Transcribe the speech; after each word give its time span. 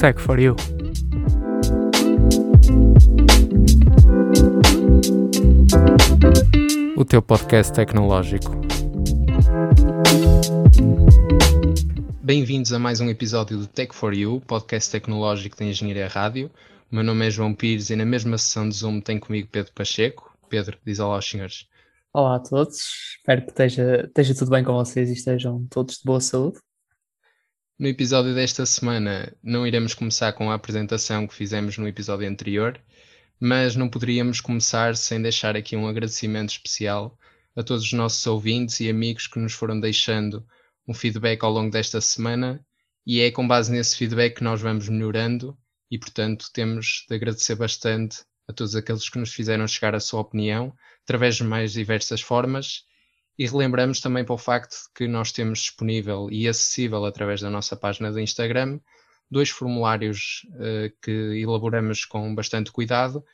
Tech 0.00 0.18
for 0.18 0.38
You. 0.38 0.56
O 6.96 7.04
teu 7.04 7.20
podcast 7.20 7.72
tecnológico. 7.72 8.50
Bem-vindos 12.22 12.72
a 12.72 12.78
mais 12.78 13.00
um 13.00 13.10
episódio 13.10 13.58
do 13.58 13.66
Tech 13.66 13.94
for 13.94 14.14
You, 14.14 14.42
podcast 14.46 14.90
tecnológico 14.90 15.58
da 15.58 15.66
Engenharia 15.66 16.08
Rádio. 16.08 16.50
O 16.90 16.94
meu 16.94 17.04
nome 17.04 17.26
é 17.26 17.30
João 17.30 17.52
Pires 17.52 17.90
e 17.90 17.96
na 17.96 18.06
mesma 18.06 18.38
sessão 18.38 18.68
de 18.68 18.76
Zoom 18.76 19.00
tem 19.00 19.18
comigo 19.18 19.48
Pedro 19.52 19.72
Pacheco. 19.72 20.34
Pedro, 20.48 20.78
diz 20.84 20.98
olá 20.98 21.16
aos 21.16 21.28
senhores. 21.28 21.66
Olá 22.16 22.36
a 22.36 22.38
todos, 22.38 22.76
espero 23.16 23.42
que 23.42 23.50
esteja, 23.50 24.04
esteja 24.06 24.36
tudo 24.36 24.52
bem 24.52 24.62
com 24.62 24.72
vocês 24.72 25.10
e 25.10 25.14
estejam 25.14 25.66
todos 25.66 25.96
de 25.96 26.04
boa 26.04 26.20
saúde. 26.20 26.60
No 27.76 27.88
episódio 27.88 28.32
desta 28.32 28.64
semana, 28.64 29.36
não 29.42 29.66
iremos 29.66 29.94
começar 29.94 30.32
com 30.32 30.48
a 30.48 30.54
apresentação 30.54 31.26
que 31.26 31.34
fizemos 31.34 31.76
no 31.76 31.88
episódio 31.88 32.28
anterior, 32.28 32.80
mas 33.40 33.74
não 33.74 33.88
poderíamos 33.88 34.40
começar 34.40 34.96
sem 34.96 35.20
deixar 35.20 35.56
aqui 35.56 35.74
um 35.74 35.88
agradecimento 35.88 36.50
especial 36.50 37.18
a 37.56 37.64
todos 37.64 37.82
os 37.82 37.92
nossos 37.92 38.24
ouvintes 38.28 38.78
e 38.78 38.88
amigos 38.88 39.26
que 39.26 39.40
nos 39.40 39.52
foram 39.52 39.80
deixando 39.80 40.46
um 40.86 40.94
feedback 40.94 41.42
ao 41.42 41.50
longo 41.50 41.72
desta 41.72 42.00
semana, 42.00 42.64
e 43.04 43.22
é 43.22 43.32
com 43.32 43.48
base 43.48 43.72
nesse 43.72 43.96
feedback 43.96 44.36
que 44.36 44.44
nós 44.44 44.60
vamos 44.60 44.88
melhorando, 44.88 45.58
e 45.90 45.98
portanto 45.98 46.46
temos 46.52 47.06
de 47.08 47.16
agradecer 47.16 47.56
bastante 47.56 48.18
a 48.46 48.52
todos 48.52 48.76
aqueles 48.76 49.08
que 49.08 49.18
nos 49.18 49.32
fizeram 49.32 49.66
chegar 49.66 49.96
a 49.96 50.00
sua 50.00 50.20
opinião 50.20 50.72
através 51.04 51.36
de 51.36 51.44
mais 51.44 51.72
diversas 51.72 52.20
formas 52.20 52.84
e 53.38 53.46
relembramos 53.46 54.00
também 54.00 54.24
para 54.24 54.34
o 54.34 54.38
facto 54.38 54.72
de 54.72 54.92
que 54.94 55.08
nós 55.08 55.32
temos 55.32 55.60
disponível 55.60 56.28
e 56.30 56.48
acessível 56.48 57.04
através 57.04 57.40
da 57.40 57.50
nossa 57.50 57.76
página 57.76 58.10
do 58.10 58.20
Instagram 58.20 58.80
dois 59.30 59.50
formulários 59.50 60.46
uh, 60.50 60.92
que 61.02 61.10
elaboramos 61.10 62.04
com 62.04 62.34
bastante 62.34 62.70
cuidado. 62.70 63.24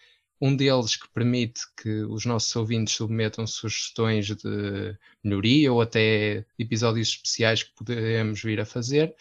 Um 0.40 0.56
deles 0.56 0.96
que 0.96 1.06
permite 1.10 1.60
que 1.76 2.02
os 2.04 2.24
nossos 2.24 2.54
ouvintes 2.56 2.94
submetam 2.94 3.46
sugestões 3.46 4.26
de 4.26 4.96
melhoria 5.22 5.70
ou 5.70 5.82
até 5.82 6.46
episódios 6.58 7.08
especiais 7.08 7.62
que 7.62 7.74
podemos 7.74 8.42
vir 8.42 8.58
a 8.58 8.64
fazer. 8.64 9.14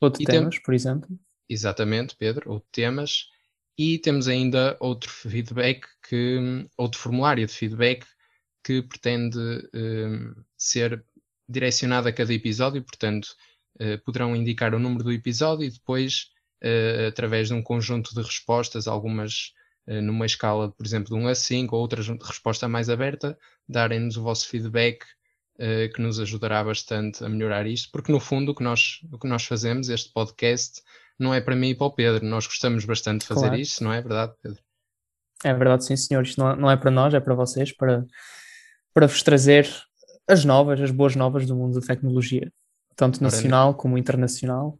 Ou 0.00 0.08
de 0.08 0.24
temas, 0.24 0.54
tem... 0.54 0.62
por 0.62 0.72
exemplo. 0.72 1.18
Exatamente, 1.48 2.14
Pedro, 2.14 2.52
ou 2.52 2.58
de 2.60 2.66
temas. 2.70 3.28
E 3.76 3.98
temos 3.98 4.28
ainda 4.28 4.76
outro 4.78 5.10
feedback, 5.10 5.88
que, 6.10 6.66
outro 6.76 6.98
formulário 6.98 7.46
de 7.46 7.52
feedback 7.52 8.04
que 8.64 8.82
pretende 8.82 9.38
uh, 9.38 10.44
ser 10.58 11.04
direcionado 11.48 12.08
a 12.08 12.12
cada 12.12 12.34
episódio, 12.34 12.82
portanto, 12.82 13.28
uh, 13.80 13.96
poderão 14.04 14.34
indicar 14.34 14.74
o 14.74 14.80
número 14.80 15.04
do 15.04 15.12
episódio 15.12 15.64
e 15.64 15.70
depois, 15.70 16.30
uh, 16.64 17.06
através 17.06 17.46
de 17.46 17.54
um 17.54 17.62
conjunto 17.62 18.12
de 18.12 18.22
respostas, 18.22 18.88
algumas 18.88 19.54
numa 19.86 20.26
escala, 20.26 20.70
por 20.70 20.86
exemplo, 20.86 21.08
de 21.08 21.20
1 21.24 21.28
a 21.28 21.34
5, 21.34 21.74
ou 21.74 21.82
outras 21.82 22.04
de 22.04 22.12
resposta 22.22 22.68
mais 22.68 22.88
aberta, 22.88 23.36
darem-nos 23.68 24.16
o 24.16 24.22
vosso 24.22 24.46
feedback 24.46 25.04
que 25.58 26.00
nos 26.00 26.20
ajudará 26.20 26.62
bastante 26.62 27.24
a 27.24 27.28
melhorar 27.28 27.66
isto, 27.66 27.90
porque 27.90 28.12
no 28.12 28.20
fundo 28.20 28.52
o 28.52 28.54
que 28.54 28.62
nós, 28.62 29.00
o 29.10 29.18
que 29.18 29.26
nós 29.26 29.44
fazemos, 29.46 29.88
este 29.88 30.12
podcast, 30.12 30.80
não 31.18 31.34
é 31.34 31.40
para 31.40 31.56
mim 31.56 31.70
e 31.70 31.74
para 31.74 31.88
o 31.88 31.92
Pedro, 31.92 32.24
nós 32.24 32.46
gostamos 32.46 32.84
bastante 32.84 33.22
de 33.22 33.26
fazer 33.26 33.48
claro. 33.48 33.60
isto, 33.60 33.82
não 33.82 33.92
é 33.92 34.00
verdade, 34.00 34.32
Pedro? 34.40 34.62
É 35.44 35.54
verdade, 35.54 35.84
sim, 35.84 35.96
senhor. 35.96 36.22
Isto 36.22 36.40
não, 36.40 36.56
não 36.56 36.70
é 36.70 36.76
para 36.76 36.90
nós, 36.90 37.14
é 37.14 37.20
para 37.20 37.34
vocês, 37.34 37.72
para 37.72 38.04
para 38.92 39.06
vos 39.06 39.22
trazer 39.22 39.68
as 40.28 40.44
novas, 40.44 40.80
as 40.80 40.90
boas 40.90 41.16
novas 41.16 41.46
do 41.46 41.56
mundo 41.56 41.80
da 41.80 41.86
tecnologia, 41.86 42.52
tanto 42.96 43.22
nacional 43.22 43.74
como 43.74 43.98
internacional. 43.98 44.78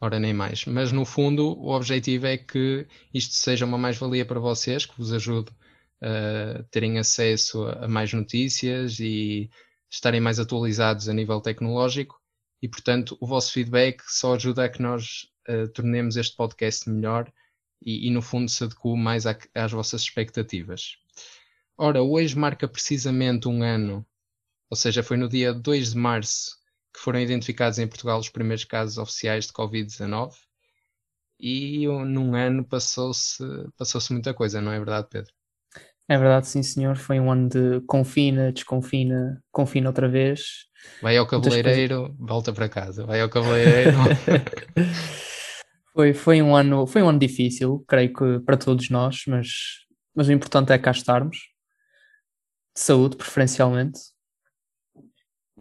Ora, 0.00 0.18
nem 0.18 0.34
mais. 0.34 0.64
Mas 0.66 0.92
no 0.92 1.04
fundo, 1.04 1.58
o 1.58 1.70
objetivo 1.74 2.26
é 2.26 2.36
que 2.36 2.86
isto 3.12 3.34
seja 3.34 3.64
uma 3.64 3.78
mais-valia 3.78 4.24
para 4.24 4.40
vocês, 4.40 4.84
que 4.84 4.96
vos 4.96 5.12
ajude 5.12 5.50
a 6.02 6.62
terem 6.70 6.98
acesso 6.98 7.66
a 7.66 7.88
mais 7.88 8.12
notícias 8.12 9.00
e 9.00 9.50
estarem 9.90 10.20
mais 10.20 10.38
atualizados 10.38 11.08
a 11.08 11.14
nível 11.14 11.40
tecnológico. 11.40 12.20
E, 12.60 12.68
portanto, 12.68 13.16
o 13.20 13.26
vosso 13.26 13.52
feedback 13.52 14.02
só 14.06 14.34
ajuda 14.34 14.64
a 14.64 14.68
que 14.68 14.82
nós 14.82 15.26
uh, 15.48 15.68
tornemos 15.68 16.16
este 16.16 16.36
podcast 16.36 16.88
melhor 16.88 17.30
e, 17.84 18.08
e, 18.08 18.10
no 18.10 18.22
fundo, 18.22 18.48
se 18.48 18.64
adeque 18.64 18.96
mais 18.96 19.24
às 19.26 19.72
vossas 19.72 20.02
expectativas. 20.02 20.96
Ora, 21.76 22.02
hoje 22.02 22.36
marca 22.36 22.66
precisamente 22.66 23.48
um 23.48 23.62
ano, 23.62 24.06
ou 24.70 24.76
seja, 24.76 25.02
foi 25.02 25.16
no 25.16 25.28
dia 25.28 25.52
2 25.52 25.92
de 25.92 25.98
março 25.98 26.56
que 26.92 27.00
foram 27.00 27.20
identificados 27.20 27.78
em 27.78 27.86
Portugal 27.86 28.18
os 28.18 28.28
primeiros 28.28 28.64
casos 28.64 28.98
oficiais 28.98 29.46
de 29.46 29.52
Covid-19 29.52 30.32
e 31.38 31.86
num 31.86 32.34
ano 32.34 32.64
passou-se 32.64 33.44
passou 33.76 34.00
muita 34.10 34.32
coisa, 34.32 34.60
não 34.60 34.72
é 34.72 34.78
verdade, 34.78 35.08
Pedro? 35.10 35.32
É 36.08 36.18
verdade, 36.18 36.46
sim, 36.46 36.62
senhor. 36.62 36.96
Foi 36.96 37.18
um 37.18 37.32
ano 37.32 37.48
de 37.48 37.80
confina, 37.86 38.52
desconfina, 38.52 39.42
confina 39.50 39.88
outra 39.88 40.08
vez. 40.08 40.66
Vai 41.02 41.16
ao 41.16 41.26
cabeleireiro, 41.26 42.14
volta 42.18 42.52
para 42.52 42.68
casa. 42.68 43.06
Vai 43.06 43.20
ao 43.20 43.28
cabeleireiro. 43.28 43.96
foi, 45.94 46.12
foi, 46.12 46.42
um 46.42 46.54
ano, 46.54 46.86
foi 46.86 47.02
um 47.02 47.08
ano 47.08 47.18
difícil, 47.18 47.84
creio 47.86 48.12
que 48.12 48.40
para 48.40 48.56
todos 48.56 48.90
nós, 48.90 49.22
mas, 49.26 49.48
mas 50.14 50.28
o 50.28 50.32
importante 50.32 50.72
é 50.72 50.78
cá 50.78 50.90
estarmos 50.90 51.36
de 52.74 52.80
saúde, 52.80 53.16
preferencialmente, 53.16 54.00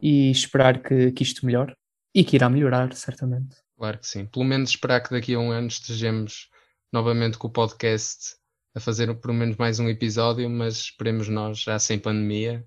e 0.01 0.31
esperar 0.31 0.81
que, 0.81 1.11
que 1.11 1.23
isto 1.23 1.45
melhore 1.45 1.75
e 2.13 2.23
que 2.23 2.35
irá 2.35 2.49
melhorar, 2.49 2.93
certamente. 2.93 3.55
Claro 3.77 3.99
que 3.99 4.07
sim. 4.07 4.25
Pelo 4.25 4.45
menos 4.45 4.71
esperar 4.71 5.01
que 5.01 5.11
daqui 5.11 5.33
a 5.33 5.39
um 5.39 5.51
ano 5.51 5.67
estejamos 5.67 6.49
novamente 6.91 7.37
com 7.37 7.47
o 7.47 7.51
podcast 7.51 8.35
a 8.75 8.79
fazer 8.79 9.13
pelo 9.19 9.33
menos 9.33 9.55
mais 9.57 9.79
um 9.79 9.87
episódio, 9.87 10.49
mas 10.49 10.75
esperemos 10.75 11.29
nós 11.29 11.59
já 11.59 11.77
sem 11.77 11.99
pandemia 11.99 12.65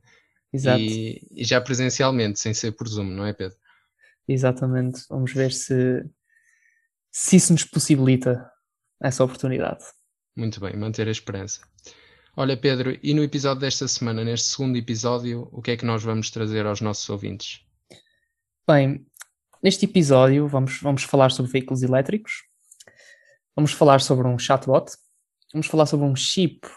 Exato. 0.57 0.81
E, 0.81 1.27
e 1.31 1.45
já 1.45 1.61
presencialmente, 1.61 2.41
sem 2.41 2.55
ser 2.55 2.73
por 2.73 2.89
Zoom, 2.89 3.05
não 3.05 3.27
é, 3.27 3.33
Pedro? 3.33 3.57
Exatamente. 4.27 5.03
Vamos 5.09 5.33
ver 5.33 5.53
se, 5.53 6.05
se 7.19 7.37
isso 7.37 7.51
nos 7.51 7.65
possibilita 7.65 8.47
essa 9.03 9.25
oportunidade. 9.25 9.83
Muito 10.37 10.61
bem, 10.61 10.77
manter 10.77 11.09
a 11.09 11.11
esperança. 11.11 11.63
Olha, 12.37 12.55
Pedro, 12.59 12.99
e 13.03 13.15
no 13.15 13.25
episódio 13.25 13.63
desta 13.63 13.89
semana, 13.89 14.23
neste 14.23 14.49
segundo 14.49 14.77
episódio, 14.77 15.49
o 15.51 15.63
que 15.63 15.71
é 15.71 15.77
que 15.79 15.87
nós 15.87 16.03
vamos 16.03 16.31
trazer 16.31 16.67
aos 16.67 16.83
nossos 16.83 17.09
ouvintes? 17.09 17.63
Bem, 18.69 19.07
neste 19.63 19.87
episódio 19.87 20.47
vamos, 20.47 20.79
vamos 20.83 21.05
falar 21.05 21.31
sobre 21.31 21.51
veículos 21.51 21.83
elétricos, 21.83 22.43
vamos 23.57 23.73
falar 23.73 24.03
sobre 24.03 24.29
um 24.29 24.39
chatbot, 24.39 24.93
vamos 25.55 25.69
falar 25.69 25.87
sobre 25.87 26.05
um 26.05 26.15
chip 26.15 26.69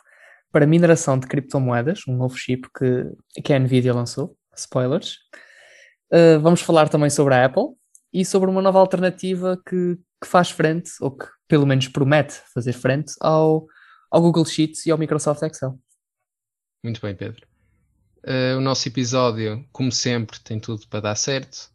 para 0.53 0.65
mineração 0.65 1.19
de 1.19 1.27
criptomoedas, 1.27 2.07
um 2.07 2.15
novo 2.15 2.37
chip 2.37 2.65
que, 2.73 3.41
que 3.43 3.51
a 3.51 3.59
Nvidia 3.59 3.93
lançou, 3.93 4.37
spoilers. 4.55 5.17
Uh, 6.13 6.39
vamos 6.39 6.61
falar 6.61 6.87
também 6.87 7.09
sobre 7.09 7.35
a 7.35 7.43
Apple 7.43 7.75
e 8.13 8.23
sobre 8.23 8.49
uma 8.49 8.61
nova 8.61 8.79
alternativa 8.79 9.61
que, 9.67 9.99
que 10.21 10.27
faz 10.27 10.49
frente, 10.51 10.91
ou 11.01 11.11
que 11.11 11.25
pelo 11.47 11.65
menos 11.65 11.87
promete 11.87 12.41
fazer 12.53 12.73
frente, 12.73 13.13
ao 13.21 13.67
ao 14.11 14.21
Google 14.21 14.45
Sheets 14.45 14.85
e 14.85 14.91
ao 14.91 14.97
Microsoft 14.97 15.41
Excel. 15.43 15.77
Muito 16.83 17.01
bem, 17.01 17.15
Pedro. 17.15 17.47
Uh, 18.23 18.57
o 18.57 18.61
nosso 18.61 18.87
episódio, 18.87 19.65
como 19.71 19.91
sempre, 19.91 20.39
tem 20.39 20.59
tudo 20.59 20.87
para 20.87 21.01
dar 21.01 21.15
certo. 21.15 21.69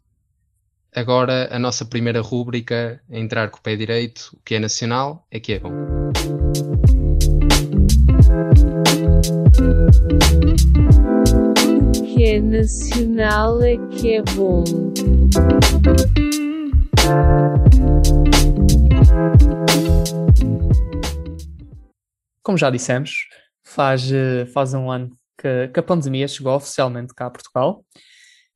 Agora, 0.93 1.53
a 1.53 1.59
nossa 1.59 1.85
primeira 1.85 2.21
rúbrica 2.21 3.01
é 3.09 3.19
entrar 3.19 3.49
com 3.49 3.57
o 3.57 3.61
pé 3.61 3.75
direito. 3.75 4.31
O 4.33 4.39
que 4.43 4.55
é 4.55 4.59
nacional 4.59 5.25
é 5.29 5.39
que 5.39 5.53
é 5.53 5.59
bom. 5.59 5.71
O 11.97 12.15
que 12.15 12.23
é 12.23 12.39
nacional 12.39 13.61
é 13.61 13.77
que 13.89 14.15
é 14.15 14.21
bom. 14.21 14.63
Como 22.45 22.59
já 22.59 22.69
dissemos, 22.69 23.27
faz, 23.63 24.11
eh, 24.11 24.45
faz 24.53 24.75
um 24.75 24.91
ano 24.91 25.17
que, 25.35 25.67
que, 25.69 25.79
a 25.79 25.83
pandemia 25.83 26.27
chegou 26.27 26.55
oficialmente 26.55 27.13
cá 27.13 27.25
a 27.25 27.31
Portugal. 27.31 27.83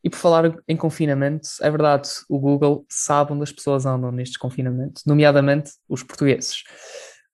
E 0.03 0.09
por 0.09 0.17
falar 0.17 0.55
em 0.67 0.77
confinamento, 0.77 1.49
é 1.59 1.69
verdade, 1.69 2.07
o 2.29 2.39
Google 2.39 2.85
sabe 2.87 3.33
onde 3.33 3.43
as 3.43 3.51
pessoas 3.51 3.85
andam 3.87 4.11
neste 4.11 4.37
confinamento, 4.37 5.01
nomeadamente 5.05 5.71
os 5.89 6.03
portugueses. 6.03 6.63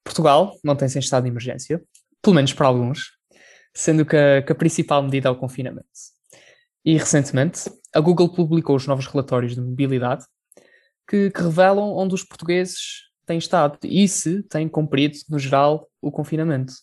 Portugal 0.04 0.58
mantém-se 0.64 0.98
em 0.98 1.02
estado 1.02 1.24
de 1.24 1.30
emergência, 1.30 1.84
pelo 2.22 2.36
menos 2.36 2.54
para 2.54 2.68
alguns, 2.68 3.12
sendo 3.74 4.06
que 4.06 4.16
a, 4.16 4.42
que 4.42 4.52
a 4.52 4.56
principal 4.56 5.04
medida 5.04 5.28
é 5.28 5.32
o 5.32 5.36
confinamento. 5.36 5.86
E 6.86 6.98
recentemente, 6.98 7.70
a 7.94 8.00
Google 8.00 8.34
publicou 8.34 8.78
os 8.78 8.88
novos 8.88 9.06
relatórios 9.06 9.56
de 9.56 9.62
mobilidade 9.62 10.26
que, 11.08 11.30
que 11.30 11.42
revelam 11.42 11.96
onde 11.96 12.16
os 12.16 12.24
portugueses 12.24 13.05
têm 13.26 13.38
estado 13.38 13.78
e 13.84 14.08
se 14.08 14.44
têm 14.44 14.68
cumprido, 14.68 15.18
no 15.30 15.40
geral, 15.40 15.90
o 16.02 16.12
confinamento. 16.12 16.74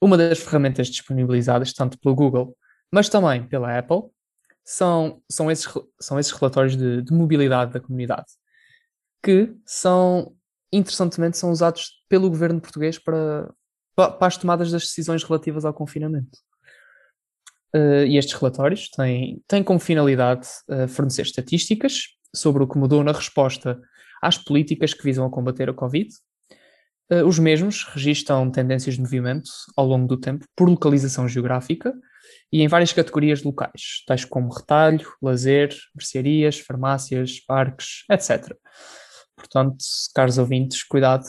Uma 0.00 0.16
das 0.16 0.38
ferramentas 0.38 0.88
disponibilizadas 0.88 1.72
tanto 1.72 1.98
pelo 1.98 2.14
Google, 2.14 2.56
mas 2.90 3.08
também 3.08 3.46
pela 3.46 3.78
Apple, 3.78 4.02
são, 4.64 5.22
são, 5.30 5.50
esses, 5.50 5.66
são 6.00 6.18
esses 6.18 6.32
relatórios 6.32 6.76
de, 6.76 7.02
de 7.02 7.12
mobilidade 7.12 7.72
da 7.72 7.80
comunidade 7.80 8.26
que 9.22 9.54
são, 9.66 10.34
interessantemente, 10.72 11.36
são 11.36 11.50
usados 11.50 12.02
pelo 12.08 12.30
governo 12.30 12.60
português 12.60 12.98
para, 12.98 13.52
para 13.94 14.26
as 14.26 14.36
tomadas 14.36 14.70
das 14.70 14.82
decisões 14.82 15.22
relativas 15.22 15.64
ao 15.64 15.74
confinamento. 15.74 16.38
Uh, 17.74 18.04
e 18.06 18.16
estes 18.16 18.34
relatórios 18.34 18.88
têm, 18.88 19.42
têm 19.46 19.62
como 19.62 19.78
finalidade 19.78 20.48
uh, 20.68 20.88
fornecer 20.88 21.22
estatísticas 21.22 22.08
sobre 22.34 22.62
o 22.62 22.68
que 22.68 22.78
mudou 22.78 23.04
na 23.04 23.12
resposta 23.12 23.80
às 24.20 24.38
políticas 24.38 24.94
que 24.94 25.02
visam 25.04 25.26
a 25.26 25.30
combater 25.30 25.68
a 25.68 25.74
Covid. 25.74 26.08
Uh, 27.10 27.26
os 27.26 27.38
mesmos 27.38 27.84
registram 27.92 28.50
tendências 28.50 28.94
de 28.94 29.00
movimento 29.00 29.50
ao 29.76 29.86
longo 29.86 30.06
do 30.06 30.16
tempo 30.16 30.44
por 30.54 30.68
localização 30.68 31.28
geográfica 31.28 31.92
e 32.52 32.62
em 32.62 32.68
várias 32.68 32.92
categorias 32.92 33.42
locais, 33.42 34.04
tais 34.06 34.24
como 34.24 34.52
retalho, 34.52 35.08
lazer, 35.20 35.74
mercearias, 35.94 36.58
farmácias, 36.58 37.40
parques, 37.40 38.04
etc. 38.10 38.56
Portanto, 39.36 39.76
caros 40.14 40.38
ouvintes, 40.38 40.84
cuidado 40.84 41.24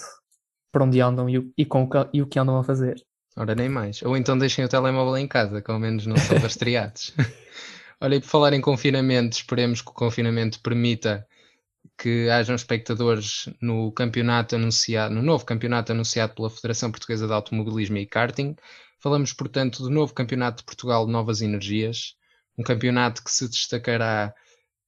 para 0.72 0.84
onde 0.84 1.02
andam 1.02 1.30
e 1.30 1.52
e 1.58 1.66
com 1.66 1.84
o, 1.84 1.90
e 2.14 2.22
o 2.22 2.28
que 2.28 2.40
andam 2.40 2.58
a 2.58 2.64
fazer. 2.64 2.96
Ora, 3.36 3.56
nem 3.56 3.70
mais. 3.70 4.02
Ou 4.02 4.18
então 4.18 4.38
deixem 4.38 4.66
o 4.66 4.70
telemóvel 4.70 5.18
em 5.18 5.28
casa, 5.28 5.62
que 5.62 5.72
ao 5.72 5.80
menos 5.80 6.06
não 6.06 6.18
são 6.18 6.38
rastreados. 6.40 7.14
Olha, 8.00 8.16
e 8.16 8.20
por 8.20 8.28
falar 8.28 8.54
em 8.54 8.62
confinamento, 8.62 9.38
esperemos 9.38 9.82
que 9.82 9.90
o 9.90 9.94
confinamento 9.94 10.60
permita 10.62 11.26
que 12.01 12.27
hajam 12.31 12.56
espectadores 12.56 13.48
no 13.62 13.92
campeonato 13.92 14.56
anunciado, 14.56 15.13
no 15.13 15.21
novo 15.21 15.45
campeonato 15.45 15.92
anunciado 15.92 16.33
pela 16.33 16.50
Federação 16.50 16.89
Portuguesa 16.89 17.27
de 17.27 17.33
Automobilismo 17.33 17.98
e 17.98 18.07
Karting. 18.07 18.56
Falamos, 18.98 19.33
portanto, 19.33 19.83
do 19.83 19.89
novo 19.92 20.12
Campeonato 20.12 20.57
de 20.57 20.63
Portugal 20.63 21.06
de 21.06 21.12
Novas 21.12 21.42
Energias, 21.42 22.15
um 22.57 22.63
campeonato 22.63 23.24
que 23.24 23.30
se 23.30 23.48
destacará 23.48 24.33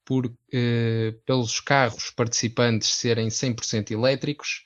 por, 0.03 0.33
eh, 0.51 1.13
pelos 1.23 1.59
carros 1.59 2.09
participantes 2.09 2.89
serem 2.89 3.29
100% 3.29 3.91
elétricos 3.91 4.63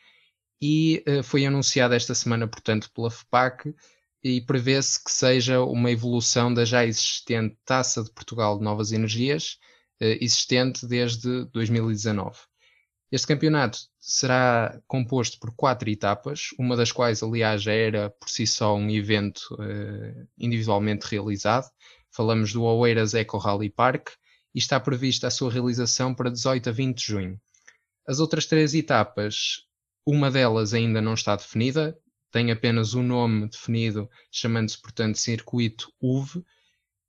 e 0.62 1.04
uh, 1.06 1.24
foi 1.24 1.46
anunciada 1.46 1.98
esta 1.98 2.16
semana, 2.16 2.48
portanto, 2.48 2.90
pela 2.96 3.12
FPAC 3.12 3.76
e 4.24 4.40
prevê-se 4.42 5.04
que 5.04 5.12
seja 5.12 5.62
uma 5.62 5.92
evolução 5.92 6.54
da 6.54 6.64
já 6.64 6.86
existente 6.86 7.58
Taça 7.66 8.04
de 8.04 8.12
Portugal 8.12 8.58
de 8.58 8.64
Novas 8.64 8.94
Energias, 8.94 9.60
existente 10.00 10.86
desde 10.86 11.46
2019. 11.46 12.38
Este 13.12 13.28
campeonato 13.28 13.80
será 14.00 14.82
composto 14.86 15.40
por 15.40 15.56
quatro 15.56 15.90
etapas, 15.90 16.50
uma 16.60 16.76
das 16.76 16.92
quais, 16.92 17.24
aliás, 17.24 17.64
já 17.64 17.72
era 17.72 18.10
por 18.10 18.30
si 18.30 18.46
só 18.46 18.76
um 18.76 18.90
evento 18.90 19.40
uh, 19.54 20.28
individualmente 20.38 21.08
realizado. 21.08 21.70
Falamos 22.12 22.52
do 22.52 22.64
Oeiras 22.64 23.14
Eco 23.14 23.38
Rally 23.38 23.70
Park 23.70 24.10
e 24.54 24.60
está 24.60 24.80
prevista 24.80 25.28
a 25.28 25.32
sua 25.32 25.52
realização 25.52 26.14
para 26.14 26.30
18 26.30 26.70
a 26.70 26.72
20 26.72 26.98
de 26.98 27.06
junho. 27.06 27.42
As 28.06 28.20
outras 28.20 28.46
três 28.46 28.74
etapas 28.74 29.68
uma 30.08 30.32
delas 30.32 30.74
ainda 30.74 31.02
não 31.02 31.16
está 31.16 31.36
definida, 31.36 32.00
tem 32.32 32.50
apenas 32.50 32.94
o 32.94 33.02
um 33.02 33.04
nome 33.04 33.50
definido, 33.50 34.10
chamando-se, 34.32 34.82
portanto, 34.82 35.18
Circuito 35.18 35.92
UV. 36.02 36.46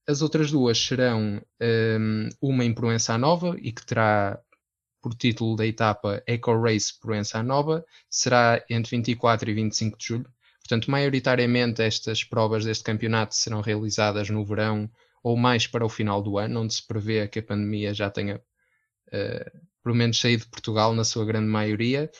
As 0.09 0.23
outras 0.23 0.51
duas 0.51 0.79
serão 0.79 1.39
um, 1.61 2.29
uma 2.41 2.65
em 2.65 2.73
Proença 2.73 3.19
Nova 3.19 3.55
e 3.61 3.71
que 3.71 3.85
terá 3.85 4.41
por 5.03 5.15
título 5.15 5.55
da 5.55 5.67
etapa 5.67 6.23
Eco 6.27 6.59
Race 6.59 6.99
Proença 6.99 7.43
Nova, 7.43 7.85
será 8.09 8.65
entre 8.71 8.97
24 8.97 9.51
e 9.51 9.55
25 9.55 9.99
de 9.99 10.07
julho. 10.07 10.33
Portanto, 10.61 10.91
maioritariamente 10.91 11.83
estas 11.83 12.25
provas 12.25 12.65
deste 12.65 12.85
campeonato 12.85 13.35
serão 13.35 13.61
realizadas 13.61 14.31
no 14.31 14.43
verão 14.47 14.91
ou 15.23 15.37
mais 15.37 15.67
para 15.67 15.85
o 15.85 15.91
final 15.91 16.23
do 16.23 16.39
ano, 16.39 16.63
onde 16.63 16.73
se 16.73 16.87
prevê 16.87 17.29
que 17.29 17.41
a 17.41 17.43
pandemia 17.43 17.93
já 17.93 18.09
tenha, 18.09 18.41
uh, 19.09 19.61
pelo 19.85 19.95
menos, 19.95 20.19
saído 20.19 20.45
de 20.45 20.51
Portugal 20.51 20.95
na 20.95 21.05
sua 21.05 21.27
grande 21.27 21.49
maioria. 21.49 22.11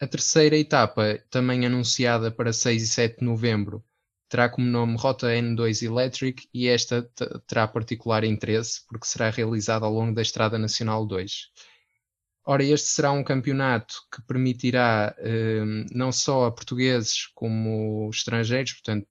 A 0.00 0.08
terceira 0.08 0.56
etapa, 0.56 1.22
também 1.30 1.64
anunciada 1.64 2.32
para 2.32 2.52
6 2.52 2.82
e 2.82 2.86
7 2.88 3.18
de 3.20 3.24
novembro, 3.24 3.84
terá 4.32 4.48
como 4.48 4.66
nome 4.66 4.96
Rota 4.96 5.26
N2 5.26 5.82
Electric 5.82 6.48
e 6.54 6.66
esta 6.66 7.02
terá 7.46 7.68
particular 7.68 8.24
interesse 8.24 8.80
porque 8.88 9.06
será 9.06 9.28
realizada 9.28 9.84
ao 9.84 9.92
longo 9.92 10.14
da 10.14 10.22
Estrada 10.22 10.58
Nacional 10.58 11.04
2. 11.04 11.50
Ora, 12.46 12.64
este 12.64 12.88
será 12.88 13.12
um 13.12 13.22
campeonato 13.22 13.94
que 14.10 14.22
permitirá 14.22 15.14
eh, 15.18 15.62
não 15.92 16.10
só 16.10 16.46
a 16.46 16.50
portugueses 16.50 17.26
como 17.34 18.08
estrangeiros, 18.08 18.72
portanto, 18.72 19.06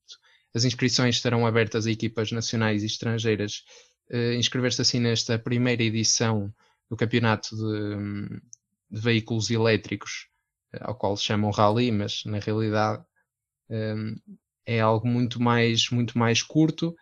as 0.56 0.65
inscrições 0.65 1.18
estarão 1.18 1.45
abertas 1.45 1.85
a 1.85 1.91
equipas 1.91 2.31
nacionais 2.31 2.81
e 2.81 2.88
estrangeiras, 2.88 3.63
eh, 4.09 4.33
inscrever-se 4.33 4.81
assim 4.81 5.00
nesta 5.00 5.38
primeira 5.38 5.83
edição 5.83 6.51
do 6.89 6.97
campeonato 6.97 7.56
de, 7.56 8.41
de 8.89 9.00
veículos 9.00 9.51
elétricos 9.51 10.29
ao 10.79 10.95
qual 10.95 11.15
chamam 11.15 11.51
rally, 11.51 11.91
mas 11.91 12.24
na 12.25 12.39
realidade 12.39 13.06
um, 13.69 14.15
é 14.66 14.80
algo 14.80 15.08
muito 15.08 15.42
mais, 15.42 15.90
muito 15.90 16.18
mais 16.18 16.42
curto. 16.42 16.96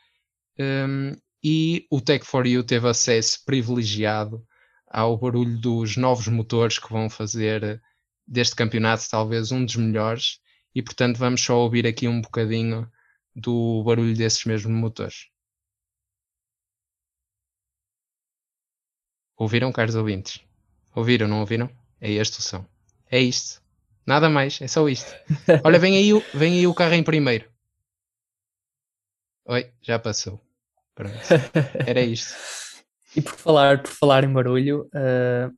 Um, 0.59 1.13
e 1.43 1.87
o 1.89 2.01
Tech4U 2.01 2.63
teve 2.65 2.87
acesso 2.87 3.43
privilegiado 3.45 4.45
ao 4.87 5.17
barulho 5.17 5.57
dos 5.59 5.95
novos 5.97 6.27
motores 6.27 6.77
que 6.79 6.91
vão 6.91 7.09
fazer 7.09 7.81
deste 8.27 8.55
campeonato 8.55 9.07
talvez 9.09 9.51
um 9.51 9.63
dos 9.63 9.75
melhores 9.75 10.39
e 10.75 10.81
portanto 10.83 11.17
vamos 11.17 11.41
só 11.41 11.57
ouvir 11.57 11.87
aqui 11.87 12.07
um 12.07 12.21
bocadinho 12.21 12.89
do 13.35 13.83
barulho 13.83 14.15
desses 14.15 14.43
mesmos 14.45 14.73
motores. 14.75 15.29
Ouviram, 19.37 19.71
caros 19.71 19.95
ouvintes? 19.95 20.41
Ouviram, 20.93 21.27
não 21.27 21.39
ouviram? 21.39 21.69
É 22.01 22.11
este 22.11 22.39
o 22.39 22.41
som. 22.41 22.65
É 23.09 23.19
isto. 23.19 23.58
Nada 24.09 24.27
mais, 24.27 24.59
é 24.59 24.67
só 24.67 24.89
isto. 24.89 25.13
Olha, 25.63 25.77
vem 25.77 25.95
aí, 25.95 26.09
vem 26.33 26.57
aí 26.57 26.65
o 26.65 26.73
carro 26.73 26.95
em 26.95 27.03
primeiro. 27.03 27.47
Oi, 29.45 29.71
já 29.83 29.99
passou. 29.99 30.43
Pronto. 30.95 31.13
Era 31.85 32.01
isto. 32.01 32.33
e 33.15 33.21
por 33.21 33.33
falar, 33.33 33.83
por 33.83 33.91
falar 33.91 34.23
em 34.23 34.33
barulho, 34.33 34.89
uh, 34.95 35.55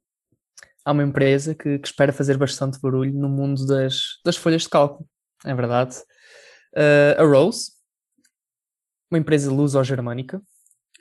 há 0.84 0.92
uma 0.92 1.02
empresa 1.02 1.56
que, 1.56 1.80
que, 1.80 1.88
espera 1.88 2.12
fazer 2.12 2.38
bastante 2.38 2.78
barulho 2.82 3.14
no 3.14 3.30
mundo 3.30 3.66
das, 3.66 4.20
das 4.26 4.36
folhas 4.36 4.64
de 4.64 4.70
cálculo. 4.70 5.08
É 5.46 5.56
verdade. 5.56 5.96
Uh, 6.76 7.22
a 7.22 7.24
Rose, 7.24 7.72
uma 9.10 9.18
empresa 9.18 9.50
luso-germânica, 9.50 10.42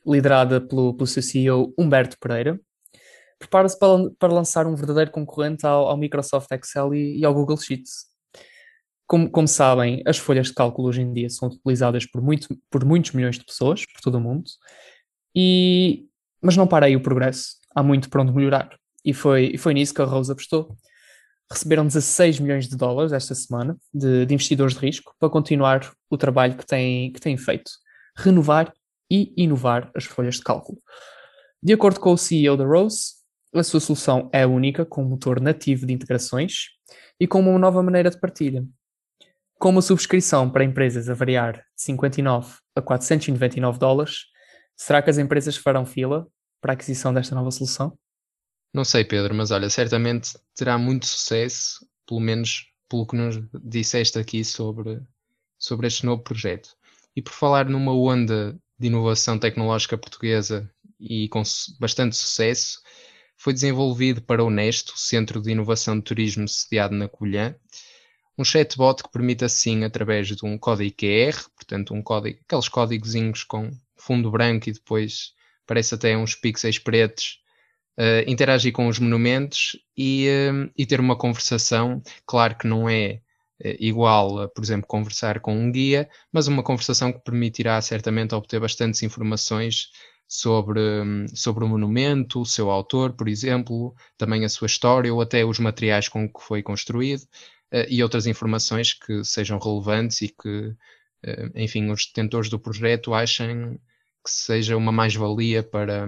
liderada 0.07 0.61
pelo, 0.61 0.95
pelo 0.95 1.07
seu 1.09 1.21
CEO 1.21 1.75
Humberto 1.77 2.17
Pereira, 2.21 2.61
prepara-se 3.41 3.79
para, 3.79 4.11
para, 4.19 4.33
lançar 4.33 4.67
um 4.67 4.77
verdadeiro 4.77 5.11
concorrente 5.11 5.67
ao, 5.67 5.89
ao 5.89 5.97
Microsoft 5.97 6.51
Excel 6.53 6.95
e, 6.95 7.19
e, 7.19 7.25
ao 7.25 7.35
Google 7.35 7.57
Sheets. 7.57 8.05
Como, 9.07 9.29
como, 9.29 9.49
sabem, 9.49 10.03
as 10.07 10.19
folhas 10.19 10.49
de 10.49 10.55
cálculo 10.55 10.89
hoje 10.89 11.01
em 11.01 11.13
dia 11.13 11.29
são 11.31 11.49
utilizadas 11.49 12.07
por, 12.07 12.23
muito, 12.23 12.55
por 12.71 12.85
muitos 12.85 13.13
milhões 13.13 13.39
de 13.39 13.45
pessoas, 13.45 13.85
por 13.87 14.01
todo 14.03 14.19
o 14.19 14.21
mundo, 14.21 14.45
e, 15.35 16.07
mas 16.41 16.57
não 16.57 16.67
para 16.67 16.87
aí 16.87 16.95
o 16.95 17.03
progresso. 17.03 17.57
Há 17.75 17.83
muito 17.83 18.11
para 18.11 18.23
onde 18.23 18.33
melhorar. 18.33 18.77
E 19.05 19.15
foi, 19.15 19.57
foi 19.57 19.75
nisso 19.75 19.95
que 19.95 20.03
a 20.03 20.05
Rose 20.05 20.31
apostou. 20.31 20.77
Receberam 21.51 21.87
16 21.87 22.39
milhões 22.39 22.69
de 22.69 22.77
dólares 22.77 23.13
esta 23.13 23.35
semana 23.35 23.77
de, 23.93 24.27
de 24.27 24.35
investidores 24.35 24.75
de 24.75 24.81
risco 24.81 25.15
para 25.19 25.31
continuar 25.31 25.91
o 26.09 26.17
trabalho 26.17 26.57
que 26.57 26.67
têm, 26.67 27.11
que 27.11 27.21
têm 27.21 27.37
feito. 27.37 27.71
Renovar 28.17 28.73
e 29.11 29.33
inovar 29.37 29.91
as 29.97 30.05
folhas 30.05 30.37
de 30.37 30.43
cálculo. 30.43 30.79
De 31.63 31.73
acordo 31.73 31.99
com 31.99 32.13
o 32.13 32.19
CEO 32.19 32.57
da 32.57 32.65
Rose, 32.65 33.20
a 33.59 33.63
sua 33.65 33.81
solução 33.81 34.31
é 34.33 34.47
única, 34.47 34.85
com 34.85 35.03
um 35.03 35.09
motor 35.09 35.41
nativo 35.41 35.87
de 35.87 35.93
integrações 35.93 36.69
e 37.19 37.27
com 37.27 37.41
uma 37.41 37.59
nova 37.59 37.83
maneira 37.83 38.11
de 38.11 38.19
partilha. 38.19 38.65
Com 39.59 39.71
uma 39.71 39.83
subscrição 39.83 40.49
para 40.49 40.65
empresas 40.65 41.09
a 41.11 41.15
variar 41.15 41.57
de 41.77 41.83
59 41.83 42.57
a 42.75 42.81
499 42.81 43.79
dólares, 43.79 44.27
será 44.77 45.03
que 45.03 45.11
as 45.11 45.19
empresas 45.19 45.57
farão 45.57 45.85
fila 45.85 46.27
para 46.61 46.73
a 46.73 46.75
aquisição 46.75 47.13
desta 47.13 47.35
nova 47.35 47.51
solução? 47.51 47.99
Não 48.73 48.85
sei, 48.85 49.05
Pedro, 49.05 49.35
mas 49.35 49.51
olha, 49.51 49.69
certamente 49.69 50.39
terá 50.55 50.79
muito 50.79 51.07
sucesso, 51.07 51.85
pelo 52.07 52.21
menos 52.21 52.67
pelo 52.89 53.07
que 53.07 53.17
nos 53.17 53.41
disseste 53.63 54.19
aqui 54.19 54.45
sobre, 54.45 55.01
sobre 55.59 55.89
este 55.89 56.07
novo 56.07 56.23
projeto. 56.23 56.71
E 57.15 57.21
por 57.21 57.33
falar 57.33 57.69
numa 57.69 57.93
onda 57.93 58.57
de 58.79 58.87
inovação 58.87 59.39
tecnológica 59.39 59.99
portuguesa 59.99 60.71
e 60.99 61.29
com 61.29 61.43
bastante 61.79 62.17
sucesso, 62.17 62.81
foi 63.41 63.55
desenvolvido 63.55 64.21
para 64.21 64.45
o 64.45 64.51
Nesto, 64.51 64.93
Centro 64.99 65.41
de 65.41 65.51
Inovação 65.51 65.97
de 65.97 66.03
Turismo 66.03 66.47
sediado 66.47 66.95
na 66.95 67.09
Covilhã, 67.09 67.57
um 68.37 68.45
chatbot 68.45 69.03
que 69.03 69.11
permite 69.11 69.47
assim, 69.47 69.83
através 69.83 70.29
de 70.29 70.45
um 70.45 70.59
código 70.59 70.95
QR, 70.95 71.49
portanto 71.57 71.95
um 71.95 72.03
código, 72.03 72.39
aqueles 72.45 72.69
códigozinhos 72.69 73.43
com 73.43 73.71
fundo 73.97 74.31
branco 74.31 74.69
e 74.69 74.73
depois 74.73 75.33
parece 75.67 75.95
até 75.95 76.15
uns 76.19 76.35
pixels 76.35 76.79
pretos, 76.79 77.39
uh, 77.99 78.29
interagir 78.31 78.75
com 78.75 78.89
os 78.89 78.99
monumentos 78.99 79.75
e, 79.97 80.29
uh, 80.29 80.71
e, 80.77 80.85
ter 80.85 81.01
uma 81.01 81.17
conversação, 81.17 82.03
claro 82.27 82.59
que 82.59 82.67
não 82.67 82.91
é 82.91 83.23
uh, 83.65 83.75
igual 83.79 84.39
a, 84.39 84.49
por 84.51 84.63
exemplo, 84.63 84.87
conversar 84.87 85.41
com 85.41 85.57
um 85.57 85.73
guia, 85.73 86.11
mas 86.31 86.47
uma 86.47 86.63
conversação 86.63 87.11
que 87.11 87.25
permitirá 87.25 87.81
certamente 87.81 88.35
obter 88.35 88.61
bastantes 88.61 89.03
informações 89.03 89.89
sobre, 90.31 90.81
sobre 91.35 91.65
o 91.65 91.69
monumento, 91.69 92.41
o 92.41 92.47
seu 92.47 92.71
autor, 92.71 93.15
por 93.15 93.29
exemplo, 93.29 93.93
também 94.17 94.45
a 94.45 94.49
sua 94.49 94.67
história 94.67 95.13
ou 95.13 95.21
até 95.21 95.45
os 95.45 95.59
materiais 95.59 96.09
com 96.09 96.33
que 96.33 96.41
foi 96.41 96.63
construído 96.63 97.23
uh, 97.73 97.85
e 97.89 98.01
outras 98.01 98.27
informações 98.29 98.95
que 98.95 99.25
sejam 99.25 99.59
relevantes 99.59 100.23
e 100.23 100.29
que, 100.29 100.69
uh, 100.69 101.51
enfim, 101.57 101.91
os 101.91 102.07
detentores 102.07 102.49
do 102.49 102.61
projeto 102.61 103.13
achem 103.13 103.75
que 104.25 104.31
seja 104.31 104.77
uma 104.77 104.93
mais-valia 104.93 105.65
para, 105.65 106.07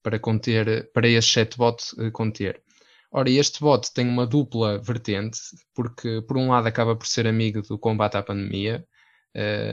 para 0.00 0.20
conter, 0.20 0.88
para 0.92 1.08
este 1.08 1.32
chatbot 1.32 1.82
uh, 2.00 2.12
conter. 2.12 2.62
Ora, 3.10 3.28
este 3.28 3.60
bot 3.60 3.92
tem 3.92 4.08
uma 4.08 4.26
dupla 4.26 4.78
vertente, 4.78 5.40
porque 5.74 6.22
por 6.22 6.36
um 6.36 6.50
lado 6.50 6.68
acaba 6.68 6.94
por 6.94 7.06
ser 7.06 7.26
amigo 7.26 7.62
do 7.62 7.76
combate 7.76 8.16
à 8.16 8.22
pandemia, 8.22 8.86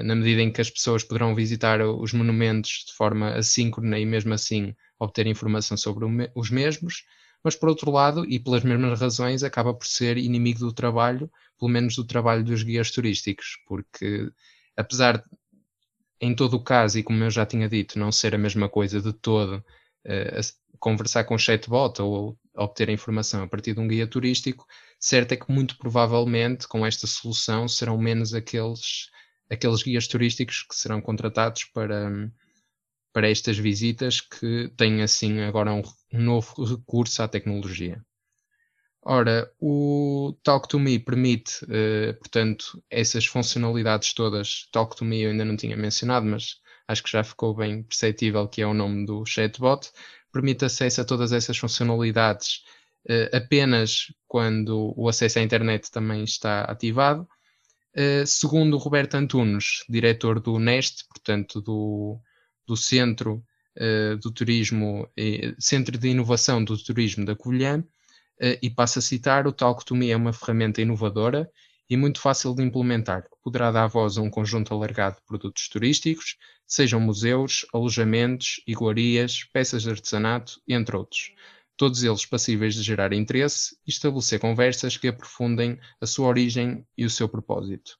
na 0.04 0.16
medida 0.16 0.42
em 0.42 0.52
que 0.52 0.62
as 0.62 0.70
pessoas 0.70 1.04
poderão 1.04 1.36
visitar 1.36 1.82
os 1.82 2.14
monumentos 2.14 2.86
de 2.88 2.94
forma 2.94 3.32
assíncrona 3.36 4.00
e 4.00 4.06
mesmo 4.06 4.34
assim 4.34 4.74
obter 4.98 5.28
informação 5.28 5.76
sobre 5.76 6.06
os 6.36 6.50
mesmos, 6.50 7.04
mas 7.44 7.56
por 7.56 7.70
outro 7.70 7.92
lado, 7.92 8.26
e 8.26 8.40
pelas 8.40 8.64
mesmas 8.64 9.00
razões, 9.00 9.44
acaba 9.44 9.74
por 9.74 9.86
ser 9.86 10.18
inimigo 10.18 10.60
do 10.60 10.74
trabalho, 10.74 11.32
pelo 11.58 11.72
menos 11.72 11.96
do 11.96 12.04
trabalho 12.04 12.44
dos 12.44 12.64
guias 12.64 12.92
turísticos, 12.92 13.58
porque 13.66 14.30
apesar 14.76 15.18
de, 15.18 15.24
em 16.22 16.36
todo 16.36 16.56
o 16.56 16.64
caso, 16.64 17.00
e 17.00 17.04
como 17.04 17.24
eu 17.24 17.32
já 17.32 17.46
tinha 17.46 17.70
dito, 17.70 17.98
não 17.98 18.12
ser 18.12 18.36
a 18.36 18.38
mesma 18.38 18.68
coisa 18.68 19.02
de 19.02 19.14
todo, 19.14 19.64
uh, 20.06 20.78
conversar 20.80 21.24
com 21.26 21.36
o 21.36 21.40
chatbot 21.40 22.02
ou 22.02 22.38
obter 22.56 22.90
a 22.90 22.94
informação 22.94 23.44
a 23.44 23.48
partir 23.48 23.74
de 23.74 23.80
um 23.80 23.88
guia 23.88 24.08
turístico, 24.08 24.66
certo 25.00 25.34
é 25.34 25.38
que 25.38 25.52
muito 25.52 25.78
provavelmente 25.78 26.68
com 26.68 26.86
esta 26.86 27.08
solução 27.08 27.68
serão 27.68 27.98
menos 27.98 28.34
aqueles, 28.34 29.10
aqueles 29.50 29.84
guias 29.84 30.08
turísticos 30.08 30.64
que 30.64 30.76
serão 30.76 31.02
contratados 31.02 31.66
para, 31.66 32.32
para 33.14 33.30
estas 33.30 33.58
visitas 33.58 34.22
que 34.22 34.72
têm 34.78 35.02
assim 35.02 35.42
agora 35.42 35.74
um, 35.74 35.82
um 36.14 36.22
novo 36.22 36.64
recurso 36.64 37.24
à 37.24 37.28
tecnologia. 37.28 38.04
Ora, 39.02 39.50
o 39.60 40.38
Talk 40.44 40.68
to 40.68 40.78
Me 40.78 41.00
permite, 41.00 41.64
uh, 41.66 42.14
portanto, 42.20 42.84
essas 42.90 43.26
funcionalidades 43.26 44.14
todas. 44.14 44.68
Talk 44.72 44.96
to 44.96 45.06
Me 45.06 45.22
eu 45.22 45.32
ainda 45.32 45.46
não 45.46 45.56
tinha 45.56 45.78
mencionado, 45.78 46.26
mas 46.26 46.58
acho 46.88 47.04
que 47.04 47.12
já 47.12 47.24
ficou 47.24 47.56
bem 47.56 47.84
perceptível 47.84 48.48
que 48.48 48.62
é 48.62 48.68
o 48.68 48.74
nome 48.74 49.06
do 49.06 49.26
chatbot 49.26 49.90
permite 50.32 50.66
acesso 50.66 51.02
a 51.02 51.06
todas 51.06 51.32
essas 51.32 51.58
funcionalidades 51.58 52.64
uh, 53.10 53.36
apenas 53.36 54.14
quando 54.28 54.94
o 54.96 55.08
acesso 55.08 55.40
à 55.40 55.42
internet 55.42 55.92
também 55.92 56.24
está 56.24 56.62
ativado. 56.64 57.28
Uh, 57.96 58.26
segundo 58.26 58.78
Roberto 58.78 59.16
Antunes, 59.16 59.84
diretor 59.90 60.40
do 60.40 60.60
NEST, 60.60 61.06
portanto 61.08 61.62
do, 61.62 62.20
do 62.68 62.78
Centro 62.78 63.44
uh, 63.78 64.18
do 64.18 64.32
Turismo, 64.32 65.10
Centro 65.60 65.98
de 65.98 66.10
Inovação 66.10 66.64
do 66.64 66.78
Turismo 66.78 67.26
da 67.26 67.36
Covilhã, 67.36 67.84
e 68.62 68.70
passo 68.70 69.00
a 69.00 69.02
citar, 69.02 69.46
o 69.48 69.52
Talk 69.52 69.84
to 69.84 69.94
Me 69.94 70.12
é 70.12 70.16
uma 70.16 70.32
ferramenta 70.32 70.82
inovadora 70.82 71.52
e 71.90 71.98
muito 71.98 72.22
fácil 72.22 72.54
de 72.56 72.64
implementar, 72.64 73.24
que 73.24 73.36
poderá 73.44 73.72
dar 73.72 73.88
voz 73.88 74.18
a 74.18 74.22
um 74.22 74.30
conjunto 74.30 74.74
alargado 74.74 75.18
de 75.18 75.24
produtos 75.24 75.68
turísticos, 75.68 76.38
sejam 76.66 77.00
museus, 77.00 77.66
alojamentos, 77.74 78.62
iguarias, 78.68 79.44
peças 79.52 79.82
de 79.82 79.90
artesanato, 79.90 80.62
entre 80.68 80.96
outros. 80.96 81.34
Todos 81.80 82.04
eles 82.04 82.26
passíveis 82.26 82.76
de 82.76 82.84
gerar 82.84 83.14
interesse 83.14 83.74
e 83.88 83.90
estabelecer 83.90 84.38
conversas 84.38 84.98
que 84.98 85.08
aprofundem 85.08 85.80
a 86.02 86.06
sua 86.06 86.28
origem 86.28 86.86
e 86.98 87.06
o 87.06 87.10
seu 87.10 87.30
propósito. 87.30 87.98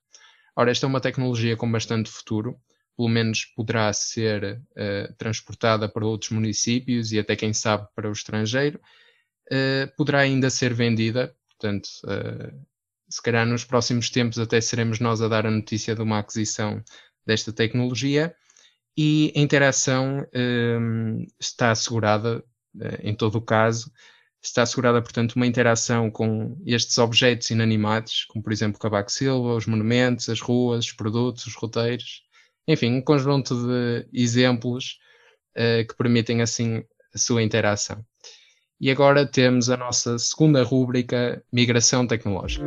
Ora, 0.54 0.70
esta 0.70 0.86
é 0.86 0.90
uma 0.90 1.00
tecnologia 1.00 1.56
com 1.56 1.72
bastante 1.72 2.12
futuro, 2.12 2.60
pelo 2.98 3.08
menos 3.08 3.46
poderá 3.56 3.94
ser 3.94 4.62
uh, 4.72 5.14
transportada 5.18 5.88
para 5.88 6.06
outros 6.06 6.32
municípios 6.32 7.14
e 7.14 7.20
até, 7.20 7.38
quem 7.38 7.54
sabe, 7.54 7.88
para 7.96 8.10
o 8.10 8.12
estrangeiro. 8.12 8.82
Uh, 9.50 9.90
poderá 9.96 10.20
ainda 10.20 10.50
ser 10.50 10.74
vendida, 10.74 11.34
portanto, 11.48 11.88
uh, 12.04 12.66
se 13.10 13.22
calhar 13.22 13.46
nos 13.46 13.64
próximos 13.64 14.10
tempos 14.10 14.40
até 14.40 14.60
seremos 14.60 15.00
nós 15.00 15.22
a 15.22 15.30
dar 15.30 15.48
a 15.48 15.52
notícia 15.52 15.96
de 15.96 16.02
uma 16.02 16.20
aquisição 16.20 16.84
desta 17.26 17.54
tecnologia 17.54 18.36
e 18.98 19.32
a 19.34 19.40
interação 19.40 20.28
está 21.40 21.72
assegurada, 21.72 22.44
em 23.02 23.14
todo 23.14 23.36
o 23.36 23.42
caso, 23.42 23.92
está 24.42 24.62
assegurada, 24.62 25.02
portanto, 25.02 25.34
uma 25.34 25.48
interação 25.48 26.10
com 26.10 26.58
estes 26.66 26.98
objetos 26.98 27.50
inanimados, 27.50 28.26
como 28.26 28.44
por 28.44 28.54
exemplo 28.54 28.78
o 28.78 28.80
Cavaco 28.80 29.12
Silva, 29.12 29.56
os 29.56 29.66
monumentos, 29.66 30.30
as 30.30 30.40
ruas, 30.40 30.86
os 30.86 30.94
produtos, 30.94 31.46
os 31.46 31.56
roteiros, 31.56 32.24
enfim, 32.68 32.94
um 32.94 33.02
conjunto 33.02 33.56
de 33.56 34.08
exemplos 34.14 35.00
uh, 35.58 35.86
que 35.88 35.96
permitem 35.96 36.42
assim 36.42 36.84
a 37.14 37.18
sua 37.18 37.44
interação. 37.44 38.04
E 38.80 38.90
agora 38.90 39.26
temos 39.26 39.70
a 39.70 39.76
nossa 39.76 40.18
segunda 40.18 40.64
rúbrica, 40.64 41.44
Migração 41.52 42.08
Tecnológica. 42.08 42.66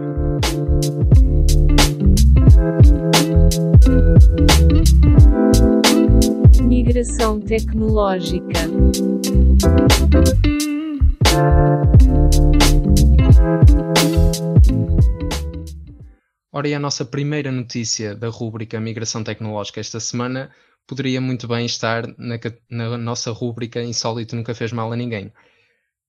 Migração 6.75 7.39
Tecnológica. 7.39 8.61
Ora, 16.51 16.67
e 16.67 16.73
a 16.73 16.79
nossa 16.79 17.05
primeira 17.05 17.53
notícia 17.53 18.15
da 18.15 18.31
rúbrica 18.31 18.81
Migração 18.81 19.23
Tecnológica 19.23 19.81
esta 19.81 20.01
semana 20.01 20.51
poderia 20.87 21.21
muito 21.21 21.47
bem 21.47 21.67
estar 21.67 22.07
na, 22.17 22.41
na 22.71 22.97
nossa 22.97 23.31
rúbrica 23.31 23.83
Insólito 23.83 24.35
Nunca 24.35 24.55
Fez 24.55 24.73
Mal 24.73 24.91
a 24.91 24.97
Ninguém 24.97 25.31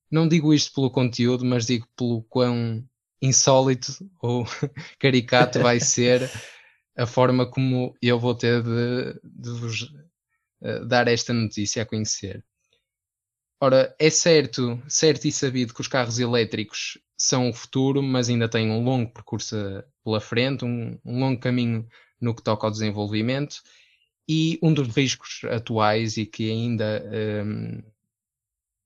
não 0.09 0.29
digo 0.29 0.53
isto 0.53 0.73
pelo 0.73 0.89
conteúdo, 0.89 1.43
mas 1.43 1.65
digo 1.65 1.85
pelo 1.97 2.23
quão 2.29 2.81
insólito 3.21 3.91
ou 4.21 4.45
caricato 4.97 5.59
vai 5.59 5.81
ser 5.81 6.31
a 6.97 7.05
forma 7.05 7.45
como 7.45 7.93
eu 8.01 8.17
vou 8.17 8.33
ter 8.33 8.63
de, 8.63 9.19
de 9.25 9.49
vos 9.59 9.91
uh, 10.63 10.85
dar 10.85 11.07
esta 11.07 11.33
notícia 11.33 11.83
a 11.83 11.85
conhecer. 11.85 12.43
Ora, 13.61 13.95
é 13.97 14.09
certo, 14.09 14.81
certo 14.89 15.25
e 15.25 15.31
sabido 15.31 15.73
que 15.73 15.81
os 15.81 15.87
carros 15.87 16.19
elétricos 16.19 16.97
são 17.17 17.49
o 17.49 17.53
futuro, 17.53 18.03
mas 18.03 18.27
ainda 18.27 18.49
têm 18.49 18.69
um 18.69 18.83
longo 18.83 19.13
percurso 19.13 19.55
pela 20.03 20.19
frente, 20.19 20.65
um, 20.65 20.99
um 21.05 21.19
longo 21.19 21.39
caminho 21.39 21.87
no 22.19 22.35
que 22.35 22.43
toca 22.43 22.67
ao 22.67 22.71
desenvolvimento, 22.71 23.61
e 24.27 24.59
um 24.61 24.73
dos 24.73 24.89
riscos 24.89 25.41
atuais 25.49 26.17
e 26.17 26.25
que 26.25 26.49
ainda 26.49 27.03
um, 27.45 27.81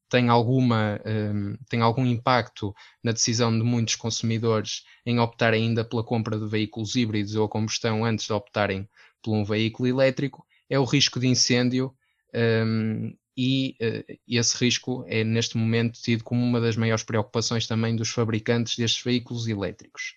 tem, 0.10 0.29
alguma, 0.29 1.00
um, 1.05 1.57
tem 1.69 1.81
algum 1.81 2.05
impacto 2.05 2.74
na 3.03 3.12
decisão 3.12 3.55
de 3.55 3.63
muitos 3.63 3.96
consumidores 3.96 4.84
em 5.05 5.19
optar 5.19 5.53
ainda 5.53 5.84
pela 5.84 6.03
compra 6.03 6.39
de 6.39 6.48
veículos 6.48 6.96
híbridos 6.96 7.36
ou 7.36 7.46
a 7.46 7.50
combustão 7.50 8.05
antes 8.05 8.25
de 8.25 8.34
optarem 8.34 8.88
por 9.22 9.34
um 9.36 9.43
veículo 9.43 9.88
elétrico, 9.88 10.46
é 10.69 10.79
o 10.79 10.86
risco 10.86 11.19
de 11.19 11.27
incêndio 11.27 11.93
um, 12.33 13.15
e 13.36 13.75
uh, 13.81 14.17
esse 14.27 14.57
risco 14.57 15.05
é 15.07 15.24
neste 15.24 15.57
momento 15.57 16.01
tido 16.01 16.24
como 16.24 16.43
uma 16.43 16.59
das 16.59 16.75
maiores 16.75 17.03
preocupações 17.03 17.67
também 17.67 17.95
dos 17.95 18.09
fabricantes 18.09 18.75
destes 18.75 19.03
veículos 19.03 19.47
elétricos. 19.47 20.15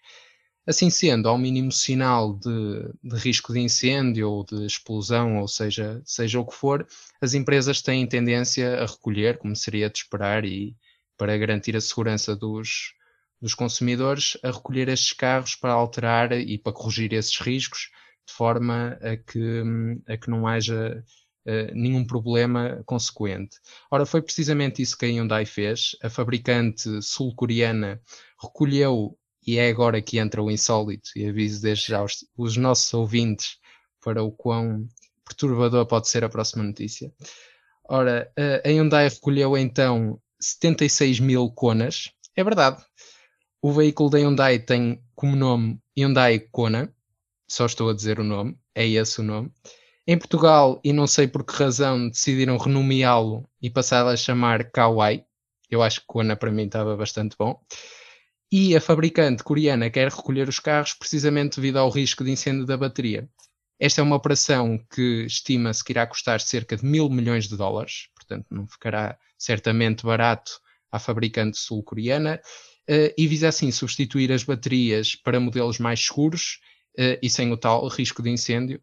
Assim 0.66 0.88
sendo, 0.88 1.28
ao 1.28 1.36
mínimo 1.36 1.72
sinal 1.72 2.34
de, 2.34 2.92
de, 3.02 3.16
risco 3.16 3.52
de 3.52 3.60
incêndio 3.60 4.30
ou 4.30 4.44
de 4.44 4.64
explosão, 4.64 5.38
ou 5.38 5.48
seja, 5.48 6.00
seja 6.04 6.38
o 6.38 6.46
que 6.46 6.54
for, 6.54 6.86
as 7.20 7.34
empresas 7.34 7.82
têm 7.82 8.06
tendência 8.06 8.80
a 8.80 8.86
recolher, 8.86 9.38
como 9.38 9.56
seria 9.56 9.90
de 9.90 9.98
esperar, 9.98 10.44
e 10.44 10.76
para 11.16 11.36
garantir 11.36 11.76
a 11.76 11.80
segurança 11.80 12.36
dos, 12.36 12.94
dos 13.40 13.54
consumidores, 13.54 14.36
a 14.42 14.50
recolher 14.50 14.88
estes 14.88 15.12
carros 15.12 15.54
para 15.54 15.72
alterar 15.72 16.32
e 16.32 16.58
para 16.58 16.72
corrigir 16.72 17.12
esses 17.14 17.36
riscos, 17.38 17.90
de 18.26 18.32
forma 18.32 18.98
a 19.00 19.16
que, 19.16 19.62
a 20.06 20.16
que 20.16 20.30
não 20.30 20.46
haja 20.46 21.02
Uh, 21.42 21.72
nenhum 21.74 22.04
problema 22.04 22.82
consequente. 22.84 23.56
Ora, 23.90 24.04
foi 24.04 24.20
precisamente 24.20 24.82
isso 24.82 24.96
que 24.96 25.06
a 25.06 25.08
Hyundai 25.08 25.46
fez. 25.46 25.96
A 26.02 26.10
fabricante 26.10 27.00
sul-coreana 27.00 27.98
recolheu 28.40 29.18
e 29.46 29.58
é 29.58 29.70
agora 29.70 30.02
que 30.02 30.18
entra 30.18 30.42
o 30.42 30.50
insólito, 30.50 31.10
e 31.16 31.26
aviso 31.26 31.62
desde 31.62 31.88
já 31.88 32.04
os, 32.04 32.26
os 32.36 32.58
nossos 32.58 32.92
ouvintes 32.92 33.56
para 34.02 34.22
o 34.22 34.30
quão 34.30 34.86
perturbador 35.24 35.86
pode 35.86 36.08
ser 36.08 36.24
a 36.24 36.28
próxima 36.28 36.62
notícia. 36.62 37.12
Ora, 37.88 38.30
a 38.64 38.68
Hyundai 38.68 39.08
recolheu 39.08 39.56
então 39.56 40.20
76 40.40 41.20
mil 41.20 41.50
conas. 41.50 42.12
É 42.36 42.44
verdade. 42.44 42.84
O 43.62 43.72
veículo 43.72 44.10
da 44.10 44.18
Hyundai 44.18 44.58
tem 44.58 45.02
como 45.14 45.36
nome 45.36 45.78
Hyundai 45.96 46.38
Kona. 46.38 46.92
Só 47.50 47.66
estou 47.66 47.90
a 47.90 47.94
dizer 47.94 48.20
o 48.20 48.24
nome. 48.24 48.56
É 48.72 48.86
esse 48.86 49.20
o 49.20 49.24
nome. 49.24 49.50
Em 50.06 50.16
Portugal, 50.16 50.80
e 50.84 50.92
não 50.92 51.08
sei 51.08 51.26
por 51.26 51.44
que 51.44 51.52
razão, 51.52 52.08
decidiram 52.08 52.56
renomeá-lo 52.56 53.44
e 53.60 53.68
passar 53.68 54.06
a 54.06 54.16
chamar 54.16 54.70
Kawai. 54.70 55.24
Eu 55.68 55.82
acho 55.82 56.00
que 56.00 56.06
Kona 56.06 56.36
para 56.36 56.52
mim 56.52 56.66
estava 56.66 56.96
bastante 56.96 57.36
bom 57.36 57.60
e 58.52 58.76
a 58.76 58.80
fabricante 58.80 59.42
coreana 59.42 59.90
quer 59.90 60.08
recolher 60.08 60.48
os 60.48 60.58
carros 60.60 60.94
precisamente 60.94 61.56
devido 61.56 61.78
ao 61.78 61.90
risco 61.90 62.22
de 62.22 62.30
incêndio 62.30 62.66
da 62.66 62.76
bateria. 62.76 63.28
Esta 63.78 64.00
é 64.00 64.04
uma 64.04 64.16
operação 64.16 64.78
que 64.94 65.24
estima-se 65.24 65.82
que 65.82 65.92
irá 65.92 66.06
custar 66.06 66.40
cerca 66.40 66.76
de 66.76 66.84
mil 66.84 67.08
milhões 67.08 67.48
de 67.48 67.56
dólares, 67.56 68.08
portanto 68.14 68.46
não 68.50 68.66
ficará 68.66 69.18
certamente 69.36 70.04
barato 70.04 70.52
à 70.90 70.98
fabricante 70.98 71.58
sul-coreana, 71.58 72.40
uh, 72.88 73.14
e 73.16 73.26
visa 73.26 73.48
assim 73.48 73.70
substituir 73.70 74.32
as 74.32 74.44
baterias 74.44 75.14
para 75.14 75.40
modelos 75.40 75.78
mais 75.78 76.04
seguros 76.04 76.60
e 76.96 77.30
sem 77.30 77.52
o 77.52 77.56
tal 77.56 77.86
risco 77.88 78.22
de 78.22 78.30
incêndio, 78.30 78.80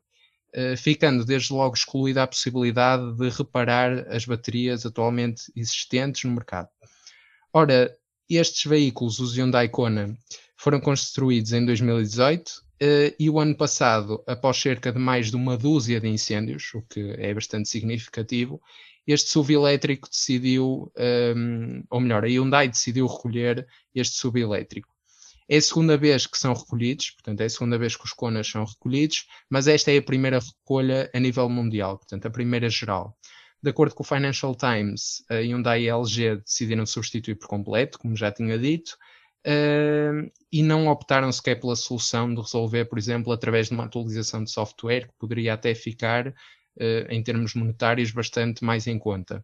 uh, 0.55 0.77
ficando 0.77 1.25
desde 1.25 1.53
logo 1.53 1.75
excluída 1.75 2.23
a 2.23 2.27
possibilidade 2.27 3.15
de 3.15 3.29
reparar 3.29 4.07
as 4.09 4.25
baterias 4.25 4.85
atualmente 4.85 5.51
existentes 5.55 6.23
no 6.23 6.31
mercado. 6.31 6.69
Ora, 7.53 7.93
estes 8.29 8.65
veículos, 8.65 9.19
os 9.19 9.35
Hyundai 9.37 9.69
Kona, 9.69 10.17
foram 10.55 10.79
construídos 10.79 11.53
em 11.53 11.65
2018 11.65 12.67
Uh, 12.79 13.09
e 13.17 13.27
o 13.27 13.39
ano 13.39 13.55
passado, 13.55 14.23
após 14.27 14.55
cerca 14.57 14.91
de 14.91 14.99
mais 14.99 15.31
de 15.31 15.35
uma 15.35 15.57
dúzia 15.57 15.99
de 15.99 16.07
incêndios, 16.07 16.71
o 16.75 16.83
que 16.83 17.15
é 17.17 17.33
bastante 17.33 17.67
significativo, 17.67 18.61
este 19.07 19.29
SUV 19.29 19.53
elétrico 19.53 20.09
decidiu, 20.09 20.91
ehm, 20.95 21.81
ou 21.89 21.99
melhor, 21.99 22.23
a 22.25 22.27
Hyundai 22.27 22.67
decidiu 22.67 23.07
recolher 23.07 23.65
este 23.95 24.17
SUV 24.17 24.41
elétrico. 24.41 24.89
É 25.49 25.57
a 25.57 25.61
segunda 25.61 25.97
vez 25.97 26.27
que 26.27 26.37
são 26.37 26.53
recolhidos, 26.53 27.11
portanto, 27.11 27.41
é 27.41 27.45
a 27.45 27.49
segunda 27.49 27.77
vez 27.77 27.95
que 27.95 28.03
os 28.03 28.11
Konas 28.11 28.47
são 28.47 28.65
recolhidos, 28.65 29.25
mas 29.49 29.67
esta 29.67 29.91
é 29.91 29.97
a 29.97 30.01
primeira 30.01 30.39
recolha 30.39 31.09
a 31.13 31.19
nível 31.19 31.47
mundial, 31.47 31.97
portanto, 31.97 32.25
a 32.25 32.29
primeira 32.29 32.69
geral. 32.69 33.17
De 33.63 33.69
acordo 33.69 33.95
com 33.95 34.03
o 34.03 34.05
Financial 34.05 34.53
Times, 34.55 35.23
a 35.29 35.35
Hyundai 35.35 35.83
e 35.83 35.89
a 35.89 35.95
LG 35.95 36.37
decidiram 36.37 36.85
substituir 36.85 37.35
por 37.35 37.47
completo, 37.47 37.97
como 37.97 38.15
já 38.15 38.31
tinha 38.31 38.57
dito, 38.57 38.97
uh, 39.47 40.29
e 40.51 40.61
não 40.61 40.87
optaram 40.87 41.31
sequer 41.31 41.59
pela 41.59 41.75
solução 41.75 42.33
de 42.33 42.41
resolver, 42.41 42.85
por 42.85 42.97
exemplo, 42.97 43.31
através 43.31 43.67
de 43.67 43.73
uma 43.73 43.85
atualização 43.85 44.43
de 44.43 44.51
software, 44.51 45.07
que 45.07 45.13
poderia 45.17 45.53
até 45.53 45.73
ficar, 45.73 46.27
uh, 46.27 46.33
em 47.09 47.23
termos 47.23 47.55
monetários, 47.55 48.11
bastante 48.11 48.63
mais 48.63 48.85
em 48.85 48.99
conta. 48.99 49.43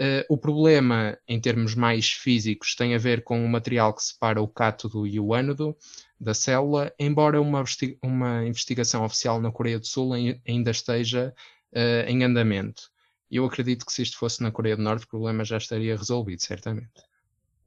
Uh, 0.00 0.22
o 0.28 0.38
problema, 0.38 1.18
em 1.26 1.40
termos 1.40 1.74
mais 1.74 2.12
físicos, 2.12 2.76
tem 2.76 2.94
a 2.94 2.98
ver 2.98 3.24
com 3.24 3.44
o 3.44 3.48
material 3.48 3.92
que 3.92 4.04
separa 4.04 4.40
o 4.40 4.46
cátodo 4.46 5.04
e 5.04 5.18
o 5.18 5.34
ânodo 5.34 5.76
da 6.20 6.32
célula, 6.32 6.92
embora 7.00 7.40
uma, 7.40 7.64
uma 8.00 8.46
investigação 8.46 9.04
oficial 9.04 9.40
na 9.40 9.50
Coreia 9.50 9.76
do 9.76 9.86
Sul 9.86 10.12
ainda 10.46 10.70
esteja 10.70 11.34
uh, 11.72 12.08
em 12.08 12.22
andamento. 12.22 12.82
Eu 13.28 13.44
acredito 13.44 13.84
que 13.84 13.92
se 13.92 14.02
isto 14.02 14.18
fosse 14.18 14.40
na 14.40 14.52
Coreia 14.52 14.76
do 14.76 14.82
Norte, 14.82 15.04
o 15.04 15.08
problema 15.08 15.44
já 15.44 15.56
estaria 15.56 15.96
resolvido, 15.96 16.42
certamente. 16.42 16.88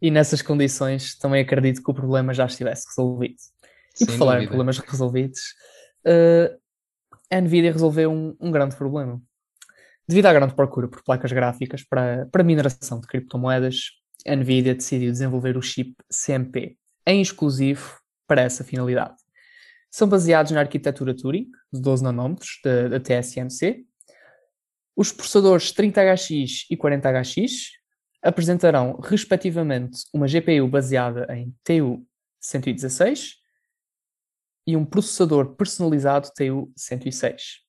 E 0.01 0.09
nessas 0.09 0.41
condições 0.41 1.15
também 1.17 1.41
acredito 1.41 1.83
que 1.83 1.91
o 1.91 1.93
problema 1.93 2.33
já 2.33 2.45
estivesse 2.45 2.88
resolvido. 2.88 3.35
E 4.00 4.05
por 4.05 4.15
falar 4.15 4.33
dúvida. 4.35 4.45
em 4.45 4.47
problemas 4.47 4.77
resolvidos, 4.79 5.41
uh, 6.07 6.57
a 7.29 7.41
Nvidia 7.41 7.73
resolveu 7.73 8.09
um, 8.09 8.38
um 8.39 8.51
grande 8.51 8.77
problema 8.77 9.21
Devido 10.08 10.25
à 10.25 10.34
grande 10.34 10.55
procura 10.55 10.88
por 10.88 11.03
placas 11.03 11.31
gráficas 11.31 11.84
para, 11.84 12.25
para 12.31 12.43
mineração 12.43 13.00
de 13.00 13.08
criptomoedas, 13.08 13.91
a 14.27 14.36
Nvidia 14.36 14.75
decidiu 14.75 15.12
desenvolver 15.12 15.58
o 15.58 15.62
chip 15.62 15.96
CMP, 16.10 16.77
em 17.05 17.22
exclusivo 17.22 18.00
para 18.27 18.41
essa 18.41 18.63
finalidade. 18.63 19.15
São 19.89 20.08
baseados 20.08 20.51
na 20.51 20.62
arquitetura 20.62 21.15
Turing, 21.15 21.50
de 21.72 21.81
12 21.81 22.03
nanómetros, 22.03 22.60
da 22.63 23.00
TSMC. 23.00 23.86
Os 24.96 25.12
processadores 25.12 25.74
30HX 25.74 26.65
e 26.70 26.77
40HX 26.77 27.72
apresentarão, 28.22 29.00
respectivamente, 29.01 30.03
uma 30.13 30.27
GPU 30.27 30.67
baseada 30.70 31.27
em 31.36 31.53
TU-116 31.63 33.34
e 34.67 34.77
um 34.77 34.86
processador 34.86 35.55
personalizado 35.55 36.29
TU-106. 36.36 37.62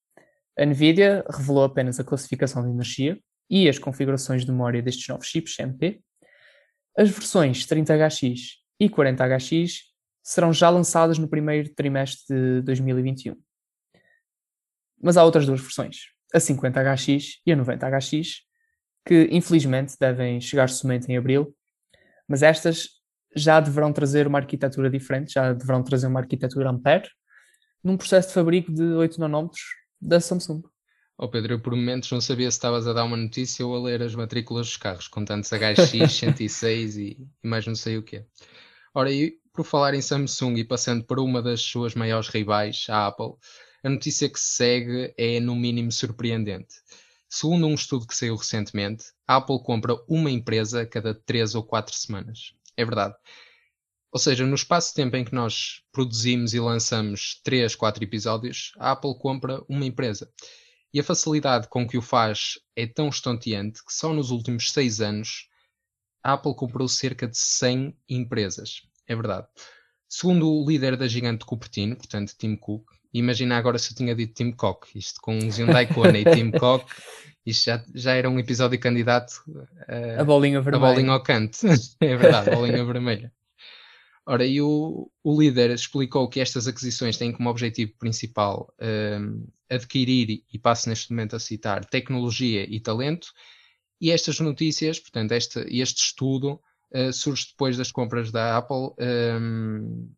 A 0.59 0.67
NVIDIA 0.67 1.25
revelou 1.31 1.65
apenas 1.65 1.99
a 1.99 2.05
classificação 2.05 2.63
de 2.63 2.71
energia 2.71 3.19
e 3.49 3.69
as 3.69 3.79
configurações 3.79 4.45
de 4.45 4.51
memória 4.51 4.83
destes 4.83 5.09
novos 5.09 5.27
chips 5.27 5.59
MP. 5.59 6.03
As 6.97 7.11
versões 7.11 7.67
30HX 7.67 8.59
e 8.79 8.89
40HX 8.89 9.79
serão 10.23 10.53
já 10.53 10.69
lançadas 10.69 11.19
no 11.19 11.29
primeiro 11.29 11.75
trimestre 11.75 12.25
de 12.29 12.63
2021. 12.63 13.35
Mas 15.01 15.17
há 15.17 15.25
outras 15.25 15.47
duas 15.47 15.61
versões, 15.61 15.97
a 16.33 16.39
50HX 16.39 17.41
e 17.47 17.53
a 17.53 17.57
90HX, 17.57 18.37
que 19.05 19.29
infelizmente 19.33 19.97
devem 19.99 20.41
chegar 20.41 20.69
somente 20.69 21.11
em 21.11 21.17
abril, 21.17 21.55
mas 22.29 22.43
estas 22.43 22.89
já 23.35 23.59
deverão 23.59 23.93
trazer 23.93 24.27
uma 24.27 24.39
arquitetura 24.39 24.91
diferente, 24.91 25.33
já 25.33 25.53
deverão 25.53 25.83
trazer 25.83 26.07
uma 26.07 26.21
arquitetura 26.21 26.71
Ampere, 26.71 27.09
num 27.83 27.97
processo 27.97 28.29
de 28.29 28.35
fabrico 28.35 28.73
de 28.73 28.83
8 28.83 29.19
nanómetros 29.19 29.82
da 30.03 30.21
Samsung. 30.21 30.63
Oh 31.17 31.29
Pedro, 31.29 31.55
eu 31.55 31.61
por 31.61 31.77
momentos 31.77 32.11
não 32.11 32.21
sabia 32.21 32.51
se 32.51 32.57
estavas 32.57 32.87
a 32.87 32.93
dar 32.93 33.05
uma 33.05 33.17
notícia 33.17 33.65
ou 33.65 33.77
a 33.77 33.81
ler 33.81 34.03
as 34.03 34.15
matrículas 34.15 34.67
dos 34.67 34.77
carros, 34.77 35.07
com 35.07 35.25
tantos 35.25 35.51
HX, 35.51 36.13
106 36.13 36.97
e, 36.97 37.29
e 37.43 37.47
mais 37.47 37.65
não 37.65 37.77
sei 37.77 37.97
o 37.97 38.03
que. 38.03 38.25
Ora, 38.93 39.13
e 39.13 39.39
por 39.53 39.65
falar 39.65 39.95
em 39.95 40.03
Samsung 40.03 40.57
e 40.57 40.65
passando 40.65 41.05
por 41.05 41.21
uma 41.21 41.41
das 41.41 41.61
suas 41.61 41.95
maiores 41.95 42.29
rivais, 42.29 42.87
a 42.89 43.07
Apple, 43.07 43.35
a 43.85 43.89
notícia 43.89 44.29
que 44.29 44.41
se 44.41 44.57
segue 44.57 45.15
é 45.17 45.39
no 45.39 45.55
mínimo 45.55 45.93
surpreendente. 45.93 46.75
Segundo 47.29 47.67
um 47.67 47.75
estudo 47.75 48.07
que 48.07 48.17
saiu 48.17 48.37
recentemente, 48.37 49.05
a 49.27 49.37
Apple 49.37 49.63
compra 49.63 49.95
uma 50.09 50.31
empresa 50.31 50.85
cada 50.85 51.15
3 51.15 51.55
ou 51.55 51.63
4 51.63 51.95
semanas. 51.95 52.55
É 52.77 52.85
verdade. 52.85 53.15
Ou 54.13 54.19
seja, 54.19 54.45
no 54.45 54.55
espaço 54.55 54.91
de 54.91 54.97
tempo 54.97 55.17
em 55.17 55.25
que 55.25 55.35
nós 55.35 55.81
produzimos 55.91 56.53
e 56.53 56.61
lançamos 56.61 57.41
3, 57.43 57.75
4 57.75 58.05
episódios, 58.05 58.73
a 58.79 58.93
Apple 58.93 59.19
compra 59.19 59.63
uma 59.67 59.87
empresa. 59.87 60.31
E 60.93 61.01
a 61.01 61.05
facilidade 61.05 61.67
com 61.69 61.89
que 61.89 61.97
o 61.97 62.03
faz 62.03 62.59
é 62.77 62.87
tão 62.87 63.09
estonteante 63.09 63.83
que 63.83 63.93
só 63.93 64.13
nos 64.13 64.31
últimos 64.31 64.71
6 64.71 65.01
anos 65.01 65.49
a 66.23 66.35
Apple 66.35 66.55
comprou 66.55 66.87
cerca 66.89 67.27
de 67.27 67.39
100 67.39 67.97
empresas. 68.07 68.83
É 69.09 69.17
verdade. 69.17 69.47
Segundo 70.07 70.47
o 70.47 70.69
líder 70.69 70.95
da 70.95 71.09
gigante 71.09 71.47
Cupertino, 71.47 71.97
portanto 71.97 72.35
Tim 72.39 72.55
Cook, 72.55 72.85
imagina 73.15 73.57
agora 73.57 73.79
se 73.79 73.93
eu 73.93 73.97
tinha 73.97 74.15
dito 74.15 74.35
Tim 74.35 74.53
Cook, 74.53 74.95
isto 74.95 75.19
com 75.23 75.39
Hyundai 75.39 75.87
Kona 75.87 76.19
e 76.19 76.25
Tim 76.25 76.51
Cook, 76.51 76.85
isto 77.47 77.65
já, 77.65 77.83
já 77.95 78.13
era 78.13 78.29
um 78.29 78.39
episódio 78.39 78.79
candidato 78.79 79.43
uh, 79.49 80.21
a 80.21 80.25
bolinha 80.25 80.61
vermelha. 80.61 80.87
A 80.87 80.93
bolinha 80.93 81.13
ao 81.13 81.23
canto. 81.23 81.59
é 81.99 82.17
verdade, 82.17 82.51
a 82.51 82.55
bolinha 82.55 82.85
vermelha. 82.85 83.33
Ora, 84.25 84.47
e 84.47 84.61
o, 84.61 85.11
o 85.25 85.41
líder 85.41 85.71
explicou 85.71 86.29
que 86.29 86.39
estas 86.39 86.69
aquisições 86.69 87.17
têm 87.17 87.33
como 87.33 87.51
objetivo 87.51 87.93
principal 87.99 88.73
um, 88.81 89.47
adquirir, 89.69 90.45
e 90.53 90.59
passo 90.59 90.89
neste 90.89 91.11
momento 91.11 91.35
a 91.35 91.41
citar, 91.41 91.85
tecnologia 91.85 92.65
e 92.69 92.79
talento, 92.79 93.33
e 94.01 94.11
estas 94.11 94.39
notícias, 94.39 95.01
portanto, 95.01 95.33
este, 95.33 95.61
este 95.69 96.05
estudo 96.05 96.61
uh, 96.95 97.13
surge 97.13 97.49
depois 97.51 97.77
das 97.77 97.91
compras 97.91 98.31
da 98.31 98.57
Apple 98.59 98.95
um, 99.01 100.13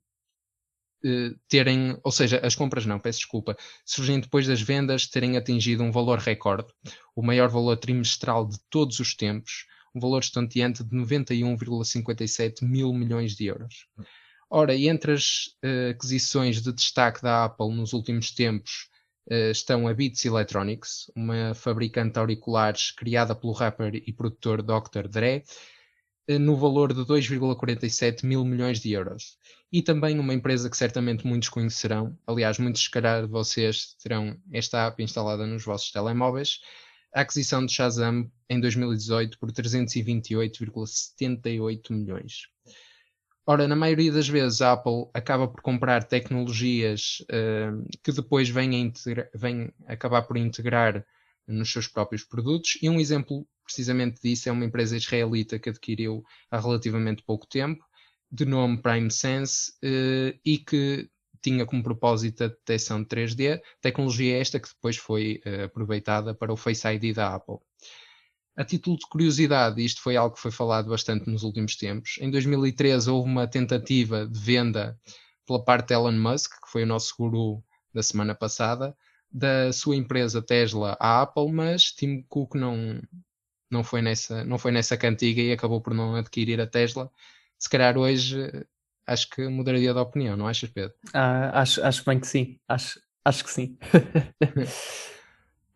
uh, 1.04 1.38
terem, 1.48 1.98
ou 2.02 2.12
seja, 2.12 2.40
as 2.44 2.54
compras 2.54 2.84
não, 2.84 3.00
peço 3.00 3.20
desculpa, 3.20 3.56
surgem 3.86 4.20
depois 4.20 4.46
das 4.46 4.60
vendas 4.60 5.06
terem 5.06 5.38
atingido 5.38 5.82
um 5.82 5.90
valor 5.90 6.18
recorde, 6.18 6.68
o 7.16 7.22
maior 7.22 7.48
valor 7.48 7.78
trimestral 7.78 8.46
de 8.46 8.58
todos 8.68 9.00
os 9.00 9.14
tempos, 9.14 9.64
um 9.94 10.00
valor 10.00 10.20
estonteante 10.20 10.82
de 10.82 10.96
91,57 10.96 12.62
mil 12.62 12.92
milhões 12.92 13.36
de 13.36 13.46
euros. 13.46 13.86
Ora, 14.50 14.74
e 14.74 14.88
entre 14.88 15.12
as 15.12 15.46
uh, 15.64 15.90
aquisições 15.90 16.62
de 16.62 16.72
destaque 16.72 17.22
da 17.22 17.44
Apple 17.44 17.74
nos 17.74 17.92
últimos 17.92 18.30
tempos 18.30 18.88
uh, 19.30 19.50
estão 19.50 19.88
a 19.88 19.94
Beats 19.94 20.24
Electronics, 20.24 21.10
uma 21.16 21.54
fabricante 21.54 22.12
de 22.12 22.18
auriculares 22.18 22.90
criada 22.92 23.34
pelo 23.34 23.52
rapper 23.52 23.94
e 23.94 24.12
produtor 24.12 24.62
Dr. 24.62 25.08
Dre, 25.08 25.42
uh, 26.30 26.38
no 26.38 26.56
valor 26.56 26.92
de 26.92 27.00
2,47 27.00 28.24
mil 28.24 28.44
milhões 28.44 28.80
de 28.80 28.92
euros. 28.92 29.38
E 29.72 29.82
também 29.82 30.20
uma 30.20 30.34
empresa 30.34 30.70
que 30.70 30.76
certamente 30.76 31.26
muitos 31.26 31.48
conhecerão, 31.48 32.16
aliás, 32.26 32.58
muitos 32.58 32.84
se 32.84 32.90
calhar 32.90 33.22
de 33.22 33.28
vocês 33.28 33.96
terão 34.02 34.36
esta 34.52 34.86
app 34.86 35.02
instalada 35.02 35.46
nos 35.46 35.64
vossos 35.64 35.90
telemóveis, 35.90 36.60
a 37.14 37.20
aquisição 37.20 37.64
de 37.64 37.72
Shazam 37.72 38.28
em 38.50 38.60
2018 38.60 39.38
por 39.38 39.52
328,78 39.52 41.90
milhões. 41.90 42.48
Ora, 43.46 43.68
na 43.68 43.76
maioria 43.76 44.10
das 44.10 44.26
vezes 44.26 44.60
a 44.60 44.72
Apple 44.72 45.08
acaba 45.12 45.46
por 45.46 45.60
comprar 45.60 46.02
tecnologias 46.04 47.18
uh, 47.30 47.86
que 48.02 48.10
depois 48.10 48.48
vêm, 48.48 48.92
vêm 49.34 49.70
acabar 49.86 50.22
por 50.22 50.36
integrar 50.36 51.06
nos 51.46 51.70
seus 51.70 51.86
próprios 51.86 52.24
produtos, 52.24 52.78
e 52.80 52.88
um 52.88 52.98
exemplo 52.98 53.46
precisamente 53.62 54.18
disso 54.20 54.48
é 54.48 54.52
uma 54.52 54.64
empresa 54.64 54.96
israelita 54.96 55.58
que 55.58 55.68
adquiriu 55.68 56.24
há 56.50 56.58
relativamente 56.58 57.22
pouco 57.22 57.46
tempo, 57.46 57.84
de 58.32 58.46
nome 58.46 58.80
Prime 58.80 59.10
Sense, 59.10 59.72
uh, 59.84 60.32
e 60.44 60.58
que 60.58 61.08
tinha 61.44 61.66
como 61.66 61.82
propósito 61.82 62.44
a 62.44 62.48
detecção 62.48 63.02
de 63.02 63.08
3D, 63.08 63.60
tecnologia 63.80 64.38
esta 64.38 64.58
que 64.58 64.68
depois 64.68 64.96
foi 64.96 65.42
uh, 65.46 65.64
aproveitada 65.64 66.34
para 66.34 66.52
o 66.52 66.56
Face 66.56 66.88
ID 66.88 67.14
da 67.14 67.34
Apple. 67.34 67.58
A 68.56 68.64
título 68.64 68.96
de 68.96 69.06
curiosidade, 69.08 69.84
isto 69.84 70.00
foi 70.00 70.16
algo 70.16 70.36
que 70.36 70.40
foi 70.40 70.50
falado 70.50 70.88
bastante 70.88 71.28
nos 71.28 71.42
últimos 71.42 71.76
tempos. 71.76 72.16
Em 72.20 72.30
2013 72.30 73.10
houve 73.10 73.28
uma 73.28 73.46
tentativa 73.46 74.26
de 74.26 74.38
venda 74.38 74.98
pela 75.46 75.62
parte 75.62 75.88
de 75.88 75.94
Elon 75.94 76.12
Musk, 76.12 76.52
que 76.64 76.70
foi 76.70 76.84
o 76.84 76.86
nosso 76.86 77.14
guru 77.18 77.62
da 77.92 78.02
semana 78.02 78.34
passada, 78.34 78.96
da 79.30 79.72
sua 79.72 79.96
empresa 79.96 80.40
Tesla 80.40 80.96
à 81.00 81.22
Apple, 81.22 81.52
mas 81.52 81.90
Tim 81.90 82.22
Cook 82.28 82.54
não, 82.54 83.02
não, 83.68 83.82
foi 83.84 84.00
nessa, 84.00 84.44
não 84.44 84.56
foi 84.56 84.70
nessa 84.70 84.96
cantiga 84.96 85.42
e 85.42 85.52
acabou 85.52 85.80
por 85.80 85.92
não 85.92 86.14
adquirir 86.14 86.60
a 86.60 86.66
Tesla. 86.66 87.10
Se 87.58 87.68
calhar 87.68 87.98
hoje 87.98 88.64
acho 89.06 89.28
que 89.30 89.46
mudaria 89.48 89.92
de 89.92 89.98
opinião, 89.98 90.36
não 90.36 90.46
achas, 90.46 90.70
Pedro? 90.70 90.94
Ah, 91.12 91.60
acho, 91.60 91.82
acho 91.84 92.04
bem 92.04 92.20
que 92.20 92.26
sim. 92.26 92.58
Acho, 92.68 93.00
acho 93.24 93.44
que 93.44 93.50
sim. 93.50 93.76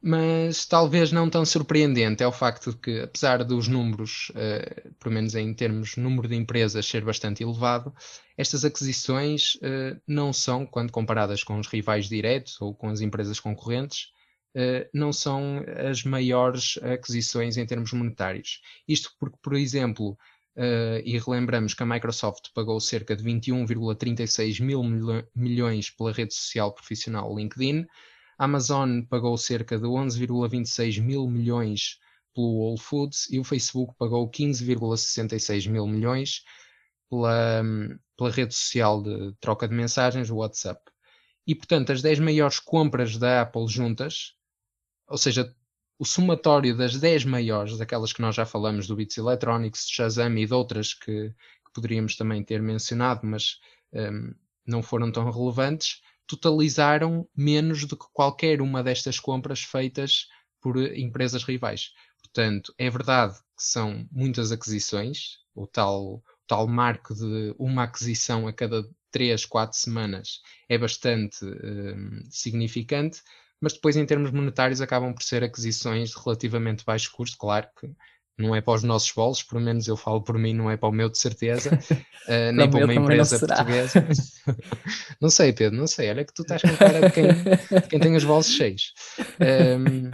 Mas 0.00 0.64
talvez 0.64 1.10
não 1.10 1.28
tão 1.28 1.44
surpreendente 1.44 2.22
é 2.22 2.26
o 2.26 2.32
facto 2.32 2.70
de 2.70 2.78
que, 2.78 3.00
apesar 3.00 3.42
dos 3.42 3.66
números, 3.66 4.30
uh, 4.30 4.94
pelo 5.00 5.14
menos 5.14 5.34
em 5.34 5.52
termos 5.52 5.90
de 5.90 6.00
número 6.00 6.28
de 6.28 6.36
empresas, 6.36 6.86
ser 6.86 7.04
bastante 7.04 7.42
elevado, 7.42 7.92
estas 8.36 8.64
aquisições 8.64 9.56
uh, 9.56 10.00
não 10.06 10.32
são, 10.32 10.64
quando 10.64 10.92
comparadas 10.92 11.42
com 11.42 11.58
os 11.58 11.66
rivais 11.66 12.08
diretos 12.08 12.60
ou 12.60 12.72
com 12.74 12.88
as 12.88 13.00
empresas 13.00 13.40
concorrentes, 13.40 14.12
uh, 14.54 14.88
não 14.94 15.12
são 15.12 15.64
as 15.90 16.04
maiores 16.04 16.78
aquisições 16.80 17.56
em 17.56 17.66
termos 17.66 17.92
monetários. 17.92 18.60
Isto 18.86 19.10
porque, 19.18 19.36
por 19.42 19.54
exemplo, 19.54 20.16
e 21.04 21.18
relembramos 21.18 21.74
que 21.74 21.82
a 21.82 21.86
Microsoft 21.86 22.48
pagou 22.54 22.80
cerca 22.80 23.14
de 23.14 23.22
21,36 23.22 24.60
mil 24.60 24.82
milhões 25.34 25.90
pela 25.90 26.12
rede 26.12 26.34
social 26.34 26.74
profissional 26.74 27.34
LinkedIn, 27.34 27.86
a 28.38 28.44
Amazon 28.44 29.02
pagou 29.02 29.36
cerca 29.36 29.78
de 29.78 29.84
11,26 29.84 31.00
mil 31.02 31.28
milhões 31.28 31.98
pelo 32.34 32.58
Whole 32.58 32.78
Foods 32.78 33.28
e 33.30 33.38
o 33.38 33.44
Facebook 33.44 33.94
pagou 33.98 34.30
15,66 34.30 35.68
mil 35.68 35.86
milhões 35.86 36.44
pela, 37.10 37.62
pela 38.16 38.30
rede 38.30 38.54
social 38.54 39.02
de 39.02 39.34
troca 39.40 39.66
de 39.66 39.74
mensagens, 39.74 40.30
o 40.30 40.36
WhatsApp. 40.36 40.80
E, 41.46 41.54
portanto, 41.54 41.92
as 41.92 42.02
10 42.02 42.20
maiores 42.20 42.60
compras 42.60 43.16
da 43.16 43.42
Apple 43.42 43.66
juntas, 43.66 44.34
ou 45.08 45.18
seja, 45.18 45.52
o 45.98 46.04
somatório 46.04 46.76
das 46.76 46.96
10 46.96 47.24
maiores, 47.24 47.76
daquelas 47.76 48.12
que 48.12 48.22
nós 48.22 48.34
já 48.36 48.46
falamos, 48.46 48.86
do 48.86 48.94
Beats 48.94 49.16
Electronics, 49.16 49.88
Shazam 49.88 50.36
e 50.38 50.46
de 50.46 50.54
outras 50.54 50.94
que, 50.94 51.30
que 51.30 51.72
poderíamos 51.74 52.16
também 52.16 52.42
ter 52.44 52.62
mencionado, 52.62 53.26
mas 53.26 53.58
um, 53.92 54.32
não 54.66 54.82
foram 54.82 55.10
tão 55.10 55.30
relevantes, 55.30 56.00
totalizaram 56.26 57.26
menos 57.34 57.84
do 57.86 57.96
que 57.96 58.06
qualquer 58.12 58.60
uma 58.60 58.82
destas 58.82 59.18
compras 59.18 59.62
feitas 59.62 60.28
por 60.60 60.76
empresas 60.76 61.42
rivais. 61.42 61.92
Portanto, 62.22 62.72
é 62.78 62.90
verdade 62.90 63.34
que 63.56 63.64
são 63.64 64.06
muitas 64.12 64.52
aquisições, 64.52 65.38
o 65.54 65.66
tal, 65.66 66.22
tal 66.46 66.68
marco 66.68 67.14
de 67.14 67.54
uma 67.58 67.84
aquisição 67.84 68.46
a 68.46 68.52
cada 68.52 68.84
3, 69.10 69.46
4 69.46 69.76
semanas 69.76 70.42
é 70.68 70.76
bastante 70.76 71.44
um, 71.44 72.20
significante, 72.30 73.22
mas 73.60 73.72
depois, 73.72 73.96
em 73.96 74.06
termos 74.06 74.30
monetários, 74.30 74.80
acabam 74.80 75.12
por 75.12 75.22
ser 75.22 75.42
aquisições 75.42 76.10
de 76.10 76.16
relativamente 76.16 76.84
baixo 76.84 77.10
custo. 77.12 77.36
Claro 77.38 77.68
que 77.78 77.90
não 78.38 78.54
é 78.54 78.60
para 78.60 78.74
os 78.74 78.84
nossos 78.84 79.10
bolsos, 79.10 79.42
pelo 79.42 79.60
menos 79.60 79.88
eu 79.88 79.96
falo 79.96 80.22
por 80.22 80.38
mim, 80.38 80.54
não 80.54 80.70
é 80.70 80.76
para 80.76 80.88
o 80.88 80.92
meu 80.92 81.08
de 81.08 81.18
certeza, 81.18 81.70
uh, 81.74 82.52
nem 82.54 82.70
para 82.70 82.84
uma 82.84 82.94
empresa 82.94 83.38
portuguesa. 83.38 84.06
não 85.20 85.28
sei, 85.28 85.52
Pedro, 85.52 85.76
não 85.76 85.88
sei. 85.88 86.08
Olha 86.08 86.24
que 86.24 86.32
tu 86.32 86.42
estás 86.42 86.62
com 86.62 86.76
cara 86.76 87.00
de 87.00 87.10
quem, 87.10 87.26
de 87.26 87.88
quem 87.88 87.98
tem 87.98 88.14
os 88.14 88.22
bolsos 88.22 88.54
cheios. 88.54 88.92
Um, 89.40 89.44
ehm, 89.44 90.10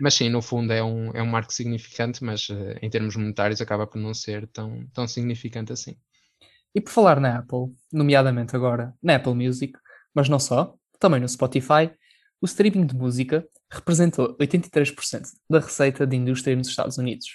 mas 0.00 0.14
sim, 0.14 0.28
no 0.28 0.40
fundo 0.40 0.72
é 0.72 0.82
um, 0.82 1.10
é 1.10 1.20
um 1.20 1.26
marco 1.26 1.52
significante, 1.52 2.22
mas 2.22 2.48
uh, 2.48 2.76
em 2.80 2.88
termos 2.88 3.16
monetários 3.16 3.60
acaba 3.60 3.84
por 3.84 3.98
não 3.98 4.14
ser 4.14 4.46
tão, 4.46 4.86
tão 4.94 5.08
significante 5.08 5.72
assim. 5.72 5.96
E 6.72 6.80
por 6.80 6.92
falar 6.92 7.18
na 7.18 7.38
Apple, 7.38 7.74
nomeadamente 7.92 8.54
agora 8.54 8.94
na 9.02 9.16
Apple 9.16 9.34
Music, 9.34 9.76
mas 10.14 10.28
não 10.28 10.38
só, 10.38 10.74
também 11.00 11.20
no 11.20 11.28
Spotify, 11.28 11.90
o 12.40 12.46
streaming 12.46 12.86
de 12.86 12.94
música 12.94 13.46
representou 13.70 14.36
83% 14.38 15.22
da 15.48 15.60
receita 15.60 16.06
de 16.06 16.16
indústria 16.16 16.56
nos 16.56 16.68
Estados 16.68 16.98
Unidos 16.98 17.26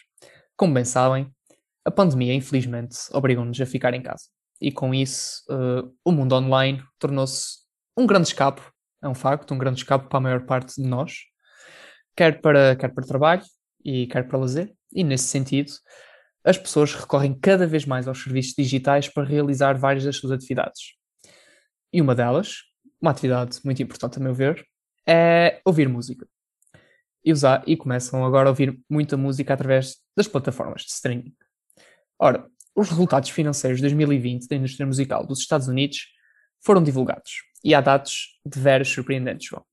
como 0.62 0.76
bem 0.76 0.86
sabem, 0.86 1.28
a 1.84 1.90
pandemia, 1.90 2.36
infelizmente, 2.36 2.96
obrigou-nos 3.12 3.60
a 3.60 3.66
ficar 3.66 3.96
em 3.96 4.02
casa. 4.04 4.26
E 4.62 4.72
com 4.72 4.94
isso, 4.94 5.42
uh, 5.50 5.92
o 6.06 6.12
mundo 6.12 6.36
online 6.36 6.84
tornou-se 7.00 7.62
um 7.98 8.06
grande 8.06 8.28
escape, 8.28 8.62
é 9.02 9.08
um 9.08 9.16
facto, 9.16 9.56
um 9.56 9.58
grande 9.58 9.80
escape 9.80 10.08
para 10.08 10.20
a 10.20 10.22
maior 10.22 10.46
parte 10.46 10.80
de 10.80 10.88
nós, 10.88 11.16
quer 12.16 12.40
para, 12.42 12.76
quer 12.76 12.90
para 12.90 13.08
trabalho 13.08 13.42
e 13.84 14.06
quer 14.06 14.28
para 14.28 14.38
lazer. 14.38 14.72
E 14.94 15.04
nesse 15.04 15.30
sentido, 15.30 15.72
as 16.44 16.60
pessoas 16.60 16.94
recorrem 16.94 17.34
cada 17.34 17.66
vez 17.66 17.84
mais 17.84 18.08
aos 18.08 18.22
serviços 18.22 18.54
digitais 18.56 19.10
para 19.10 19.24
realizar 19.24 19.74
várias 19.80 20.04
das 20.04 20.18
suas 20.18 20.32
atividades. 20.32 20.94
E 21.92 22.00
uma 22.00 22.14
delas, 22.14 22.58
uma 23.02 23.10
atividade 23.10 23.58
muito 23.66 23.82
importante 23.82 24.20
a 24.20 24.22
meu 24.22 24.36
ver, 24.36 24.64
é 25.08 25.62
ouvir 25.66 25.88
música 25.88 26.28
e, 27.24 27.32
usar, 27.32 27.64
e 27.68 27.78
começam 27.78 28.26
agora 28.26 28.50
a 28.50 28.52
ouvir 28.52 28.80
muita 28.90 29.16
música 29.18 29.54
através 29.54 29.98
das 30.16 30.28
plataformas 30.28 30.84
de 30.84 30.92
streaming. 30.92 31.36
Ora, 32.20 32.48
os 32.76 32.90
resultados 32.90 33.30
financeiros 33.30 33.80
de 33.80 33.84
2020 33.84 34.48
da 34.48 34.56
indústria 34.56 34.86
musical 34.86 35.26
dos 35.26 35.40
Estados 35.40 35.68
Unidos 35.68 36.08
foram 36.64 36.84
divulgados 36.84 37.44
e 37.64 37.76
há 37.76 37.82
dados 37.82 38.40
de 38.46 38.60
veras 38.60 38.88
surpreendentes, 38.88 39.48
João. 39.48 39.66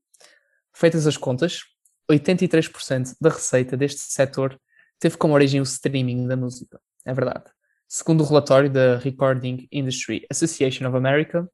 Feitas 0.74 1.06
as 1.06 1.16
contas, 1.16 1.62
83% 2.10 3.14
da 3.20 3.30
receita 3.30 3.76
deste 3.76 4.00
setor 4.00 4.58
teve 4.98 5.16
como 5.16 5.34
origem 5.34 5.60
o 5.60 5.62
streaming 5.62 6.26
da 6.26 6.36
música. 6.36 6.80
É 7.04 7.12
verdade. 7.12 7.44
Segundo 7.86 8.22
o 8.22 8.26
relatório 8.26 8.70
da 8.70 8.98
Recording 8.98 9.66
Industry 9.72 10.26
Association 10.30 10.86
of 10.88 10.96
America, 10.96 11.48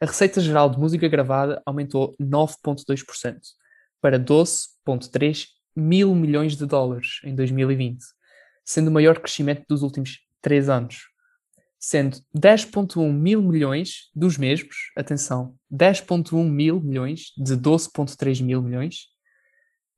a 0.00 0.06
receita 0.06 0.40
geral 0.40 0.70
de 0.70 0.78
música 0.78 1.08
gravada 1.08 1.60
aumentou 1.66 2.16
9,2%, 2.20 3.38
para 4.00 4.18
12,3 4.18 5.46
mil 5.74 6.14
milhões 6.14 6.56
de 6.56 6.66
dólares 6.66 7.20
em 7.24 7.34
2020, 7.34 7.98
sendo 8.64 8.88
o 8.88 8.92
maior 8.92 9.18
crescimento 9.18 9.64
dos 9.68 9.82
últimos 9.82 10.20
três 10.40 10.68
anos. 10.68 11.08
Sendo 11.80 12.18
10,1 12.36 13.12
mil 13.12 13.40
milhões 13.40 14.10
dos 14.14 14.36
mesmos, 14.36 14.76
atenção, 14.96 15.56
10,1 15.72 16.44
mil 16.44 16.80
milhões 16.80 17.32
de 17.36 17.56
12,3 17.56 18.42
mil 18.42 18.60
milhões, 18.60 19.06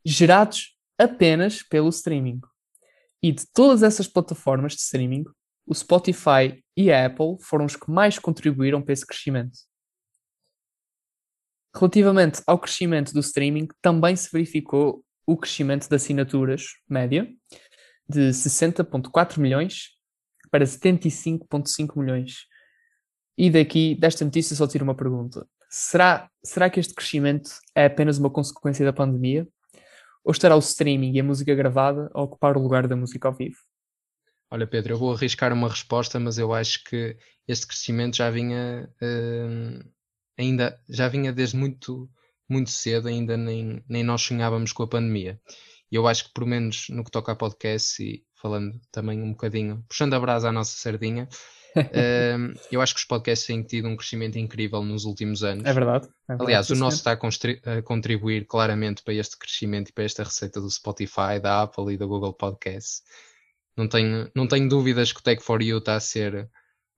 gerados 0.04 0.76
apenas 0.98 1.62
pelo 1.62 1.88
streaming. 1.88 2.40
E 3.22 3.32
de 3.32 3.46
todas 3.52 3.82
essas 3.82 4.06
plataformas 4.06 4.72
de 4.72 4.80
streaming, 4.80 5.24
o 5.66 5.74
Spotify 5.74 6.62
e 6.76 6.90
a 6.90 7.06
Apple 7.06 7.36
foram 7.40 7.64
os 7.64 7.76
que 7.76 7.90
mais 7.90 8.18
contribuíram 8.18 8.82
para 8.82 8.92
esse 8.92 9.06
crescimento. 9.06 9.69
Relativamente 11.74 12.42
ao 12.46 12.58
crescimento 12.58 13.12
do 13.12 13.20
streaming, 13.20 13.68
também 13.80 14.16
se 14.16 14.28
verificou 14.32 15.04
o 15.26 15.36
crescimento 15.36 15.88
de 15.88 15.94
assinaturas 15.94 16.64
média 16.88 17.28
de 18.08 18.30
60,4 18.30 19.38
milhões 19.38 19.90
para 20.50 20.64
75,5 20.64 21.96
milhões. 21.96 22.46
E 23.38 23.48
daqui, 23.48 23.94
desta 23.94 24.24
notícia, 24.24 24.56
só 24.56 24.66
tiro 24.66 24.84
uma 24.84 24.96
pergunta: 24.96 25.46
será, 25.70 26.28
será 26.44 26.68
que 26.68 26.80
este 26.80 26.92
crescimento 26.92 27.50
é 27.74 27.86
apenas 27.86 28.18
uma 28.18 28.30
consequência 28.30 28.84
da 28.84 28.92
pandemia? 28.92 29.46
Ou 30.24 30.32
estará 30.32 30.54
o 30.56 30.58
streaming 30.58 31.12
e 31.14 31.20
a 31.20 31.24
música 31.24 31.54
gravada 31.54 32.10
a 32.12 32.20
ocupar 32.20 32.56
o 32.56 32.60
lugar 32.60 32.86
da 32.86 32.96
música 32.96 33.28
ao 33.28 33.34
vivo? 33.34 33.56
Olha, 34.50 34.66
Pedro, 34.66 34.94
eu 34.94 34.98
vou 34.98 35.14
arriscar 35.14 35.52
uma 35.52 35.68
resposta, 35.68 36.18
mas 36.18 36.36
eu 36.36 36.52
acho 36.52 36.82
que 36.84 37.16
este 37.46 37.66
crescimento 37.66 38.16
já 38.16 38.28
vinha 38.30 38.90
uh, 39.00 39.90
ainda 40.40 40.80
já 40.88 41.08
vinha 41.08 41.32
desde 41.32 41.56
muito, 41.56 42.08
muito 42.48 42.70
cedo, 42.70 43.08
ainda 43.08 43.36
nem, 43.36 43.84
nem 43.88 44.02
nós 44.02 44.22
sonhávamos 44.22 44.72
com 44.72 44.82
a 44.82 44.88
pandemia. 44.88 45.40
E 45.92 45.96
eu 45.96 46.06
acho 46.06 46.24
que, 46.24 46.32
pelo 46.32 46.46
menos 46.46 46.86
no 46.88 47.04
que 47.04 47.10
toca 47.10 47.32
a 47.32 47.36
podcast 47.36 48.02
e 48.02 48.24
falando 48.34 48.80
também 48.90 49.20
um 49.20 49.32
bocadinho, 49.32 49.84
puxando 49.88 50.14
a 50.14 50.20
brasa 50.20 50.48
à 50.48 50.52
nossa 50.52 50.76
sardinha, 50.76 51.28
uh, 51.76 52.58
eu 52.72 52.80
acho 52.80 52.94
que 52.94 53.00
os 53.00 53.06
podcasts 53.06 53.46
têm 53.46 53.62
tido 53.62 53.88
um 53.88 53.96
crescimento 53.96 54.38
incrível 54.38 54.82
nos 54.82 55.04
últimos 55.04 55.42
anos. 55.42 55.64
É 55.64 55.72
verdade. 55.72 56.06
É 56.06 56.32
verdade 56.32 56.42
Aliás, 56.42 56.70
o 56.70 56.76
nosso 56.76 56.98
está 56.98 57.12
a, 57.12 57.82
contribuir 57.82 58.46
claramente 58.46 59.02
para 59.02 59.14
este 59.14 59.36
crescimento 59.36 59.90
e 59.90 59.92
para 59.92 60.04
esta 60.04 60.24
receita 60.24 60.60
do 60.60 60.70
Spotify, 60.70 61.40
da 61.42 61.62
Apple 61.62 61.92
e 61.92 61.98
da 61.98 62.06
Google 62.06 62.32
Podcasts. 62.32 63.02
Não 63.76 63.88
tenho, 63.88 64.30
não 64.34 64.46
tenho 64.46 64.68
dúvidas 64.68 65.12
que 65.12 65.20
o 65.20 65.22
Tech 65.22 65.42
for 65.42 65.60
You 65.62 65.78
está 65.78 65.96
a 65.96 66.00
ser 66.00 66.48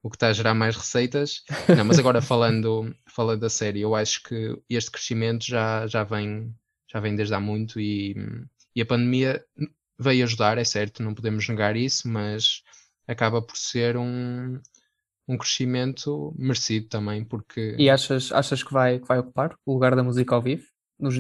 o 0.03 0.11
que 0.11 0.17
está 0.17 0.29
a 0.29 0.33
gerar 0.33 0.55
mais 0.55 0.77
receitas. 0.77 1.45
Não, 1.77 1.85
mas 1.85 1.99
agora 1.99 2.21
falando, 2.21 2.95
falando 3.07 3.41
da 3.41 3.49
série, 3.49 3.81
eu 3.81 3.95
acho 3.95 4.23
que 4.23 4.59
este 4.69 4.91
crescimento 4.91 5.45
já, 5.45 5.87
já, 5.87 6.03
vem, 6.03 6.53
já 6.91 6.99
vem 6.99 7.15
desde 7.15 7.35
há 7.35 7.41
muito 7.41 7.79
e, 7.79 8.17
e 8.75 8.83
a 8.83 8.87
pandemia 8.87 9.45
veio 9.99 10.25
ajudar, 10.25 10.59
é 10.59 10.65
certo, 10.65 11.03
não 11.03 11.15
podemos 11.15 11.49
negar 11.49 11.77
isso, 11.77 12.09
mas 12.09 12.63
acaba 13.07 13.41
por 13.41 13.57
ser 13.57 13.97
um, 13.97 14.61
um 15.29 15.39
crescimento 15.39 16.35
merecido 16.37 16.89
também, 16.89 17.25
porque... 17.25 17.77
E 17.79 17.89
achas, 17.89 18.33
achas 18.33 18.63
que, 18.63 18.73
vai, 18.73 18.99
que 18.99 19.07
vai 19.07 19.21
ocupar 19.21 19.57
o 19.65 19.73
lugar 19.73 19.95
da 19.95 20.03
música 20.03 20.35
ao 20.35 20.43
vivo 20.43 20.67
nos, 20.99 21.17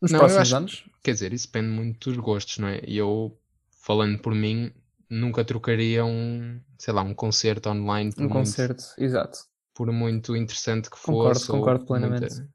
nos 0.00 0.10
não, 0.10 0.18
próximos 0.18 0.48
acho, 0.48 0.56
anos? 0.56 0.84
Quer 1.04 1.12
dizer, 1.12 1.32
isso 1.32 1.46
depende 1.46 1.68
muito 1.68 2.10
dos 2.10 2.18
gostos, 2.18 2.58
não 2.58 2.66
é? 2.66 2.80
E 2.84 2.96
eu, 2.96 3.38
falando 3.70 4.18
por 4.18 4.34
mim, 4.34 4.72
nunca 5.12 5.44
trocaria 5.44 6.04
um, 6.04 6.60
sei 6.78 6.94
lá, 6.94 7.02
um 7.02 7.14
concerto 7.14 7.68
online 7.68 8.12
por 8.12 8.20
um 8.20 8.24
muito, 8.24 8.32
concerto, 8.34 8.82
exato. 8.98 9.38
Por 9.74 9.92
muito 9.92 10.34
interessante 10.34 10.90
que 10.90 11.00
concordo, 11.00 11.38
fosse. 11.38 11.50
Concordo 11.50 11.86
plenamente. 11.86 12.34
Muita, 12.34 12.48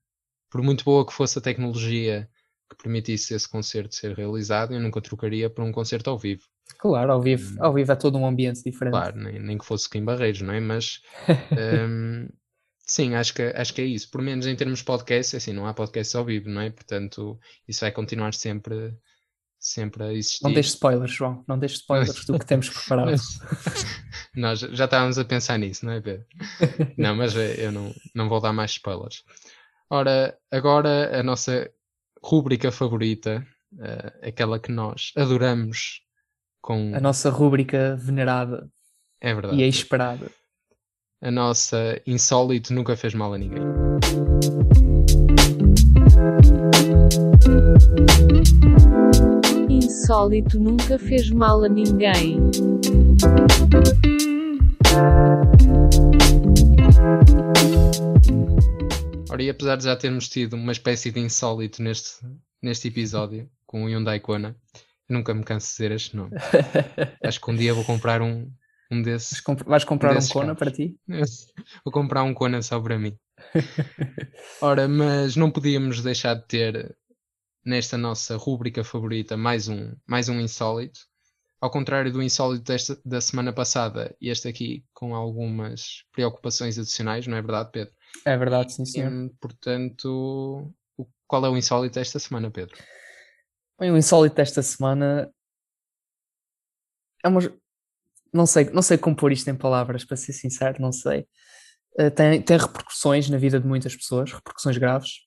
por 0.49 0.61
muito 0.61 0.83
boa 0.83 1.05
que 1.05 1.13
fosse 1.13 1.37
a 1.37 1.41
tecnologia 1.41 2.27
que 2.69 2.75
permitisse 2.75 3.33
esse 3.33 3.47
concerto 3.47 3.95
ser 3.95 4.13
realizado, 4.15 4.73
eu 4.73 4.79
nunca 4.79 4.99
trocaria 5.01 5.49
por 5.49 5.63
um 5.63 5.71
concerto 5.71 6.09
ao 6.09 6.17
vivo. 6.17 6.43
Claro, 6.79 7.13
ao 7.13 7.21
vivo, 7.21 7.53
Hum. 7.53 7.63
ao 7.63 7.73
vivo 7.73 7.91
é 7.91 7.95
todo 7.95 8.17
um 8.17 8.27
ambiente 8.27 8.61
diferente. 8.63 8.91
Claro, 8.93 9.17
nem, 9.17 9.39
nem 9.39 9.57
que 9.57 9.65
fosse 9.65 9.87
aqui 9.87 9.99
em 9.99 10.03
Barreiros, 10.03 10.41
não 10.41 10.53
é? 10.53 10.59
Mas 10.59 10.99
hum, 11.89 12.27
sim, 12.85 13.15
acho 13.15 13.33
que, 13.33 13.43
acho 13.43 13.73
que 13.73 13.81
é 13.81 13.85
isso. 13.85 14.09
Por 14.11 14.21
menos 14.21 14.45
em 14.47 14.55
termos 14.55 14.79
de 14.79 14.85
podcast, 14.85 15.35
é 15.35 15.37
assim, 15.37 15.53
não 15.53 15.65
há 15.65 15.73
podcast 15.73 16.17
ao 16.17 16.25
vivo, 16.25 16.49
não 16.49 16.61
é? 16.61 16.69
Portanto, 16.69 17.39
isso 17.67 17.81
vai 17.81 17.91
continuar 17.91 18.33
sempre, 18.33 18.93
sempre 19.59 20.03
a 20.03 20.13
existir. 20.13 20.43
Não 20.43 20.53
deixes 20.53 20.73
spoilers, 20.73 21.11
João. 21.11 21.43
Não 21.47 21.57
deixes 21.57 21.79
spoilers 21.79 22.25
do 22.25 22.39
que 22.39 22.45
temos 22.47 22.69
preparado. 22.69 23.11
Nós 24.35 24.59
já 24.59 24.85
estávamos 24.85 25.17
a 25.17 25.25
pensar 25.25 25.57
nisso, 25.57 25.85
não 25.85 25.93
é, 25.93 26.01
Pedro? 26.01 26.25
Não, 26.97 27.15
mas 27.15 27.35
eh, 27.35 27.65
eu 27.65 27.71
não, 27.71 27.93
não 28.13 28.29
vou 28.29 28.39
dar 28.39 28.53
mais 28.53 28.71
spoilers. 28.71 29.23
Ora, 29.89 30.37
agora 30.51 31.19
a 31.19 31.23
nossa 31.23 31.69
rúbrica 32.23 32.71
favorita, 32.71 33.45
eh, 33.79 34.29
aquela 34.29 34.59
que 34.59 34.71
nós 34.71 35.11
adoramos 35.15 36.01
com... 36.61 36.93
A 36.95 36.99
nossa 36.99 37.29
rúbrica 37.29 37.95
venerada 37.95 38.69
É 39.21 39.33
verdade. 39.33 39.61
e 39.61 39.67
esperada. 39.67 40.29
A 41.21 41.31
nossa 41.31 41.99
insólito 42.05 42.73
nunca 42.73 42.95
fez 42.95 43.13
mal 43.13 43.33
a 43.33 43.37
ninguém. 43.37 43.63
Insólito 49.91 50.59
nunca 50.59 50.99
fez 50.99 51.29
mal 51.31 51.63
a 51.63 51.69
ninguém. 51.69 52.37
Ora, 59.29 59.43
e 59.43 59.49
apesar 59.49 59.75
de 59.75 59.83
já 59.85 59.95
termos 59.95 60.29
tido 60.29 60.53
uma 60.55 60.71
espécie 60.71 61.11
de 61.11 61.19
insólito 61.19 61.81
neste, 61.81 62.25
neste 62.61 62.87
episódio 62.87 63.49
com 63.65 63.83
o 63.83 63.87
Hyundai 63.87 64.19
Kona, 64.19 64.55
nunca 65.09 65.33
me 65.33 65.43
canso 65.43 65.67
de 65.67 65.71
dizer 65.73 65.91
este 65.91 66.15
nome. 66.15 66.31
Acho 67.23 67.41
que 67.41 67.51
um 67.51 67.55
dia 67.55 67.73
vou 67.73 67.83
comprar 67.83 68.21
um, 68.21 68.49
um 68.91 69.01
desses. 69.01 69.41
comp- 69.41 69.63
Vais 69.65 69.83
comprar 69.83 70.11
um 70.11 70.15
Desses 70.15 70.31
Kona 70.31 70.55
carros. 70.55 70.59
para 70.59 70.71
ti? 70.71 70.95
Vou 71.83 71.91
comprar 71.91 72.23
um 72.23 72.33
Kona 72.33 72.61
só 72.61 72.79
para 72.79 72.97
mim. 72.97 73.13
Ora, 74.61 74.87
mas 74.87 75.35
não 75.35 75.51
podíamos 75.51 76.01
deixar 76.01 76.35
de 76.35 76.47
ter 76.47 76.95
nesta 77.67 77.97
nossa 77.97 78.37
rúbrica 78.37 78.81
favorita 78.81 79.35
mais 79.35 79.67
um, 79.67 79.93
mais 80.07 80.29
um 80.29 80.39
insólito. 80.39 81.01
Ao 81.59 81.69
contrário 81.69 82.13
do 82.13 82.23
insólito 82.23 82.63
desta, 82.63 82.97
da 83.03 83.19
semana 83.19 83.51
passada, 83.51 84.15
este 84.21 84.47
aqui 84.47 84.85
com 84.93 85.13
algumas 85.13 86.05
preocupações 86.13 86.79
adicionais, 86.79 87.27
não 87.27 87.35
é 87.35 87.41
verdade, 87.41 87.69
Pedro? 87.71 87.93
É 88.25 88.37
verdade, 88.37 88.73
sim, 88.73 88.85
senhor. 88.85 89.11
Hum, 89.11 89.29
portanto, 89.41 90.71
qual 91.27 91.45
é 91.45 91.49
o 91.49 91.57
insólito 91.57 91.95
desta 91.95 92.19
semana, 92.19 92.49
Pedro? 92.49 92.77
Bem, 93.77 93.91
o 93.91 93.97
insólito 93.97 94.35
desta 94.35 94.61
semana 94.63 95.29
é 97.23 97.27
uma. 97.27 97.41
Não 98.31 98.45
sei, 98.45 98.65
não 98.65 98.81
sei 98.81 98.97
como 98.97 99.15
pôr 99.15 99.31
isto 99.31 99.49
em 99.49 99.55
palavras, 99.55 100.05
para 100.05 100.15
ser 100.15 100.31
sincero, 100.31 100.81
não 100.81 100.91
sei. 100.91 101.27
Eh, 101.97 102.09
tem, 102.11 102.41
tem 102.41 102.57
repercussões 102.57 103.29
na 103.29 103.37
vida 103.37 103.59
de 103.59 103.67
muitas 103.67 103.95
pessoas, 103.95 104.31
repercussões 104.31 104.77
graves, 104.77 105.26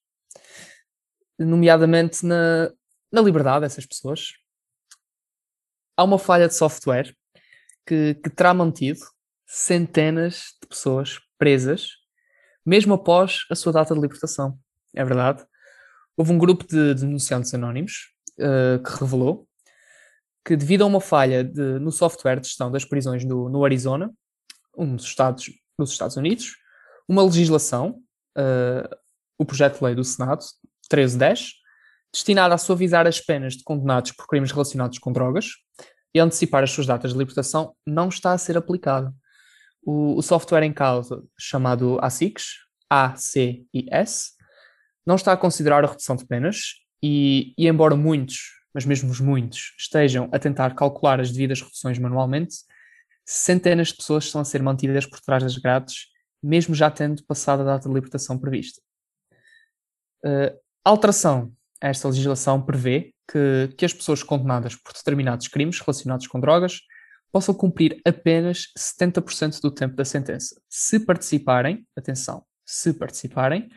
nomeadamente 1.45 2.25
na, 2.25 2.71
na 3.13 3.21
liberdade 3.21 3.63
dessas 3.63 3.87
pessoas. 3.87 4.33
Há 5.97 6.05
uma 6.05 6.19
falha 6.19 6.49
de 6.49 6.55
software 6.55 7.15
que, 7.87 8.15
que 8.15 8.31
terá 8.31 8.55
mantido 8.55 9.01
centenas 9.47 10.55
de 10.63 10.69
pessoas 10.69 11.19
presas, 11.39 11.89
mesmo 12.65 12.95
após 12.95 13.45
a 13.51 13.55
sua 13.55 13.73
data 13.73 13.95
de 13.95 14.01
libertação. 14.01 14.59
É 14.95 15.05
verdade. 15.05 15.45
Houve 16.17 16.33
um 16.33 16.39
grupo 16.39 16.67
de 16.67 16.95
denunciantes 16.95 17.53
anónimos 17.55 18.13
eh, 18.39 18.79
que 18.79 19.01
revelou 19.01 19.49
que, 20.45 20.57
devido 20.57 20.83
a 20.83 20.87
uma 20.87 21.01
falha 21.01 21.43
de- 21.45 21.79
no 21.79 21.91
software 21.91 22.41
de 22.41 22.49
gestão 22.49 22.71
das 22.71 22.85
prisões 22.85 23.25
no, 23.25 23.49
no 23.49 23.65
Arizona, 23.65 24.13
um 24.77 24.97
dos 24.97 25.05
estados 25.07 25.51
dos 25.79 25.93
Estados 25.93 26.17
Unidos, 26.17 26.57
uma 27.09 27.23
legislação, 27.25 28.03
eh, 28.37 28.89
o 29.39 29.45
projeto 29.45 29.79
de 29.79 29.85
lei 29.85 29.95
do 29.95 30.05
Senado, 30.05 30.45
1310, 30.93 31.61
destinada 32.13 32.55
a 32.55 32.59
suavizar 32.59 33.07
as 33.07 33.21
penas 33.21 33.55
de 33.55 33.63
condenados 33.63 34.13
por 34.13 34.27
crimes 34.27 34.51
relacionados 34.51 34.99
com 34.99 35.13
drogas 35.13 35.53
e 36.15 36.19
antecipar 36.19 36.63
as 36.65 36.71
suas 36.71 36.87
datas 36.87 37.13
de 37.13 37.19
libertação, 37.19 37.75
não 37.87 38.09
está 38.09 38.33
a 38.33 38.39
ser 38.39 38.57
aplicado. 38.57 39.15
O, 39.83 40.17
o 40.17 40.23
software 40.23 40.65
em 40.65 40.73
causa, 40.73 41.23
chamado 41.39 41.99
ACICS, 42.03 42.57
ACIS, 42.91 44.33
não 45.07 45.15
está 45.15 45.33
a 45.33 45.37
considerar 45.37 45.85
a 45.85 45.89
redução 45.89 46.17
de 46.17 46.27
penas 46.27 46.75
e, 47.03 47.55
e 47.57 47.67
embora 47.67 47.97
muitos, 47.97 48.39
mas 48.75 48.85
mesmo 48.85 49.11
os 49.11 49.21
muitos, 49.21 49.75
estejam 49.79 50.29
a 50.33 50.39
tentar 50.39 50.75
calcular 50.75 51.21
as 51.21 51.31
devidas 51.31 51.63
reduções 51.63 51.99
manualmente, 51.99 52.57
centenas 53.25 53.89
de 53.89 53.97
pessoas 53.97 54.25
estão 54.25 54.41
a 54.41 54.45
ser 54.45 54.63
mantidas 54.63 55.07
por 55.07 55.21
trás 55.21 55.43
das 55.43 55.57
grades, 55.57 56.09
mesmo 56.43 56.75
já 56.75 56.91
tendo 56.91 57.25
passado 57.25 57.61
a 57.63 57.65
data 57.65 57.89
de 57.89 57.95
libertação 57.95 58.39
prevista. 58.39 58.81
A 60.25 60.53
alteração 60.85 61.53
a 61.83 61.89
esta 61.89 62.09
legislação 62.09 62.61
prevê 62.61 63.13
que, 63.31 63.75
que 63.77 63.85
as 63.85 63.93
pessoas 63.95 64.23
condenadas 64.23 64.75
por 64.75 64.93
determinados 64.93 65.49
crimes 65.49 65.81
relacionados 65.81 66.27
com 66.27 66.39
drogas 66.41 66.81
possam 67.33 67.55
cumprir 67.55 68.01
apenas 68.05 68.67
70% 68.77 69.61
do 69.61 69.71
tempo 69.71 69.95
da 69.95 70.05
sentença, 70.05 70.61
se 70.69 70.99
participarem, 71.01 71.87
atenção, 71.97 72.45
se 72.67 72.93
participarem, 72.93 73.69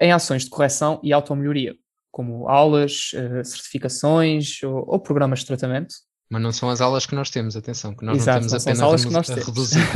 em 0.00 0.10
ações 0.10 0.44
de 0.44 0.50
correção 0.50 1.00
e 1.02 1.12
automelhoria, 1.12 1.74
como 2.10 2.48
aulas, 2.48 3.10
eh, 3.14 3.44
certificações 3.44 4.62
ou, 4.62 4.84
ou 4.88 4.98
programas 4.98 5.40
de 5.40 5.46
tratamento. 5.46 5.94
Mas 6.30 6.42
não 6.42 6.50
são 6.50 6.70
as 6.70 6.80
aulas 6.80 7.04
que 7.04 7.14
nós 7.14 7.28
temos, 7.30 7.56
atenção, 7.56 7.94
que 7.94 8.04
nós 8.04 8.16
Exato, 8.16 8.40
não 8.40 8.48
não 8.48 8.48
temos 8.48 8.54
as 8.54 8.62
apenas 8.62 8.80
aulas 8.80 9.04
a, 9.04 9.08
que 9.08 9.12
nós 9.12 9.26
temos. 9.26 9.46
reduzir. 9.46 9.80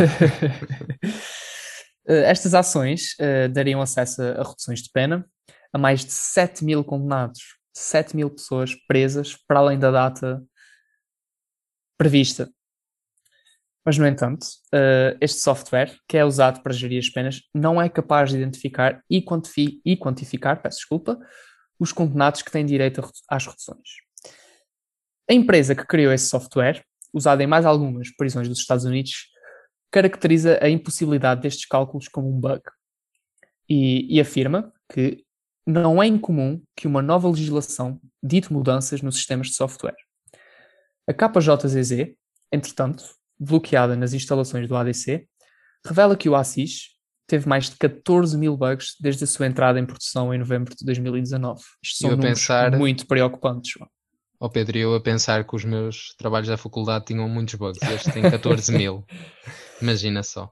Eh, 2.10 2.30
Estas 2.30 2.54
ações 2.54 3.14
eh, 3.20 3.48
dariam 3.48 3.82
acesso 3.82 4.22
a 4.22 4.42
reduções 4.42 4.80
de 4.80 4.88
pena 4.90 5.28
a 5.72 5.78
mais 5.78 6.04
de 6.04 6.12
7 6.12 6.64
mil 6.64 6.85
condenados, 6.85 7.57
7 7.74 8.16
mil 8.16 8.31
pessoas 8.31 8.74
presas 8.87 9.37
para 9.46 9.61
além 9.61 9.78
da 9.78 9.90
data 9.90 10.42
prevista. 11.96 12.50
Mas, 13.85 13.96
no 13.96 14.07
entanto, 14.07 14.46
eh, 14.72 15.16
este 15.20 15.40
software, 15.40 15.96
que 16.07 16.16
é 16.18 16.24
usado 16.24 16.62
para 16.62 16.74
gerir 16.74 16.98
as 16.98 17.09
penas, 17.09 17.40
não 17.54 17.81
é 17.81 17.88
capaz 17.88 18.31
de 18.31 18.37
identificar 18.37 19.02
e, 19.09 19.22
quantifi- 19.22 19.81
e 19.85 19.96
quantificar, 19.96 20.61
peço 20.61 20.78
desculpa, 20.78 21.18
os 21.78 21.92
condenados 21.92 22.42
que 22.42 22.50
têm 22.50 22.66
direito 22.66 23.00
às 23.28 23.46
reduções. 23.46 23.88
A 25.31 25.33
empresa 25.33 25.74
que 25.74 25.87
criou 25.87 26.12
esse 26.12 26.26
software, 26.26 26.85
usado 27.14 27.40
em 27.40 27.46
mais 27.46 27.64
algumas 27.64 28.11
prisões 28.14 28.48
dos 28.48 28.59
Estados 28.59 28.85
Unidos, 28.85 29.28
caracteriza 29.90 30.59
a 30.62 30.68
impossibilidade 30.68 31.40
destes 31.40 31.66
cálculos 31.66 32.09
como 32.09 32.28
um 32.28 32.38
bug 32.38 32.62
e, 33.68 34.16
e 34.16 34.20
afirma 34.20 34.72
que 34.92 35.24
não 35.68 36.02
é 36.02 36.07
incomum 36.07 36.62
que 36.74 36.87
uma 36.87 37.02
nova 37.02 37.28
legislação 37.28 38.00
dite 38.22 38.50
mudanças 38.50 39.02
nos 39.02 39.16
sistemas 39.16 39.48
de 39.48 39.54
software. 39.54 39.94
A 41.07 41.12
KJZZ, 41.12 42.14
entretanto, 42.50 43.04
bloqueada 43.38 43.94
nas 43.94 44.14
instalações 44.14 44.66
do 44.66 44.74
ADC, 44.74 45.28
revela 45.87 46.16
que 46.16 46.28
o 46.28 46.35
ASIS 46.35 46.96
teve 47.26 47.46
mais 47.46 47.68
de 47.68 47.76
14 47.76 48.38
mil 48.38 48.57
bugs 48.57 48.94
desde 48.98 49.24
a 49.24 49.26
sua 49.26 49.46
entrada 49.46 49.78
em 49.78 49.85
produção 49.85 50.33
em 50.33 50.38
novembro 50.38 50.74
de 50.74 50.83
2019. 50.87 51.61
Isto 51.83 51.98
são 51.98 52.11
números 52.12 52.40
pensar- 52.40 52.76
muito 52.78 53.07
preocupantes. 53.07 53.72
João. 53.72 53.90
Ó 54.40 54.48
Pedro, 54.48 54.78
eu 54.78 54.94
a 54.94 55.00
pensar 55.02 55.44
que 55.46 55.54
os 55.54 55.64
meus 55.64 56.14
trabalhos 56.16 56.48
da 56.48 56.57
faculdade 56.57 57.07
tinham 57.07 57.28
muitos 57.28 57.57
bugs, 57.57 57.83
este 57.83 58.11
tem 58.12 58.22
14 58.22 58.72
mil. 58.72 59.04
Imagina 59.83 60.22
só. 60.22 60.50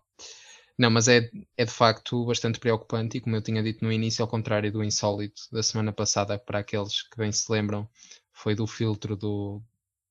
Não, 0.78 0.90
mas 0.90 1.08
é, 1.08 1.30
é 1.56 1.64
de 1.64 1.70
facto 1.70 2.24
bastante 2.26 2.58
preocupante 2.60 3.16
e 3.16 3.20
como 3.20 3.36
eu 3.36 3.42
tinha 3.42 3.62
dito 3.62 3.84
no 3.84 3.92
início, 3.92 4.22
ao 4.22 4.28
contrário 4.28 4.70
do 4.70 4.84
insólito 4.84 5.42
da 5.50 5.62
semana 5.62 5.92
passada, 5.92 6.38
para 6.38 6.58
aqueles 6.58 7.02
que 7.02 7.16
bem 7.16 7.32
se 7.32 7.50
lembram, 7.50 7.88
foi 8.32 8.54
do 8.54 8.66
filtro 8.66 9.16
do, 9.16 9.62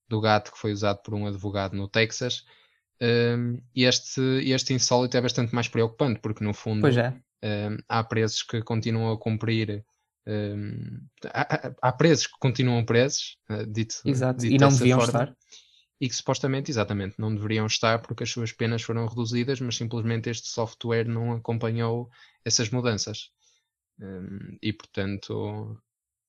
do 0.08 0.20
gato 0.22 0.52
que 0.52 0.58
foi 0.60 0.72
usado 0.72 1.02
por 1.04 1.14
um 1.14 1.28
advogado 1.28 1.76
no 1.76 1.88
Texas. 1.88 2.46
e 3.76 3.84
este, 3.84 4.22
este 4.50 4.74
insólito 4.74 5.18
é 5.18 5.22
bastante 5.22 5.54
mais 5.54 5.68
preocupante, 5.68 6.20
porque 6.20 6.44
no 6.44 6.54
fundo 6.54 6.88
é. 6.88 7.14
Um, 7.44 7.78
há 7.88 8.04
presos 8.04 8.42
que 8.42 8.62
continuam 8.64 9.12
a 9.12 9.20
cumprir. 9.20 9.86
um, 10.26 11.00
há, 11.32 11.74
há- 11.82 11.92
presos 11.92 12.26
que 12.26 12.34
continuam 12.40 12.84
presos, 12.84 13.38
uh, 13.52 13.66
dito, 13.68 14.02
Exato. 14.04 14.42
dito 14.42 14.56
E 14.56 14.58
não 14.58 14.70
deviam 14.74 14.98
forma, 14.98 15.20
estar. 15.22 15.36
E 16.00 16.10
que 16.10 16.16
supostamente, 16.16 16.72
exatamente, 16.72 17.16
não 17.18 17.34
deveriam 17.34 17.66
estar 17.66 18.02
porque 18.02 18.24
as 18.24 18.30
suas 18.30 18.52
penas 18.52 18.82
foram 18.82 19.08
reduzidas, 19.08 19.62
mas 19.62 19.78
simplesmente 19.78 20.30
este 20.30 20.48
software 20.48 21.08
não 21.08 21.34
acompanhou 21.34 22.10
essas 22.44 22.70
mudanças. 22.70 23.32
Um, 24.00 24.58
e 24.62 24.74
portanto, 24.74 25.82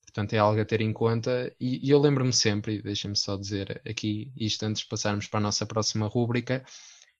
portanto 0.04 0.32
é 0.34 0.38
algo 0.38 0.60
a 0.60 0.64
ter 0.64 0.80
em 0.80 0.92
conta. 0.92 1.54
E, 1.60 1.86
e 1.86 1.90
eu 1.90 1.98
lembro-me 1.98 2.32
sempre, 2.32 2.76
e 2.76 2.82
deixem-me 2.82 3.16
só 3.16 3.36
dizer 3.36 3.82
aqui 3.88 4.32
isto 4.36 4.62
antes 4.64 4.82
de 4.82 4.88
passarmos 4.88 5.26
para 5.26 5.38
a 5.38 5.42
nossa 5.42 5.66
próxima 5.66 6.06
rúbrica, 6.06 6.64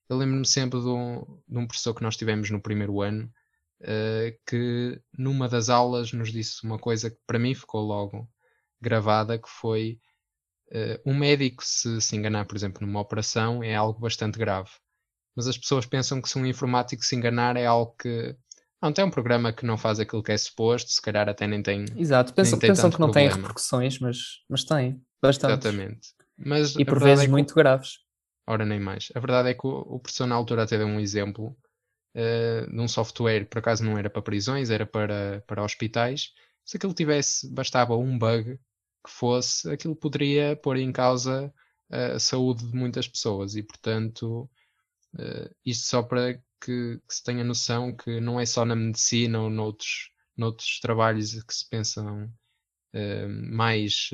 eu 0.09 0.16
lembro-me 0.16 0.46
sempre 0.46 0.80
de 0.80 0.88
um, 0.88 1.24
de 1.48 1.59
um 1.59 1.66
professor 1.66 1.94
que 1.94 2.02
nós 2.02 2.16
tivemos 2.16 2.50
no 2.50 2.61
primeiro 2.61 3.02
ano, 3.02 3.30
uh, 3.82 4.38
que 4.46 5.00
numa 5.18 5.48
das 5.48 5.68
aulas 5.68 6.12
nos 6.12 6.32
disse 6.32 6.64
uma 6.64 6.78
coisa 6.78 7.11
que 7.11 7.18
para 7.26 7.38
mim 7.38 7.54
ficou 7.54 7.82
logo 7.82 8.28
gravada, 8.80 9.38
que 9.38 9.48
foi 9.48 10.00
um 11.05 11.14
médico 11.14 11.64
se 11.64 12.00
se 12.00 12.16
enganar, 12.16 12.44
por 12.44 12.57
exemplo, 12.57 12.87
numa 12.87 13.00
operação 13.00 13.62
é 13.62 13.74
algo 13.74 14.00
bastante 14.00 14.38
grave. 14.38 14.70
Mas 15.37 15.46
as 15.46 15.59
pessoas 15.59 15.87
pensam 15.87 16.20
que 16.20 16.29
se 16.29 16.38
um 16.38 16.46
informático 16.46 17.05
se 17.05 17.14
enganar 17.14 17.57
é 17.57 17.66
algo 17.66 17.94
que 17.98 18.35
não 18.83 18.92
tem 18.92 19.05
um 19.05 19.11
programa 19.11 19.52
que 19.52 19.66
não 19.66 19.76
faz 19.76 20.00
aquilo 20.00 20.22
que 20.22 20.33
é 20.33 20.38
suposto, 20.38 20.90
se 20.90 21.00
calhar 21.00 21.29
até 21.29 21.46
nem 21.46 21.62
tem. 21.62 21.85
Exato, 21.96 22.33
pensam, 22.33 22.59
tem 22.59 22.70
pensam 22.70 22.90
que 22.90 23.00
não 23.00 23.11
tem 23.11 23.24
problema. 23.24 23.42
repercussões, 23.42 23.98
mas, 23.98 24.18
mas 24.48 24.64
tem, 24.64 25.00
bastante. 25.20 25.66
Exatamente. 25.66 26.09
Mas 26.38 26.74
E 26.76 26.85
por 26.85 27.00
vezes 27.00 27.24
é 27.24 27.26
que 27.26 27.33
muito 27.33 27.55
graves. 27.55 27.98
Ora, 28.46 28.64
nem 28.64 28.79
mais. 28.79 29.11
A 29.14 29.20
verdade 29.20 29.50
é 29.50 29.55
que 29.55 29.66
o, 29.66 29.70
o 29.70 29.98
professor 29.98 30.26
na 30.26 30.35
altura 30.35 30.62
até 30.62 30.79
deu 30.79 30.87
um 30.87 31.00
exemplo 31.00 31.57
eh, 32.14 32.66
de 32.66 32.81
um 32.81 32.87
software, 32.87 33.46
por 33.46 33.59
acaso 33.59 33.85
não 33.85 33.98
era 33.98 34.09
para 34.09 34.22
prisões, 34.22 34.70
era 34.70 34.87
para, 34.87 35.42
para 35.46 35.64
hospitais. 35.64 36.33
Se 36.64 36.76
aquilo 36.76 36.94
tivesse, 36.94 37.52
bastava 37.52 37.96
um 37.96 38.18
bug 38.18 38.59
que 39.07 39.12
fosse, 39.12 39.71
aquilo 39.71 39.95
poderia 39.97 40.57
pôr 40.57 40.77
em 40.77 40.92
causa 40.92 41.53
eh, 41.90 42.12
a 42.14 42.19
saúde 42.19 42.66
de 42.66 42.77
muitas 42.77 43.07
pessoas 43.09 43.55
e, 43.57 43.62
portanto, 43.62 44.51
eh, 45.19 45.51
isto 45.64 45.87
só 45.87 46.03
para 46.03 46.35
que, 46.61 47.01
que 47.09 47.14
se 47.14 47.23
tenha 47.23 47.45
noção 47.45 47.95
que 47.97 48.21
não 48.21 48.40
é 48.40 48.47
só 48.47 48.64
na 48.64 48.77
medicina 48.77 49.40
ou 49.40 49.51
noutros, 49.51 50.11
noutros 50.37 50.81
trabalhos 50.81 51.42
que 51.45 51.55
se 51.55 51.69
pensam 51.69 52.31
eh, 52.92 53.27
mais 53.29 54.11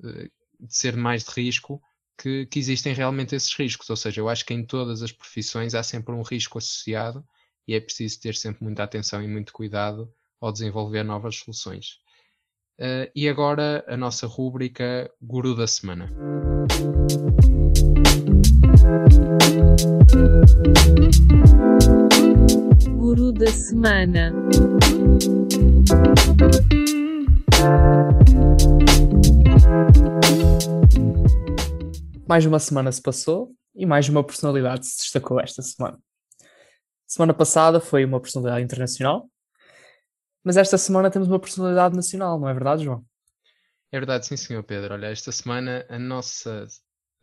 de 0.00 0.30
ser 0.68 0.96
mais 0.96 1.24
de 1.24 1.30
risco, 1.30 1.82
que, 2.18 2.46
que 2.46 2.58
existem 2.58 2.94
realmente 2.94 3.34
esses 3.34 3.52
riscos. 3.54 3.88
Ou 3.90 3.96
seja, 3.96 4.20
eu 4.20 4.28
acho 4.28 4.44
que 4.44 4.54
em 4.54 4.64
todas 4.64 5.02
as 5.02 5.12
profissões 5.12 5.74
há 5.74 5.82
sempre 5.82 6.14
um 6.14 6.22
risco 6.22 6.58
associado 6.58 7.26
e 7.68 7.74
é 7.74 7.80
preciso 7.80 8.20
ter 8.20 8.34
sempre 8.34 8.64
muita 8.64 8.82
atenção 8.84 9.22
e 9.22 9.28
muito 9.28 9.52
cuidado 9.52 10.12
ao 10.40 10.52
desenvolver 10.52 11.02
novas 11.02 11.36
soluções. 11.36 12.00
Eh, 12.78 13.10
e 13.16 13.26
agora 13.26 13.82
a 13.88 13.96
nossa 13.96 14.26
rúbrica 14.26 15.10
Guru 15.22 15.56
da 15.56 15.66
Semana. 15.66 16.12
Guru 22.98 23.32
da 23.32 23.46
semana. 23.46 24.30
Mais 32.28 32.44
uma 32.44 32.58
semana 32.58 32.92
se 32.92 33.00
passou 33.00 33.54
e 33.74 33.86
mais 33.86 34.06
uma 34.10 34.22
personalidade 34.22 34.86
se 34.86 34.98
destacou 34.98 35.40
esta 35.40 35.62
semana. 35.62 35.98
Semana 37.06 37.32
passada 37.32 37.80
foi 37.80 38.04
uma 38.04 38.20
personalidade 38.20 38.62
internacional, 38.62 39.30
mas 40.46 40.56
esta 40.56 40.78
semana 40.78 41.10
temos 41.10 41.26
uma 41.26 41.40
personalidade 41.40 41.96
nacional, 41.96 42.38
não 42.38 42.48
é 42.48 42.54
verdade, 42.54 42.84
João? 42.84 43.04
É 43.90 43.98
verdade, 43.98 44.26
sim, 44.26 44.36
senhor 44.36 44.62
Pedro. 44.62 44.94
Olha, 44.94 45.06
esta 45.06 45.32
semana 45.32 45.84
a 45.88 45.98
nossa 45.98 46.68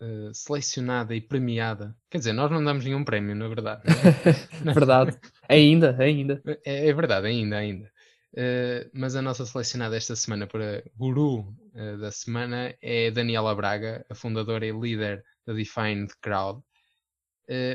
eh, 0.01 0.29
selecionada 0.33 1.15
e 1.15 1.21
premiada, 1.21 1.95
quer 2.11 2.17
dizer, 2.17 2.33
nós 2.33 2.51
não 2.51 2.61
damos 2.61 2.83
nenhum 2.83 3.01
prémio, 3.01 3.33
na 3.33 3.47
verdade. 3.47 3.81
não 4.61 4.73
é? 4.73 4.75
Verdade. 4.75 5.17
ainda, 5.47 5.95
ainda. 5.97 6.41
É, 6.65 6.89
é 6.89 6.93
verdade, 6.93 7.27
ainda, 7.27 7.55
ainda. 7.55 7.89
Eh, 8.35 8.89
mas 8.93 9.15
a 9.15 9.21
nossa 9.21 9.45
selecionada 9.45 9.95
esta 9.95 10.17
semana 10.17 10.45
para 10.45 10.83
Guru 10.97 11.55
eh, 11.75 11.95
da 11.95 12.11
semana 12.11 12.75
é 12.81 13.09
Daniela 13.09 13.55
Braga, 13.55 14.05
a 14.09 14.15
fundadora 14.15 14.65
e 14.65 14.71
líder 14.73 15.23
da 15.47 15.53
Defined 15.53 16.11
Crowd, 16.21 16.61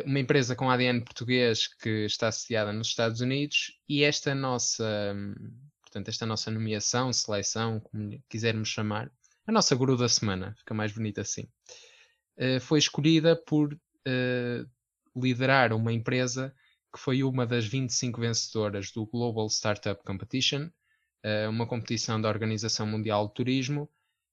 uma 0.07 0.19
empresa 0.19 0.57
com 0.57 0.71
ADN 0.71 1.05
português 1.05 1.69
que 1.69 2.07
está 2.07 2.29
assediada 2.29 2.73
nos 2.73 2.89
Estados 2.89 3.21
Unidos 3.21 3.79
e 3.89 4.03
esta 4.03 4.35
nossa, 4.35 5.13
hum, 5.15 5.35
portanto, 5.83 6.09
esta 6.09 6.25
nossa 6.25 6.51
nomeação, 6.51 7.13
seleção, 7.13 7.81
como 7.81 8.23
quisermos 8.29 8.69
chamar, 8.69 9.11
a 9.47 9.53
nossa 9.53 9.75
Guru 9.75 9.97
da 9.97 10.09
semana, 10.09 10.55
fica 10.59 10.75
mais 10.75 10.93
bonito 10.93 11.21
assim, 11.21 11.49
eh, 12.37 12.61
foi 12.61 12.79
escolhida 12.79 13.37
por 13.37 13.79
eh, 14.07 14.65
liderar 15.15 15.73
uma 15.73 15.93
empresa 15.93 16.55
que 16.93 16.99
foi 16.99 17.23
uma 17.23 17.47
das 17.47 17.67
25 17.67 18.21
vencedoras 18.21 18.91
do 18.93 19.07
Global 19.07 19.47
Startup 19.49 20.03
Competition, 20.05 20.71
eh, 21.23 21.49
uma 21.49 21.67
competição 21.67 22.21
da 22.21 22.29
Organização 22.29 22.87
Mundial 22.87 23.29
de 23.29 23.35
Turismo, 23.35 23.91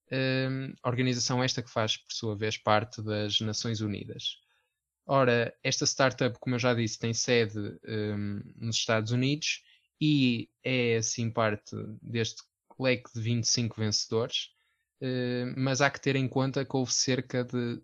eh, 0.10 0.48
organização 0.84 1.44
esta 1.44 1.62
que 1.62 1.70
faz, 1.70 1.98
por 1.98 2.14
sua 2.14 2.38
vez, 2.38 2.58
parte 2.58 3.02
das 3.02 3.40
Nações 3.42 3.82
Unidas. 3.82 4.40
Ora, 5.06 5.54
esta 5.64 5.86
startup, 5.86 6.38
como 6.40 6.56
eu 6.56 6.60
já 6.60 6.74
disse, 6.74 6.98
tem 6.98 7.14
sede 7.14 7.78
eh, 7.84 8.16
nos 8.56 8.76
Estados 8.78 9.12
Unidos 9.12 9.64
e 10.02 10.50
é, 10.64 10.98
assim, 10.98 11.30
parte 11.30 11.76
deste 12.02 12.42
leque 12.80 13.14
de 13.14 13.22
25 13.22 13.76
vencedores, 13.80 14.50
eh, 15.02 15.46
mas 15.56 15.80
há 15.82 15.90
que 15.92 16.02
ter 16.02 16.16
em 16.16 16.28
conta 16.28 16.66
que 16.66 16.76
houve 16.76 16.92
cerca 16.92 17.44
de 17.44 17.82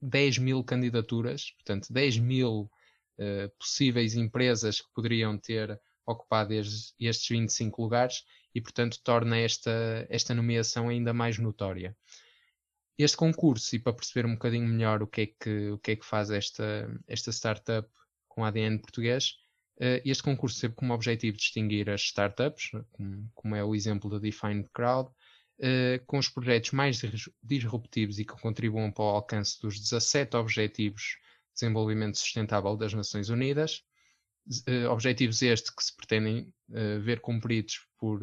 10 0.00 0.38
mil 0.38 0.62
candidaturas, 0.64 1.50
portanto, 1.52 1.92
10 1.92 2.18
mil 2.18 2.70
eh, 3.18 3.48
possíveis 3.58 4.14
empresas 4.14 4.80
que 4.80 4.88
poderiam 4.94 5.36
ter 5.38 5.80
ocupado 6.06 6.52
estes, 6.54 6.94
estes 6.98 7.28
25 7.28 7.82
lugares 7.82 8.24
e, 8.54 8.60
portanto, 8.60 8.98
torna 9.02 9.38
esta, 9.38 10.06
esta 10.08 10.34
nomeação 10.34 10.88
ainda 10.88 11.12
mais 11.12 11.38
notória. 11.38 11.96
Este 13.02 13.16
concurso, 13.16 13.74
e 13.74 13.78
para 13.78 13.94
perceber 13.94 14.26
um 14.26 14.32
bocadinho 14.34 14.68
melhor 14.68 15.02
o 15.02 15.06
que 15.06 15.20
é 15.22 15.26
que, 15.26 15.70
o 15.70 15.78
que, 15.78 15.92
é 15.92 15.96
que 15.96 16.04
faz 16.04 16.30
esta, 16.30 16.86
esta 17.06 17.30
startup 17.32 17.88
com 18.28 18.44
ADN 18.44 18.78
português, 18.78 19.36
eh, 19.80 20.02
este 20.04 20.22
concurso 20.22 20.60
teve 20.60 20.74
como 20.74 20.92
objetivo 20.92 21.38
distinguir 21.38 21.88
as 21.88 22.02
startups, 22.02 22.70
como, 22.90 23.30
como 23.34 23.56
é 23.56 23.64
o 23.64 23.74
exemplo 23.74 24.10
da 24.10 24.18
Defined 24.18 24.68
Crowd, 24.74 25.10
eh, 25.58 26.02
com 26.06 26.18
os 26.18 26.28
projetos 26.28 26.72
mais 26.72 26.98
dis- 27.00 27.30
disruptivos 27.42 28.18
e 28.18 28.24
que 28.26 28.34
contribuam 28.34 28.92
para 28.92 29.04
o 29.04 29.08
alcance 29.08 29.58
dos 29.62 29.80
17 29.80 30.36
Objetivos 30.36 31.02
de 31.02 31.54
Desenvolvimento 31.54 32.18
Sustentável 32.18 32.76
das 32.76 32.92
Nações 32.92 33.30
Unidas. 33.30 33.82
Eh, 34.66 34.86
objetivos 34.86 35.40
estes 35.40 35.74
que 35.74 35.82
se 35.82 35.96
pretendem 35.96 36.52
ver 37.02 37.20
cumpridos 37.20 37.86
por, 37.98 38.20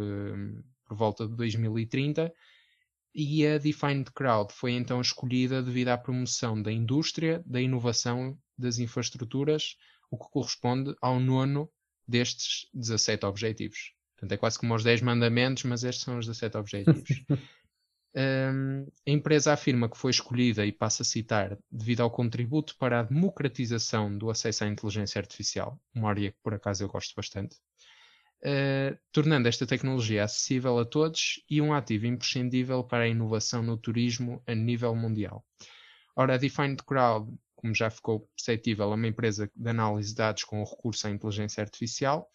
por 0.85 0.95
volta 0.95 1.27
de 1.27 1.35
2030 1.35 2.31
e 3.19 3.47
a 3.47 3.58
Defined 3.58 4.12
Crowd 4.12 4.53
foi 4.53 4.73
então 4.73 5.01
escolhida 5.01 5.63
devido 5.63 5.88
à 5.88 5.97
promoção 5.97 6.62
da 6.62 6.71
indústria, 6.71 7.41
da 7.47 7.60
inovação, 7.60 8.38
das 8.56 8.77
infraestruturas, 8.77 9.75
o 10.12 10.19
que 10.19 10.30
corresponde 10.30 10.95
ao 11.01 11.19
nono 11.19 11.67
destes 12.08 12.69
17 12.75 13.25
objetivos. 13.25 13.93
Portanto, 14.13 14.32
é 14.34 14.38
quase 14.38 14.60
como 14.60 14.75
os 14.75 14.84
10 14.84 15.01
mandamentos, 15.01 15.63
mas 15.63 15.84
estes 15.84 16.03
são 16.03 16.19
os 16.19 16.27
17 16.27 16.58
objetivos. 16.58 17.10
Hum, 18.19 18.88
a 19.08 19.12
empresa 19.12 19.53
afirma 19.53 19.88
que 19.88 19.97
foi 19.97 20.10
escolhida, 20.10 20.65
e 20.65 20.71
passa 20.71 21.03
a 21.03 21.06
citar, 21.06 21.56
devido 21.69 22.01
ao 22.01 22.10
contributo 22.10 22.75
para 22.80 23.01
a 23.01 23.03
democratização 23.03 24.17
do 24.17 24.32
acesso 24.32 24.63
à 24.63 24.67
inteligência 24.67 25.19
artificial, 25.19 25.80
uma 25.93 26.10
área 26.10 26.32
que 26.32 26.38
por 26.41 26.51
acaso 26.51 26.84
eu 26.84 26.88
gosto 26.88 27.13
bastante, 27.15 27.58
eh, 28.43 28.97
tornando 29.12 29.47
esta 29.47 29.65
tecnologia 29.65 30.23
acessível 30.23 30.78
a 30.80 30.86
todos 30.86 31.43
e 31.50 31.62
um 31.62 31.73
ativo 31.73 32.06
imprescindível 32.06 32.84
para 32.84 33.04
a 33.04 33.08
inovação 33.08 33.63
no 33.63 33.78
turismo 33.78 34.41
a 34.45 34.54
nível 34.54 34.95
mundial. 34.95 35.45
Ora, 36.15 36.36
a 36.36 36.38
Defined 36.38 36.84
Crowd, 36.84 37.32
como 37.56 37.73
já 37.73 37.89
ficou 37.89 38.30
perceptível, 38.36 38.91
é 38.91 38.95
uma 38.95 39.08
empresa 39.08 39.52
de 39.56 39.69
análise 39.69 40.10
de 40.10 40.15
dados 40.15 40.43
com 40.43 40.63
recurso 40.63 41.08
à 41.08 41.10
inteligência 41.10 41.62
artificial 41.62 42.30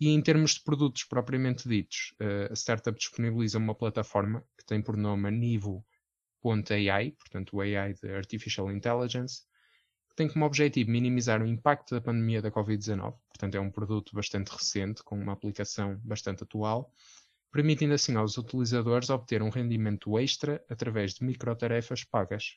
e 0.00 0.08
em 0.10 0.20
termos 0.20 0.54
de 0.54 0.62
produtos 0.62 1.04
propriamente 1.04 1.68
ditos, 1.68 2.14
eh, 2.20 2.48
a 2.50 2.54
startup 2.54 2.98
disponibiliza 2.98 3.58
uma 3.58 3.74
plataforma 3.74 4.44
que 4.58 4.66
tem 4.66 4.82
por 4.82 4.96
nome 4.96 5.30
Nivo.ai, 5.30 7.12
portanto 7.12 7.56
o 7.56 7.60
AI 7.60 7.94
de 7.94 8.14
Artificial 8.14 8.70
Intelligence, 8.70 9.42
tem 10.16 10.28
como 10.28 10.46
objetivo 10.46 10.90
minimizar 10.90 11.42
o 11.42 11.46
impacto 11.46 11.94
da 11.94 12.00
pandemia 12.00 12.40
da 12.40 12.50
Covid-19, 12.50 13.14
portanto 13.28 13.54
é 13.54 13.60
um 13.60 13.70
produto 13.70 14.14
bastante 14.14 14.48
recente, 14.48 15.02
com 15.04 15.16
uma 15.16 15.34
aplicação 15.34 16.00
bastante 16.02 16.42
atual, 16.42 16.90
permitindo 17.52 17.92
assim 17.92 18.16
aos 18.16 18.38
utilizadores 18.38 19.10
obter 19.10 19.42
um 19.42 19.50
rendimento 19.50 20.18
extra 20.18 20.64
através 20.70 21.14
de 21.14 21.24
microtarefas 21.24 22.02
pagas. 22.02 22.56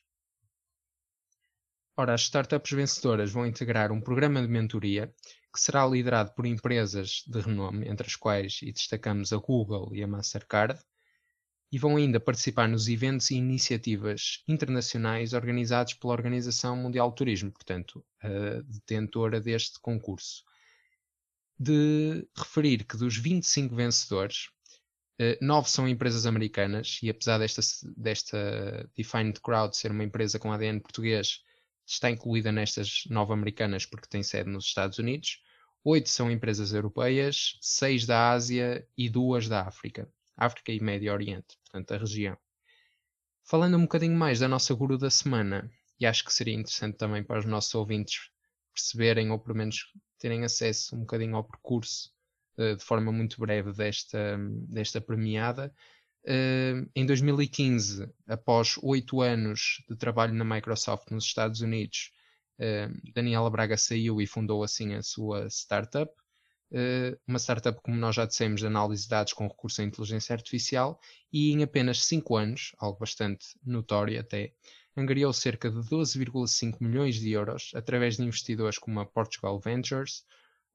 Ora, 1.96 2.14
as 2.14 2.22
startups 2.22 2.72
vencedoras 2.72 3.30
vão 3.30 3.46
integrar 3.46 3.92
um 3.92 4.00
programa 4.00 4.40
de 4.40 4.48
mentoria 4.48 5.12
que 5.52 5.60
será 5.60 5.86
liderado 5.86 6.32
por 6.32 6.46
empresas 6.46 7.24
de 7.26 7.40
renome, 7.40 7.86
entre 7.86 8.06
as 8.06 8.16
quais 8.16 8.58
destacamos 8.62 9.34
a 9.34 9.36
Google 9.36 9.94
e 9.94 10.02
a 10.02 10.06
Mastercard, 10.06 10.80
e 11.72 11.78
vão 11.78 11.96
ainda 11.96 12.18
participar 12.18 12.68
nos 12.68 12.88
eventos 12.88 13.30
e 13.30 13.36
iniciativas 13.36 14.42
internacionais 14.48 15.32
organizados 15.32 15.94
pela 15.94 16.12
Organização 16.12 16.76
Mundial 16.76 17.10
do 17.10 17.14
Turismo, 17.14 17.52
portanto, 17.52 18.04
detentora 18.66 19.40
deste 19.40 19.78
concurso. 19.80 20.44
De 21.58 22.26
referir 22.36 22.84
que 22.84 22.96
dos 22.96 23.16
25 23.16 23.74
vencedores, 23.74 24.48
eh, 25.18 25.38
nove 25.42 25.68
são 25.68 25.86
empresas 25.86 26.24
americanas, 26.24 26.98
e 27.02 27.10
apesar 27.10 27.38
desta, 27.38 27.60
desta 27.96 28.90
Defined 28.96 29.38
Crowd 29.40 29.76
ser 29.76 29.90
uma 29.90 30.02
empresa 30.02 30.38
com 30.38 30.50
ADN 30.50 30.80
português, 30.80 31.42
está 31.86 32.10
incluída 32.10 32.50
nestas 32.50 33.04
nove 33.10 33.32
americanas 33.32 33.84
porque 33.84 34.08
tem 34.08 34.22
sede 34.22 34.48
nos 34.48 34.64
Estados 34.64 34.98
Unidos. 34.98 35.42
Oito 35.84 36.08
são 36.08 36.30
empresas 36.30 36.72
europeias, 36.72 37.58
seis 37.60 38.06
da 38.06 38.30
Ásia 38.30 38.86
e 38.96 39.08
duas 39.10 39.48
da 39.48 39.62
África. 39.62 40.10
África 40.40 40.72
e 40.72 40.80
Médio 40.80 41.12
Oriente, 41.12 41.58
portanto, 41.62 41.92
a 41.92 41.98
região. 41.98 42.36
Falando 43.44 43.76
um 43.76 43.82
bocadinho 43.82 44.16
mais 44.16 44.40
da 44.40 44.48
nossa 44.48 44.74
guru 44.74 44.96
da 44.96 45.10
semana, 45.10 45.70
e 45.98 46.06
acho 46.06 46.24
que 46.24 46.32
seria 46.32 46.54
interessante 46.54 46.96
também 46.96 47.22
para 47.22 47.38
os 47.38 47.44
nossos 47.44 47.74
ouvintes 47.74 48.30
perceberem, 48.72 49.30
ou 49.30 49.38
pelo 49.38 49.56
menos 49.56 49.92
terem 50.18 50.44
acesso 50.44 50.96
um 50.96 51.00
bocadinho 51.00 51.36
ao 51.36 51.44
percurso 51.44 52.10
uh, 52.56 52.76
de 52.76 52.84
forma 52.84 53.12
muito 53.12 53.38
breve 53.38 53.72
desta, 53.72 54.38
desta 54.68 55.00
premiada. 55.00 55.74
Uh, 56.24 56.88
em 56.94 57.06
2015, 57.06 58.08
após 58.26 58.78
oito 58.82 59.20
anos 59.20 59.82
de 59.88 59.96
trabalho 59.96 60.34
na 60.34 60.44
Microsoft 60.44 61.10
nos 61.10 61.24
Estados 61.24 61.60
Unidos, 61.60 62.12
uh, 62.58 63.12
Daniela 63.14 63.50
Braga 63.50 63.76
saiu 63.76 64.20
e 64.20 64.26
fundou 64.26 64.62
assim 64.62 64.94
a 64.94 65.02
sua 65.02 65.48
startup. 65.48 66.12
Uh, 66.70 67.18
uma 67.26 67.38
startup, 67.38 67.80
como 67.82 67.96
nós 67.96 68.14
já 68.14 68.24
dissemos, 68.24 68.60
de 68.60 68.66
análise 68.66 69.02
de 69.02 69.08
dados 69.08 69.32
com 69.32 69.48
recurso 69.48 69.80
à 69.80 69.84
inteligência 69.84 70.32
artificial, 70.34 71.00
e 71.32 71.50
em 71.52 71.62
apenas 71.62 72.04
5 72.04 72.36
anos, 72.36 72.72
algo 72.78 72.98
bastante 72.98 73.46
notório 73.64 74.20
até, 74.20 74.52
angariou 74.96 75.32
cerca 75.32 75.70
de 75.70 75.78
12,5 75.78 76.76
milhões 76.80 77.16
de 77.16 77.30
euros 77.30 77.70
através 77.74 78.16
de 78.16 78.22
investidores 78.22 78.78
como 78.78 79.00
a 79.00 79.06
Portugal 79.06 79.58
Ventures, 79.58 80.24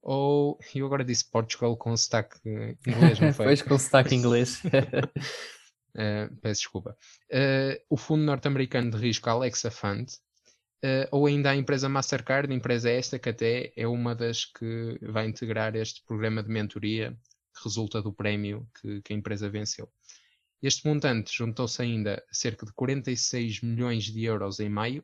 ou 0.01 0.59
eu 0.73 0.85
agora 0.85 1.03
disse 1.03 1.29
Portugal 1.29 1.75
com 1.75 1.95
sotaque 1.97 2.37
inglês, 2.85 3.19
não 3.19 3.33
foi? 3.33 3.45
pois 3.45 3.61
com 3.61 3.79
sotaque 3.79 4.13
inglês. 4.13 4.61
uh, 4.63 6.35
peço 6.41 6.61
desculpa. 6.61 6.95
Uh, 7.31 7.81
o 7.89 7.97
fundo 7.97 8.23
norte-americano 8.23 8.91
de 8.91 8.97
risco 8.97 9.29
Alexa 9.29 9.71
Fund, 9.71 10.07
uh, 10.83 11.07
ou 11.11 11.25
ainda 11.25 11.51
a 11.51 11.55
empresa 11.55 11.87
Mastercard, 11.87 12.53
empresa 12.53 12.89
esta 12.89 13.19
que 13.19 13.29
até 13.29 13.73
é 13.75 13.87
uma 13.87 14.15
das 14.15 14.45
que 14.45 14.99
vai 15.01 15.27
integrar 15.27 15.75
este 15.75 16.03
programa 16.05 16.41
de 16.43 16.49
mentoria 16.49 17.17
que 17.55 17.63
resulta 17.63 18.01
do 18.01 18.13
prémio 18.13 18.67
que, 18.79 19.01
que 19.01 19.13
a 19.13 19.15
empresa 19.15 19.49
venceu. 19.49 19.89
Este 20.61 20.87
montante 20.87 21.31
juntou-se 21.35 21.81
ainda 21.81 22.23
a 22.29 22.33
cerca 22.33 22.65
de 22.65 22.73
46 22.73 23.61
milhões 23.61 24.05
de 24.05 24.23
euros 24.23 24.59
em 24.59 24.69
maio 24.69 25.03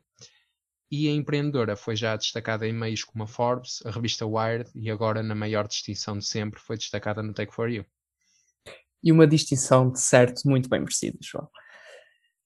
e 0.90 1.08
a 1.08 1.12
empreendedora 1.12 1.74
foi 1.74 1.96
já 1.96 2.14
destacada 2.16 2.66
em 2.68 2.72
meios 2.72 3.02
como 3.02 3.24
a 3.24 3.26
Forbes, 3.26 3.80
a 3.86 3.90
revista 3.90 4.26
Wired 4.26 4.70
e 4.74 4.90
agora, 4.90 5.22
na 5.22 5.34
maior 5.34 5.66
distinção 5.66 6.18
de 6.18 6.26
sempre, 6.26 6.60
foi 6.60 6.76
destacada 6.76 7.22
no 7.22 7.32
Take 7.32 7.54
For 7.54 7.70
You. 7.70 7.86
E 9.02 9.10
uma 9.10 9.26
distinção 9.26 9.90
de 9.90 10.00
certo 10.00 10.46
muito 10.46 10.68
bem 10.68 10.80
merecida, 10.80 11.18
João. 11.22 11.48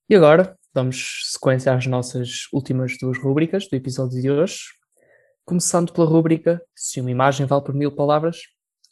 E 0.08 0.14
agora, 0.14 0.56
damos 0.76 1.30
sequência 1.32 1.72
às 1.72 1.86
nossas 1.86 2.48
últimas 2.52 2.98
duas 3.00 3.18
rúbricas 3.18 3.66
do 3.66 3.74
episódio 3.74 4.20
de 4.20 4.30
hoje. 4.30 4.58
Começando 5.42 5.90
pela 5.90 6.06
rúbrica 6.06 6.60
Se 6.74 7.00
uma 7.00 7.10
imagem 7.10 7.46
vale 7.46 7.64
por 7.64 7.74
mil 7.74 7.90
palavras, 7.90 8.42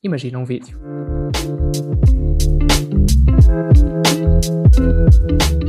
imagina 0.03 0.39
um 0.39 0.47
vídeo. 0.47 0.81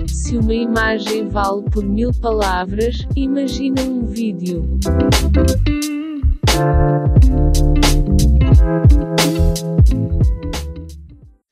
Se 0.08 0.38
uma 0.38 0.54
imagem 0.54 1.28
vale 1.28 1.70
por 1.70 1.84
mil 1.84 2.12
palavras, 2.22 2.96
imagina 3.14 3.82
um 3.82 4.06
vídeo. 4.06 4.64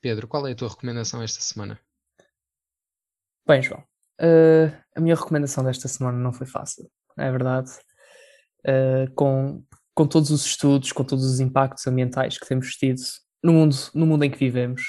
Pedro, 0.00 0.26
qual 0.26 0.46
é 0.46 0.52
a 0.52 0.54
tua 0.54 0.70
recomendação 0.70 1.22
esta 1.22 1.42
semana? 1.42 1.78
Bem, 3.46 3.60
João, 3.60 3.84
uh, 4.20 4.74
a 4.96 5.00
minha 5.00 5.14
recomendação 5.14 5.64
desta 5.64 5.88
semana 5.88 6.18
não 6.18 6.32
foi 6.32 6.46
fácil, 6.46 6.88
é 7.18 7.30
verdade. 7.30 7.70
Uh, 8.66 9.12
com, 9.14 9.62
com 9.94 10.06
todos 10.06 10.30
os 10.30 10.44
estudos, 10.46 10.92
com 10.92 11.04
todos 11.04 11.24
os 11.24 11.40
impactos 11.40 11.86
ambientais 11.86 12.38
que 12.38 12.46
temos 12.46 12.70
tido 12.76 13.00
no 13.42 13.52
mundo, 13.52 13.76
no 13.94 14.06
mundo 14.06 14.24
em 14.24 14.30
que 14.30 14.38
vivemos, 14.38 14.82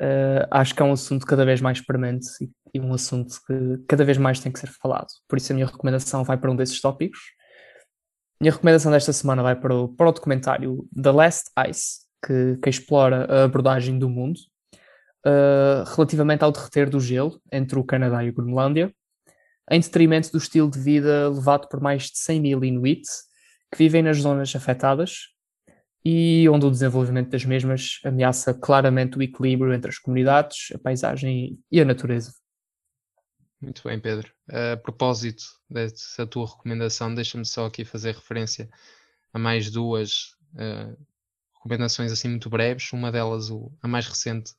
uh, 0.00 0.46
acho 0.50 0.74
que 0.74 0.82
é 0.82 0.84
um 0.84 0.92
assunto 0.92 1.26
cada 1.26 1.44
vez 1.44 1.60
mais 1.60 1.80
premente 1.80 2.26
e, 2.40 2.50
e, 2.74 2.80
um 2.80 2.94
assunto 2.94 3.34
que 3.46 3.84
cada 3.86 4.04
vez 4.04 4.16
mais 4.16 4.40
tem 4.40 4.50
que 4.50 4.58
ser 4.58 4.70
falado. 4.80 5.08
Por 5.28 5.36
isso 5.36 5.52
a 5.52 5.54
minha 5.54 5.66
recomendação 5.66 6.24
vai 6.24 6.38
para 6.38 6.50
um 6.50 6.56
desses 6.56 6.80
tópicos. 6.80 7.18
A 8.40 8.44
minha 8.44 8.52
recomendação 8.52 8.90
desta 8.90 9.12
semana 9.12 9.42
vai 9.42 9.54
para 9.54 9.74
o, 9.74 9.88
para 9.88 10.08
o 10.08 10.12
documentário 10.12 10.88
The 11.00 11.12
Last 11.12 11.50
Ice, 11.68 12.00
que, 12.24 12.58
que 12.62 12.70
explora 12.70 13.26
a 13.26 13.44
abordagem 13.44 13.98
do 13.98 14.08
mundo 14.08 14.40
uh, 15.26 15.84
relativamente 15.94 16.42
ao 16.42 16.52
derreter 16.52 16.88
do 16.88 17.00
gelo 17.00 17.40
entre 17.50 17.78
o 17.78 17.84
Canadá 17.84 18.24
e 18.24 18.28
a 18.28 18.32
Groenlândia, 18.32 18.94
em 19.70 19.80
detrimento 19.80 20.30
do 20.32 20.38
estilo 20.38 20.70
de 20.70 20.78
vida 20.78 21.28
levado 21.28 21.68
por 21.68 21.80
mais 21.80 22.04
de 22.04 22.18
100 22.18 22.40
mil 22.40 22.64
Inuits 22.64 23.24
que 23.70 23.78
vivem 23.78 24.02
nas 24.02 24.18
zonas 24.18 24.54
afetadas 24.54 25.28
e 26.04 26.48
onde 26.48 26.66
o 26.66 26.70
desenvolvimento 26.70 27.30
das 27.30 27.44
mesmas 27.44 28.00
ameaça 28.04 28.52
claramente 28.52 29.16
o 29.16 29.22
equilíbrio 29.22 29.72
entre 29.72 29.88
as 29.88 29.98
comunidades, 29.98 30.72
a 30.74 30.78
paisagem 30.78 31.58
e 31.70 31.80
a 31.80 31.84
natureza. 31.84 32.34
Muito 33.60 33.82
bem, 33.84 34.00
Pedro. 34.00 34.32
A 34.48 34.76
propósito 34.76 35.44
dessa 35.70 36.26
tua 36.26 36.48
recomendação, 36.48 37.14
deixa-me 37.14 37.46
só 37.46 37.66
aqui 37.66 37.84
fazer 37.84 38.16
referência 38.16 38.68
a 39.32 39.38
mais 39.38 39.70
duas 39.70 40.34
uh, 40.54 40.96
recomendações 41.54 42.10
assim 42.10 42.28
muito 42.28 42.50
breves. 42.50 42.92
Uma 42.92 43.12
delas, 43.12 43.50
o, 43.50 43.72
a 43.80 43.86
mais 43.86 44.08
recente 44.08 44.52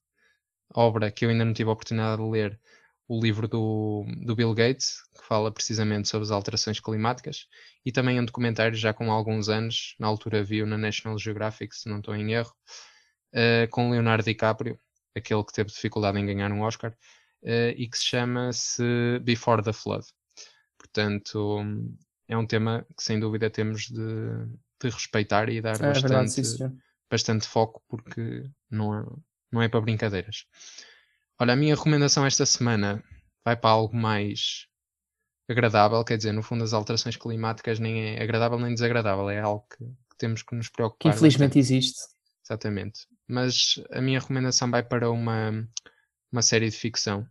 obra 0.73 1.11
que 1.11 1.25
eu 1.25 1.29
ainda 1.29 1.45
não 1.45 1.53
tive 1.53 1.69
a 1.69 1.73
oportunidade 1.73 2.21
de 2.21 2.29
ler, 2.29 2.59
o 3.07 3.19
livro 3.19 3.47
do, 3.47 4.05
do 4.25 4.35
Bill 4.35 4.53
Gates, 4.53 4.95
que 5.15 5.25
fala 5.27 5.51
precisamente 5.51 6.07
sobre 6.07 6.25
as 6.25 6.31
alterações 6.31 6.79
climáticas, 6.79 7.47
e 7.85 7.91
também 7.91 8.19
um 8.19 8.25
documentário 8.25 8.75
já 8.75 8.93
com 8.93 9.11
alguns 9.11 9.49
anos, 9.49 9.95
na 9.99 10.07
altura 10.07 10.43
viu 10.43 10.65
na 10.65 10.77
National 10.77 11.17
Geographic, 11.17 11.75
se 11.75 11.89
não 11.89 11.97
estou 11.97 12.15
em 12.15 12.33
erro, 12.33 12.53
uh, 13.33 13.67
com 13.69 13.91
Leonardo 13.91 14.23
DiCaprio, 14.23 14.79
aquele 15.15 15.43
que 15.43 15.53
teve 15.53 15.69
dificuldade 15.69 16.17
em 16.17 16.25
ganhar 16.25 16.51
um 16.51 16.61
Oscar, 16.61 16.91
uh, 17.43 17.73
e 17.75 17.87
que 17.87 17.97
se 17.97 18.05
chama-se 18.05 19.19
Before 19.21 19.61
the 19.61 19.73
Flood. 19.73 20.05
Portanto, 20.77 21.61
é 22.27 22.37
um 22.37 22.45
tema 22.45 22.85
que 22.97 23.03
sem 23.03 23.19
dúvida 23.19 23.49
temos 23.49 23.83
de, 23.83 24.45
de 24.81 24.89
respeitar 24.89 25.49
e 25.49 25.61
dar 25.61 25.75
é 25.75 25.87
bastante, 25.87 26.41
verdade, 26.41 26.75
bastante 27.09 27.47
foco, 27.47 27.83
porque 27.87 28.49
não 28.69 28.97
é, 28.97 29.05
não 29.53 29.61
é 29.61 29.69
para 29.69 29.79
brincadeiras. 29.79 30.45
Olha, 31.39 31.53
a 31.53 31.55
minha 31.55 31.75
recomendação 31.75 32.25
esta 32.25 32.45
semana 32.45 33.03
vai 33.45 33.55
para 33.55 33.69
algo 33.69 33.95
mais 33.95 34.67
agradável, 35.47 36.03
quer 36.03 36.17
dizer, 36.17 36.31
no 36.31 36.41
fundo 36.41 36.63
as 36.63 36.73
alterações 36.73 37.15
climáticas 37.15 37.79
nem 37.79 38.15
é 38.15 38.23
agradável 38.23 38.57
nem 38.57 38.73
desagradável, 38.73 39.29
é 39.29 39.39
algo 39.39 39.65
que, 39.69 39.85
que 39.85 40.17
temos 40.17 40.41
que 40.41 40.55
nos 40.55 40.69
preocupar. 40.69 41.11
Que 41.11 41.15
infelizmente 41.15 41.59
existe. 41.59 41.99
Exatamente. 42.43 43.07
Mas 43.27 43.75
a 43.91 44.01
minha 44.01 44.19
recomendação 44.19 44.69
vai 44.71 44.83
para 44.83 45.09
uma, 45.11 45.67
uma 46.31 46.41
série 46.41 46.69
de 46.69 46.75
ficção 46.75 47.21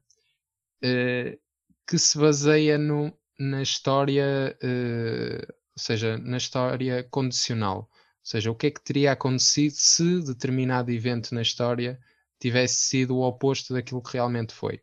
uh, 0.84 1.38
que 1.86 1.98
se 1.98 2.16
baseia 2.16 2.78
no, 2.78 3.12
na 3.38 3.62
história, 3.62 4.56
uh, 4.62 5.52
ou 5.76 5.82
seja, 5.82 6.18
na 6.18 6.36
história 6.36 7.02
condicional. 7.10 7.78
Ou 7.78 8.26
seja, 8.26 8.50
o 8.50 8.54
que 8.54 8.68
é 8.68 8.70
que 8.70 8.82
teria 8.82 9.12
acontecido 9.12 9.74
se 9.74 10.22
determinado 10.22 10.90
evento 10.90 11.34
na 11.34 11.42
história 11.42 11.98
tivesse 12.42 12.74
sido 12.76 13.16
o 13.16 13.22
oposto 13.22 13.72
daquilo 13.72 14.02
que 14.02 14.14
realmente 14.14 14.52
foi. 14.52 14.80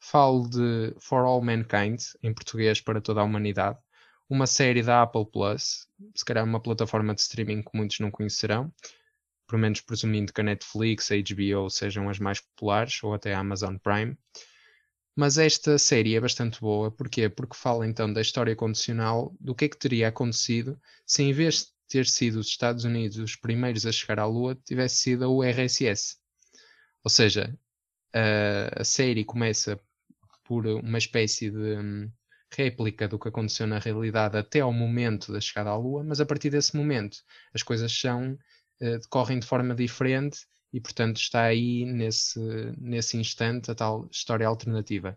Falo 0.00 0.48
de 0.48 0.94
For 1.00 1.24
All 1.24 1.40
Mankind, 1.40 2.00
em 2.22 2.34
português 2.34 2.80
para 2.80 3.00
toda 3.00 3.20
a 3.20 3.24
humanidade, 3.24 3.78
uma 4.28 4.46
série 4.46 4.82
da 4.82 5.02
Apple 5.02 5.26
Plus, 5.30 5.86
se 6.14 6.24
calhar 6.24 6.44
uma 6.44 6.60
plataforma 6.60 7.14
de 7.14 7.20
streaming 7.20 7.62
que 7.62 7.70
muitos 7.76 8.00
não 8.00 8.10
conhecerão, 8.10 8.72
pelo 9.46 9.60
menos 9.60 9.80
presumindo 9.80 10.32
que 10.32 10.40
a 10.40 10.44
Netflix, 10.44 11.10
a 11.12 11.14
HBO 11.16 11.70
sejam 11.70 12.08
as 12.08 12.18
mais 12.18 12.40
populares, 12.40 13.02
ou 13.02 13.14
até 13.14 13.32
a 13.32 13.38
Amazon 13.38 13.76
Prime. 13.76 14.16
Mas 15.14 15.36
esta 15.36 15.78
série 15.78 16.16
é 16.16 16.20
bastante 16.20 16.58
boa, 16.60 16.90
porquê? 16.90 17.28
Porque 17.28 17.54
fala 17.54 17.86
então 17.86 18.10
da 18.10 18.22
história 18.22 18.56
condicional 18.56 19.36
do 19.38 19.54
que 19.54 19.66
é 19.66 19.68
que 19.68 19.78
teria 19.78 20.08
acontecido 20.08 20.80
se 21.06 21.22
em 21.22 21.32
vez 21.32 21.58
de 21.58 21.66
ter 21.86 22.06
sido 22.06 22.40
os 22.40 22.48
Estados 22.48 22.84
Unidos 22.84 23.18
os 23.18 23.36
primeiros 23.36 23.84
a 23.84 23.92
chegar 23.92 24.18
à 24.18 24.24
Lua, 24.24 24.58
tivesse 24.64 24.96
sido 24.96 25.24
a 25.26 25.28
URSS. 25.28 26.21
Ou 27.04 27.10
seja, 27.10 27.56
a, 28.14 28.80
a 28.80 28.84
série 28.84 29.24
começa 29.24 29.80
por 30.44 30.66
uma 30.66 30.98
espécie 30.98 31.50
de 31.50 31.76
um, 31.78 32.10
réplica 32.54 33.08
do 33.08 33.18
que 33.18 33.28
aconteceu 33.28 33.66
na 33.66 33.78
realidade 33.78 34.36
até 34.36 34.60
ao 34.60 34.72
momento 34.72 35.32
da 35.32 35.40
chegada 35.40 35.70
à 35.70 35.76
Lua, 35.76 36.04
mas 36.04 36.20
a 36.20 36.26
partir 36.26 36.50
desse 36.50 36.76
momento 36.76 37.18
as 37.54 37.62
coisas 37.62 37.92
são, 37.92 38.32
uh, 38.80 38.98
decorrem 38.98 39.38
de 39.38 39.46
forma 39.46 39.74
diferente 39.74 40.40
e, 40.72 40.80
portanto, 40.80 41.16
está 41.18 41.44
aí 41.44 41.84
nesse, 41.84 42.40
nesse 42.78 43.16
instante 43.16 43.70
a 43.70 43.74
tal 43.74 44.08
história 44.10 44.46
alternativa. 44.46 45.16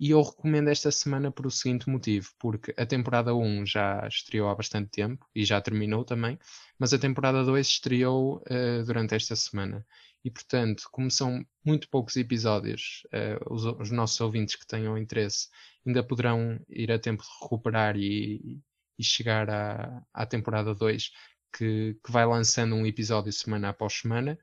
E 0.00 0.10
eu 0.10 0.22
recomendo 0.22 0.68
esta 0.68 0.92
semana 0.92 1.30
por 1.32 1.46
o 1.46 1.50
seguinte 1.50 1.88
motivo, 1.88 2.30
porque 2.38 2.72
a 2.76 2.86
temporada 2.86 3.34
1 3.34 3.66
já 3.66 4.06
estreou 4.06 4.48
há 4.48 4.54
bastante 4.54 4.90
tempo 4.90 5.26
e 5.34 5.44
já 5.44 5.60
terminou 5.60 6.04
também, 6.04 6.38
mas 6.78 6.92
a 6.92 6.98
temporada 6.98 7.42
2 7.44 7.66
estreou 7.66 8.36
uh, 8.36 8.84
durante 8.84 9.16
esta 9.16 9.34
semana. 9.34 9.84
E 10.24 10.30
portanto, 10.30 10.88
como 10.90 11.10
são 11.10 11.44
muito 11.64 11.88
poucos 11.88 12.16
episódios, 12.16 13.06
uh, 13.06 13.54
os, 13.54 13.64
os, 13.64 13.90
nossos 13.90 14.20
ouvintes 14.20 14.56
que 14.56 14.66
tenham 14.66 14.98
interesse 14.98 15.48
ainda 15.86 16.02
poderão 16.02 16.58
ir 16.68 16.90
a 16.90 16.98
tempo 16.98 17.22
de 17.22 17.28
recuperar 17.40 17.96
e, 17.96 18.60
e 18.98 19.04
chegar 19.04 19.48
à, 19.48 20.02
à 20.12 20.26
temporada 20.26 20.74
2 20.74 21.10
que, 21.56 21.96
que 22.04 22.12
vai 22.12 22.26
lançando 22.26 22.74
um 22.74 22.86
episódio 22.86 23.32
semana 23.32 23.70
após 23.70 23.94
semana. 23.94 24.38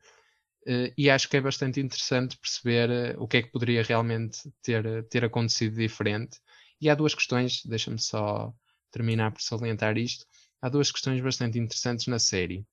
Uh, 0.66 0.92
e 0.98 1.08
acho 1.08 1.28
que 1.28 1.36
é 1.36 1.40
bastante 1.40 1.80
interessante 1.80 2.36
perceber 2.38 3.14
uh, 3.16 3.22
o 3.22 3.28
que 3.28 3.36
é 3.36 3.42
que 3.42 3.52
poderia 3.52 3.82
realmente 3.82 4.50
ter, 4.62 5.04
ter 5.08 5.24
acontecido 5.24 5.76
diferente. 5.76 6.40
E 6.80 6.90
há 6.90 6.94
duas 6.94 7.14
questões, 7.14 7.62
deixa-me 7.64 7.98
só 8.00 8.52
terminar 8.90 9.30
por 9.32 9.42
salientar 9.42 9.96
isto. 9.96 10.26
Há 10.60 10.68
duas 10.68 10.90
questões 10.90 11.20
bastante 11.20 11.58
interessantes 11.58 12.06
na 12.06 12.18
série. 12.18 12.66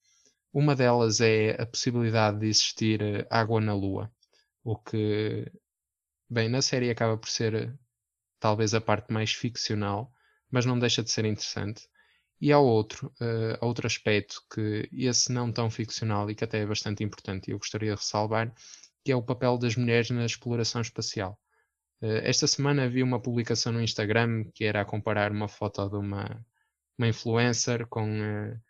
Uma 0.53 0.75
delas 0.75 1.19
é 1.19 1.59
a 1.59 1.65
possibilidade 1.65 2.39
de 2.39 2.45
existir 2.47 3.01
uh, 3.01 3.25
água 3.27 3.59
na 3.59 3.73
Lua, 3.73 4.11
o 4.63 4.77
que, 4.77 5.51
bem, 6.29 6.47
na 6.47 6.61
série 6.61 6.91
acaba 6.91 7.17
por 7.17 7.27
ser 7.27 7.75
talvez 8.39 8.75
a 8.75 8.81
parte 8.81 9.11
mais 9.11 9.33
ficcional, 9.33 10.13
mas 10.51 10.65
não 10.65 10.77
deixa 10.77 11.01
de 11.01 11.09
ser 11.09 11.25
interessante. 11.25 11.87
E 12.39 12.51
há 12.51 12.59
outro, 12.59 13.11
uh, 13.19 13.65
outro 13.65 13.87
aspecto 13.87 14.43
que 14.53 14.87
esse 14.91 15.31
não 15.31 15.51
tão 15.51 15.71
ficcional 15.71 16.29
e 16.29 16.35
que 16.35 16.43
até 16.43 16.59
é 16.59 16.65
bastante 16.67 17.03
importante 17.03 17.49
eu 17.49 17.57
gostaria 17.57 17.95
de 17.95 18.01
ressalvar, 18.01 18.53
que 19.03 19.11
é 19.11 19.15
o 19.15 19.23
papel 19.23 19.57
das 19.57 19.75
mulheres 19.75 20.11
na 20.11 20.25
exploração 20.25 20.81
espacial. 20.81 21.39
Uh, 21.99 22.21
esta 22.21 22.45
semana 22.45 22.87
vi 22.87 23.01
uma 23.01 23.19
publicação 23.19 23.71
no 23.71 23.81
Instagram 23.81 24.43
que 24.53 24.65
era 24.65 24.81
a 24.81 24.85
comparar 24.85 25.31
uma 25.31 25.47
foto 25.47 25.89
de 25.89 25.95
uma, 25.95 26.45
uma 26.97 27.07
influencer 27.07 27.87
com, 27.87 28.07
uh, 28.21 28.61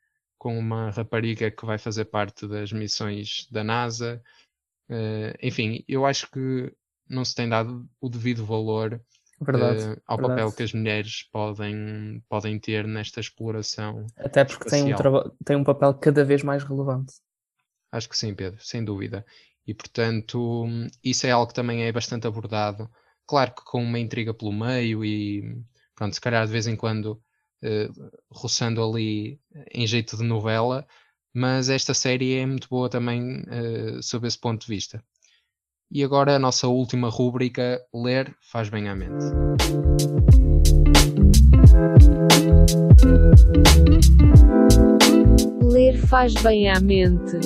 com 0.43 0.59
uma 0.59 0.89
rapariga 0.89 1.49
que 1.49 1.65
vai 1.65 1.77
fazer 1.77 2.03
parte 2.03 2.45
das 2.45 2.73
missões 2.73 3.47
da 3.49 3.63
NASA. 3.63 4.21
enfim, 5.41 5.85
eu 5.87 6.05
acho 6.05 6.29
que 6.29 6.69
não 7.09 7.23
se 7.23 7.33
tem 7.33 7.47
dado 7.47 7.87
o 8.01 8.09
devido 8.09 8.45
valor 8.45 9.01
Verdade, 9.39 9.83
uh, 9.83 10.01
ao 10.05 10.17
verdade. 10.17 10.39
papel 10.39 10.51
que 10.51 10.63
as 10.63 10.73
mulheres 10.73 11.23
podem, 11.31 12.23
podem 12.29 12.59
ter 12.59 12.85
nesta 12.87 13.19
exploração. 13.19 14.05
Até 14.17 14.43
porque 14.45 14.69
tem 14.69 14.93
um, 14.93 14.97
tem 15.45 15.55
um 15.55 15.63
papel 15.63 15.93
cada 15.95 16.23
vez 16.23 16.43
mais 16.43 16.63
relevante. 16.63 17.13
Acho 17.91 18.09
que 18.09 18.17
sim, 18.17 18.33
Pedro, 18.33 18.63
sem 18.63 18.83
dúvida. 18.83 19.25
E 19.65 19.73
portanto, 19.73 20.65
isso 21.03 21.25
é 21.25 21.31
algo 21.31 21.47
que 21.47 21.53
também 21.53 21.83
é 21.83 21.91
bastante 21.91 22.27
abordado. 22.27 22.89
Claro 23.25 23.53
que 23.55 23.63
com 23.63 23.81
uma 23.81 23.99
intriga 23.99 24.33
pelo 24.33 24.51
meio 24.51 25.05
e 25.05 25.57
pronto, 25.95 26.13
se 26.13 26.21
calhar 26.21 26.45
de 26.45 26.51
vez 26.51 26.67
em 26.67 26.75
quando 26.75 27.13
uh, 27.13 27.22
roçando 28.31 28.83
ali 28.83 29.39
em 29.71 29.85
jeito 29.87 30.17
de 30.17 30.23
novela, 30.23 30.85
mas 31.33 31.69
esta 31.69 31.93
série 31.93 32.35
é 32.35 32.45
muito 32.45 32.69
boa 32.69 32.87
também 32.87 33.41
uh, 33.41 34.03
sob 34.03 34.27
esse 34.27 34.37
ponto 34.37 34.61
de 34.61 34.67
vista. 34.67 35.03
E 35.91 36.03
agora 36.03 36.35
a 36.35 36.39
nossa 36.39 36.67
última 36.67 37.09
rúbrica, 37.09 37.81
ler 37.93 38.35
faz 38.41 38.69
bem 38.69 38.87
à 38.87 38.95
mente. 38.95 39.25
Ler 45.61 45.97
faz 46.07 46.33
bem 46.35 46.69
à 46.69 46.79
mente. 46.79 47.37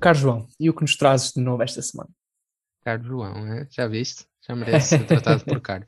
Caro 0.00 0.18
João, 0.18 0.46
e 0.60 0.70
o 0.70 0.74
que 0.74 0.82
nos 0.82 0.96
trazes 0.96 1.32
de 1.32 1.40
novo 1.40 1.62
esta 1.62 1.82
semana? 1.82 2.10
Caro 2.88 3.04
João, 3.04 3.46
é? 3.52 3.68
já 3.70 3.86
viste? 3.86 4.24
Já 4.48 4.56
merece 4.56 4.96
ser 4.96 5.04
tratado 5.04 5.44
por 5.44 5.60
caro. 5.60 5.84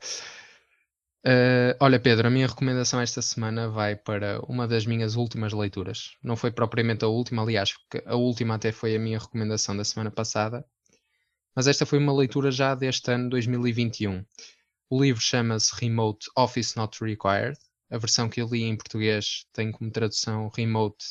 Uh, 1.25 1.73
olha, 1.79 1.99
Pedro, 1.99 2.27
a 2.27 2.29
minha 2.29 2.45
recomendação 2.45 3.01
esta 3.01 3.23
semana 3.23 3.67
vai 3.67 3.95
para 3.95 4.39
uma 4.41 4.67
das 4.67 4.85
minhas 4.85 5.15
últimas 5.15 5.51
leituras. 5.51 6.11
Não 6.21 6.35
foi 6.35 6.51
propriamente 6.51 7.03
a 7.03 7.07
última, 7.07 7.41
aliás, 7.41 7.73
porque 7.73 8.07
a 8.07 8.15
última 8.15 8.53
até 8.53 8.71
foi 8.71 8.95
a 8.95 8.99
minha 8.99 9.17
recomendação 9.17 9.75
da 9.75 9.83
semana 9.83 10.11
passada, 10.11 10.63
mas 11.55 11.65
esta 11.65 11.87
foi 11.87 11.97
uma 11.97 12.13
leitura 12.13 12.51
já 12.51 12.75
deste 12.75 13.11
ano 13.11 13.31
2021. 13.31 14.23
O 14.87 15.01
livro 15.01 15.23
chama-se 15.23 15.73
Remote 15.81 16.27
Office 16.37 16.75
Not 16.75 17.03
Required. 17.03 17.57
A 17.89 17.97
versão 17.97 18.29
que 18.29 18.43
eu 18.43 18.47
li 18.47 18.61
em 18.61 18.77
português 18.77 19.47
tem 19.53 19.71
como 19.71 19.89
tradução 19.89 20.51
Remote. 20.55 21.03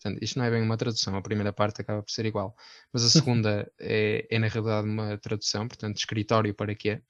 Portanto, 0.00 0.22
isto 0.22 0.38
não 0.38 0.46
é 0.46 0.50
bem 0.50 0.62
uma 0.62 0.76
tradução, 0.76 1.16
a 1.16 1.22
primeira 1.22 1.52
parte 1.52 1.80
acaba 1.80 2.02
por 2.02 2.10
ser 2.10 2.24
igual, 2.26 2.54
mas 2.92 3.04
a 3.04 3.08
segunda 3.10 3.70
é, 3.80 4.26
é 4.30 4.38
na 4.38 4.46
realidade 4.46 4.88
uma 4.88 5.18
tradução, 5.18 5.66
portanto, 5.66 5.96
escritório 5.96 6.54
para 6.54 6.74
quê? 6.74 7.02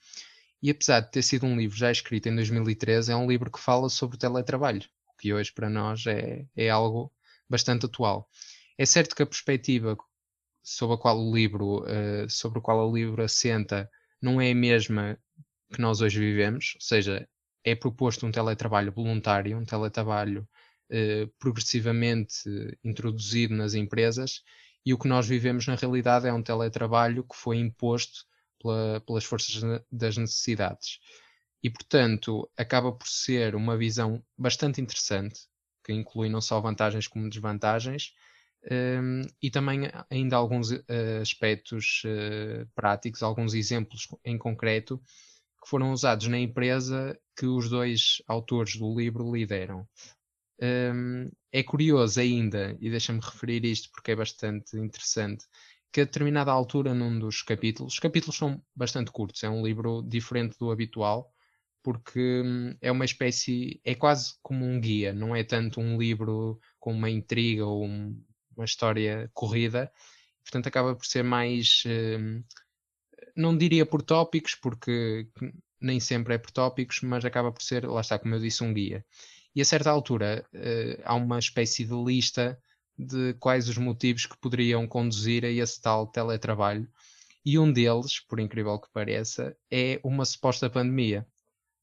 E 0.62 0.70
apesar 0.70 1.01
de 1.01 1.11
ter 1.11 1.22
sido 1.22 1.47
um 1.47 1.57
livro 1.57 1.76
já 1.76 1.91
escrito 1.91 2.28
em 2.28 2.34
2013, 2.34 3.12
é 3.12 3.16
um 3.16 3.28
livro 3.28 3.51
que 3.51 3.61
fala 3.61 3.89
sobre 3.89 4.16
o 4.16 4.18
teletrabalho, 4.18 4.82
o 5.09 5.16
que 5.16 5.32
hoje 5.32 5.53
para 5.53 5.70
nós 5.70 6.07
é, 6.07 6.47
é 6.57 6.68
algo 6.70 7.12
bastante 7.49 7.86
atual. 7.86 8.28
É 8.76 8.84
certo 8.86 9.14
que 9.14 9.22
a 9.22 9.26
perspectiva 9.26 9.97
sobre 10.62 10.97
a 10.97 10.99
qual 10.99 11.18
o 11.18 11.34
livro, 11.34 11.82
uh, 11.82 12.28
sobre 12.28 12.59
o 12.59 12.62
qual 12.62 12.89
o 12.89 12.95
livro 12.95 13.22
assenta 13.22 13.89
não 14.20 14.41
é 14.41 14.51
a 14.51 14.55
mesma 14.55 15.18
que 15.72 15.80
nós 15.80 16.01
hoje 16.01 16.18
vivemos, 16.18 16.72
ou 16.76 16.80
seja, 16.80 17.28
é 17.64 17.74
proposto 17.74 18.26
um 18.26 18.32
teletrabalho 18.32 18.93
voluntário, 18.93 19.59
um 19.59 19.64
teletrabalho 19.64 20.49
uh, 20.91 21.28
progressivamente 21.39 22.43
introduzido 22.84 23.55
nas 23.55 23.74
empresas, 23.74 24.43
e 24.84 24.95
o 24.95 24.99
que 24.99 25.09
nós 25.09 25.26
vivemos 25.26 25.66
na 25.66 25.74
realidade 25.74 26.26
é 26.26 26.32
um 26.32 26.43
teletrabalho 26.43 27.24
que 27.24 27.36
foi 27.36 27.59
imposto 27.59 28.24
pela, 28.61 29.01
pelas 29.01 29.24
forças 29.24 29.62
das 29.91 30.16
necessidades. 30.16 30.99
E, 31.62 31.68
portanto, 31.68 32.49
acaba 32.57 32.93
por 32.93 33.07
ser 33.07 33.55
uma 33.55 33.76
visão 33.76 34.22
bastante 34.36 34.80
interessante, 34.80 35.41
que 35.84 35.93
inclui 35.93 36.28
não 36.28 36.41
só 36.41 36.61
vantagens 36.61 37.07
como 37.09 37.28
desvantagens, 37.28 38.12
um, 38.70 39.22
e 39.41 39.51
também 39.51 39.91
ainda 40.11 40.36
alguns 40.36 40.70
uh, 40.70 40.84
aspectos 41.20 42.03
uh, 42.05 42.68
práticos, 42.74 43.22
alguns 43.22 43.55
exemplos 43.55 44.09
em 44.24 44.36
concreto, 44.36 44.99
que 45.62 45.68
foram 45.68 45.93
usados 45.93 46.28
na 46.28 46.39
empresa 46.39 47.18
que 47.36 47.47
os 47.47 47.68
dois 47.68 48.22
autores 48.26 48.76
do 48.76 48.95
livro 48.97 49.32
lideram. 49.32 49.86
Um, 50.61 51.31
é 51.53 51.63
curioso 51.63 52.21
ainda, 52.21 52.77
e 52.81 52.91
deixa-me 52.91 53.21
referir 53.21 53.65
isto 53.65 53.91
porque 53.93 54.11
é 54.13 54.17
bastante 54.17 54.77
interessante, 54.77 55.45
que 55.93 56.01
a 56.01 56.05
determinada 56.05 56.51
altura 56.51 56.93
num 56.95 57.19
dos 57.19 57.43
capítulos, 57.43 57.95
os 57.95 57.99
capítulos 57.99 58.37
são 58.37 58.63
bastante 58.75 59.11
curtos, 59.11 59.43
é 59.43 59.49
um 59.49 59.65
livro 59.65 60.03
diferente 60.03 60.57
do 60.59 60.71
habitual, 60.71 61.33
porque 61.83 62.43
hum, 62.45 62.77
é 62.81 62.91
uma 62.91 63.05
espécie, 63.05 63.81
é 63.85 63.95
quase 63.95 64.35
como 64.43 64.65
um 64.65 64.81
guia, 64.81 65.13
não 65.13 65.35
é 65.35 65.45
tanto 65.45 65.81
um 65.81 65.99
livro 65.99 66.61
com 66.79 66.93
uma 66.93 67.09
intriga 67.09 67.65
ou 67.65 67.87
um, 67.87 68.21
uma 68.57 68.65
história 68.65 69.31
corrida, 69.33 69.91
portanto 70.45 70.67
acaba 70.67 70.95
por 70.95 71.07
ser 71.07 71.23
mais, 71.23 71.83
hum, 71.87 72.43
não 73.37 73.57
diria 73.57 73.87
por 73.87 74.03
tópicos, 74.03 74.55
porque 74.57 75.29
nem 75.81 76.01
sempre 76.01 76.35
é 76.35 76.39
por 76.39 76.51
tópicos, 76.51 77.01
mas 77.03 77.25
acaba 77.25 77.53
por 77.53 77.63
ser, 77.63 77.87
lá 77.87 78.01
está, 78.01 78.19
como 78.19 78.35
eu 78.35 78.41
disse, 78.41 78.65
um 78.65 78.75
guia. 78.75 79.05
E 79.55 79.61
a 79.61 79.65
certa 79.65 79.91
altura 79.91 80.45
uh, 80.55 81.03
há 81.05 81.15
uma 81.15 81.39
espécie 81.39 81.85
de 81.85 81.95
lista 81.95 82.59
de 82.99 83.35
quais 83.35 83.69
os 83.69 83.79
motivos 83.79 84.27
que 84.27 84.37
poderiam 84.39 84.87
conduzir 84.87 85.45
a 85.45 85.49
esse 85.49 85.81
tal 85.81 86.07
teletrabalho. 86.07 86.89
E 87.45 87.59
um 87.59 87.73
deles, 87.73 88.21
por 88.21 88.41
incrível 88.41 88.79
que 88.79 88.91
pareça, 88.93 89.57
é 89.71 90.01
uma 90.03 90.25
suposta 90.25 90.69
pandemia, 90.69 91.27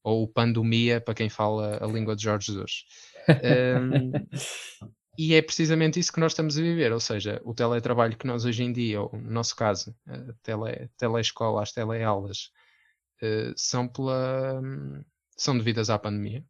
ou 0.04 0.28
pandemia 0.28 1.00
para 1.00 1.14
quem 1.14 1.28
fala 1.28 1.82
a 1.82 1.86
língua 1.86 2.14
de 2.14 2.22
Jorge 2.22 2.52
Jesus. 2.52 2.84
um, 3.28 4.12
e 5.18 5.34
é 5.34 5.42
precisamente 5.42 5.98
isso 5.98 6.12
que 6.12 6.20
nós 6.20 6.32
estamos 6.32 6.56
a 6.58 6.62
viver, 6.62 6.92
ou 6.92 7.00
seja, 7.00 7.40
o 7.44 7.54
teletrabalho 7.54 8.16
que 8.16 8.26
nós 8.26 8.44
hoje 8.44 8.62
em 8.62 8.72
dia, 8.72 9.00
ou 9.00 9.10
no 9.12 9.30
nosso 9.30 9.56
caso, 9.56 9.96
a 10.06 10.32
tele, 10.42 10.88
teleescola, 10.98 11.62
as 11.62 11.72
teleaulas, 11.72 12.50
uh, 13.22 13.52
são, 13.56 13.88
pela, 13.88 14.60
são 15.36 15.56
devidas 15.56 15.90
à 15.90 15.98
pandemia. 15.98 16.44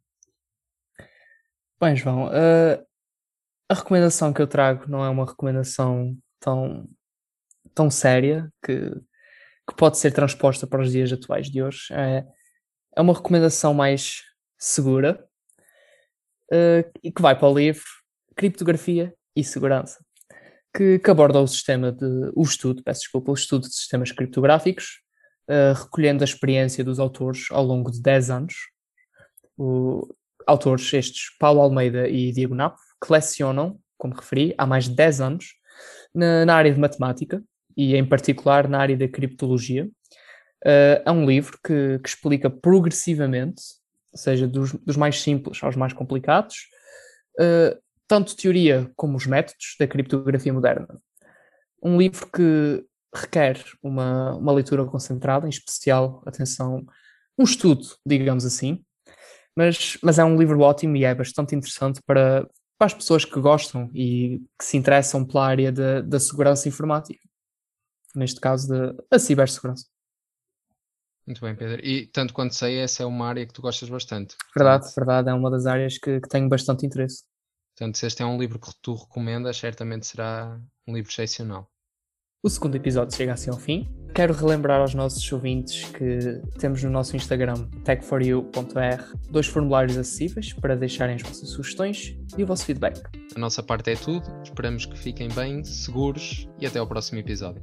Bem, 1.79 1.95
João, 1.95 2.25
uh, 2.25 2.83
a 3.69 3.75
recomendação 3.75 4.33
que 4.33 4.41
eu 4.41 4.47
trago 4.47 4.89
não 4.89 5.05
é 5.05 5.09
uma 5.09 5.27
recomendação 5.27 6.17
tão, 6.39 6.89
tão 7.75 7.91
séria 7.91 8.51
que, 8.65 8.89
que 8.89 9.75
pode 9.77 9.99
ser 9.99 10.11
transposta 10.11 10.65
para 10.65 10.81
os 10.81 10.91
dias 10.91 11.13
atuais 11.13 11.51
de 11.51 11.61
hoje. 11.61 11.81
É, 11.91 12.25
é 12.95 13.01
uma 13.01 13.13
recomendação 13.13 13.75
mais 13.75 14.23
segura 14.57 15.23
uh, 16.51 16.91
e 17.03 17.11
que 17.11 17.21
vai 17.21 17.37
para 17.37 17.47
o 17.47 17.55
livro 17.55 17.83
Criptografia 18.35 19.13
e 19.35 19.43
Segurança, 19.43 20.03
que, 20.75 20.97
que 20.97 21.11
aborda 21.11 21.39
o 21.39 21.47
sistema 21.47 21.91
de 21.91 22.31
o 22.35 22.41
estudo, 22.41 22.81
peço 22.81 23.01
desculpa, 23.01 23.29
o 23.29 23.35
estudo 23.35 23.67
de 23.67 23.75
sistemas 23.75 24.11
criptográficos, 24.11 25.03
uh, 25.47 25.73
recolhendo 25.79 26.23
a 26.23 26.25
experiência 26.25 26.83
dos 26.83 26.99
autores 26.99 27.51
ao 27.51 27.63
longo 27.63 27.91
de 27.91 28.01
10 28.01 28.31
anos. 28.31 28.55
O, 29.55 30.11
autores 30.47 30.91
estes, 30.93 31.35
Paulo 31.37 31.61
Almeida 31.61 32.07
e 32.07 32.31
Diego 32.31 32.55
Napo, 32.55 32.79
que 33.03 33.11
lecionam, 33.11 33.79
como 33.97 34.15
referi, 34.15 34.55
há 34.57 34.65
mais 34.65 34.85
de 34.85 34.95
10 34.95 35.21
anos, 35.21 35.45
na, 36.13 36.45
na 36.45 36.55
área 36.55 36.73
de 36.73 36.79
matemática 36.79 37.43
e, 37.75 37.95
em 37.95 38.05
particular, 38.05 38.67
na 38.67 38.79
área 38.79 38.97
da 38.97 39.07
criptologia. 39.07 39.85
Uh, 40.65 40.97
é 41.05 41.11
um 41.11 41.25
livro 41.25 41.59
que, 41.63 41.99
que, 41.99 42.09
explica 42.09 42.49
progressivamente, 42.49 43.61
ou 44.11 44.17
seja, 44.17 44.47
dos, 44.47 44.73
dos, 44.73 44.97
mais 44.97 45.21
simples 45.21 45.61
aos 45.61 45.75
mais 45.75 45.93
complicados, 45.93 46.67
uh, 47.39 47.77
tanto 48.07 48.35
teoria 48.35 48.89
como 48.95 49.17
os 49.17 49.27
métodos 49.27 49.75
da 49.79 49.85
criptografia 49.85 50.51
moderna. 50.51 50.99
Um 51.83 51.97
livro 51.97 52.27
que 52.27 52.83
requer 53.13 53.63
uma, 53.83 54.35
uma 54.35 54.51
leitura 54.51 54.83
concentrada, 54.85 55.45
em 55.45 55.49
especial 55.49 56.23
atenção 56.25 56.85
um 57.37 57.43
estudo, 57.43 57.85
digamos 58.05 58.45
assim. 58.45 58.83
Mas, 59.57 59.97
mas 60.03 60.19
é 60.19 60.23
um 60.23 60.37
livro 60.37 60.59
ótimo 60.59 60.95
e 60.95 61.03
é 61.03 61.15
bastante 61.15 61.55
interessante 61.55 61.99
para, 62.05 62.47
para 62.77 62.85
as 62.85 62.93
pessoas 62.93 63.25
que 63.25 63.39
gostam 63.39 63.89
e 63.91 64.39
que 64.55 64.63
se 64.63 64.77
interessam 64.77 65.25
pela 65.25 65.47
área 65.47 65.71
da, 65.71 66.01
da 66.01 66.19
segurança 66.19 66.69
informática. 66.69 67.27
Neste 68.15 68.39
caso, 68.39 68.67
da 69.09 69.17
cibersegurança. 69.17 69.87
Muito 71.25 71.41
bem, 71.41 71.55
Pedro. 71.55 71.83
E 71.83 72.05
tanto 72.05 72.35
quanto 72.35 72.53
sei, 72.53 72.77
essa 72.77 73.01
é 73.01 73.05
uma 73.07 73.27
área 73.27 73.47
que 73.47 73.53
tu 73.53 73.63
gostas 73.63 73.89
bastante. 73.89 74.35
Verdade, 74.55 74.83
portanto, 74.83 74.95
verdade. 74.95 75.29
É 75.29 75.33
uma 75.33 75.49
das 75.49 75.65
áreas 75.65 75.97
que, 75.97 76.21
que 76.21 76.29
tenho 76.29 76.47
bastante 76.47 76.85
interesse. 76.85 77.23
Portanto, 77.75 77.97
se 77.97 78.05
este 78.05 78.21
é 78.21 78.25
um 78.27 78.39
livro 78.39 78.59
que 78.59 78.69
tu 78.79 78.93
recomendas, 78.93 79.57
certamente 79.57 80.05
será 80.05 80.61
um 80.87 80.93
livro 80.93 81.11
excepcional. 81.11 81.67
O 82.43 82.49
segundo 82.49 82.75
episódio 82.75 83.15
chega 83.15 83.33
assim 83.33 83.49
ao 83.49 83.57
fim. 83.57 83.89
Quero 84.13 84.31
relembrar 84.31 84.79
aos 84.79 84.93
nossos 84.93 85.31
ouvintes 85.31 85.85
que 85.85 86.39
temos 86.59 86.83
no 86.83 86.89
nosso 86.89 87.15
Instagram, 87.15 87.67
tech4u.r, 87.83 89.03
dois 89.29 89.47
formulários 89.47 89.97
acessíveis 89.97 90.53
para 90.53 90.75
deixarem 90.75 91.15
as 91.15 91.21
vossas 91.23 91.49
sugestões 91.49 92.15
e 92.37 92.43
o 92.43 92.47
vosso 92.47 92.65
feedback. 92.65 93.01
A 93.35 93.39
nossa 93.39 93.63
parte 93.63 93.91
é 93.91 93.95
tudo. 93.95 94.23
Esperamos 94.43 94.85
que 94.85 94.97
fiquem 94.97 95.29
bem, 95.29 95.63
seguros 95.63 96.47
e 96.59 96.67
até 96.67 96.77
ao 96.77 96.87
próximo 96.87 97.19
episódio. 97.19 97.61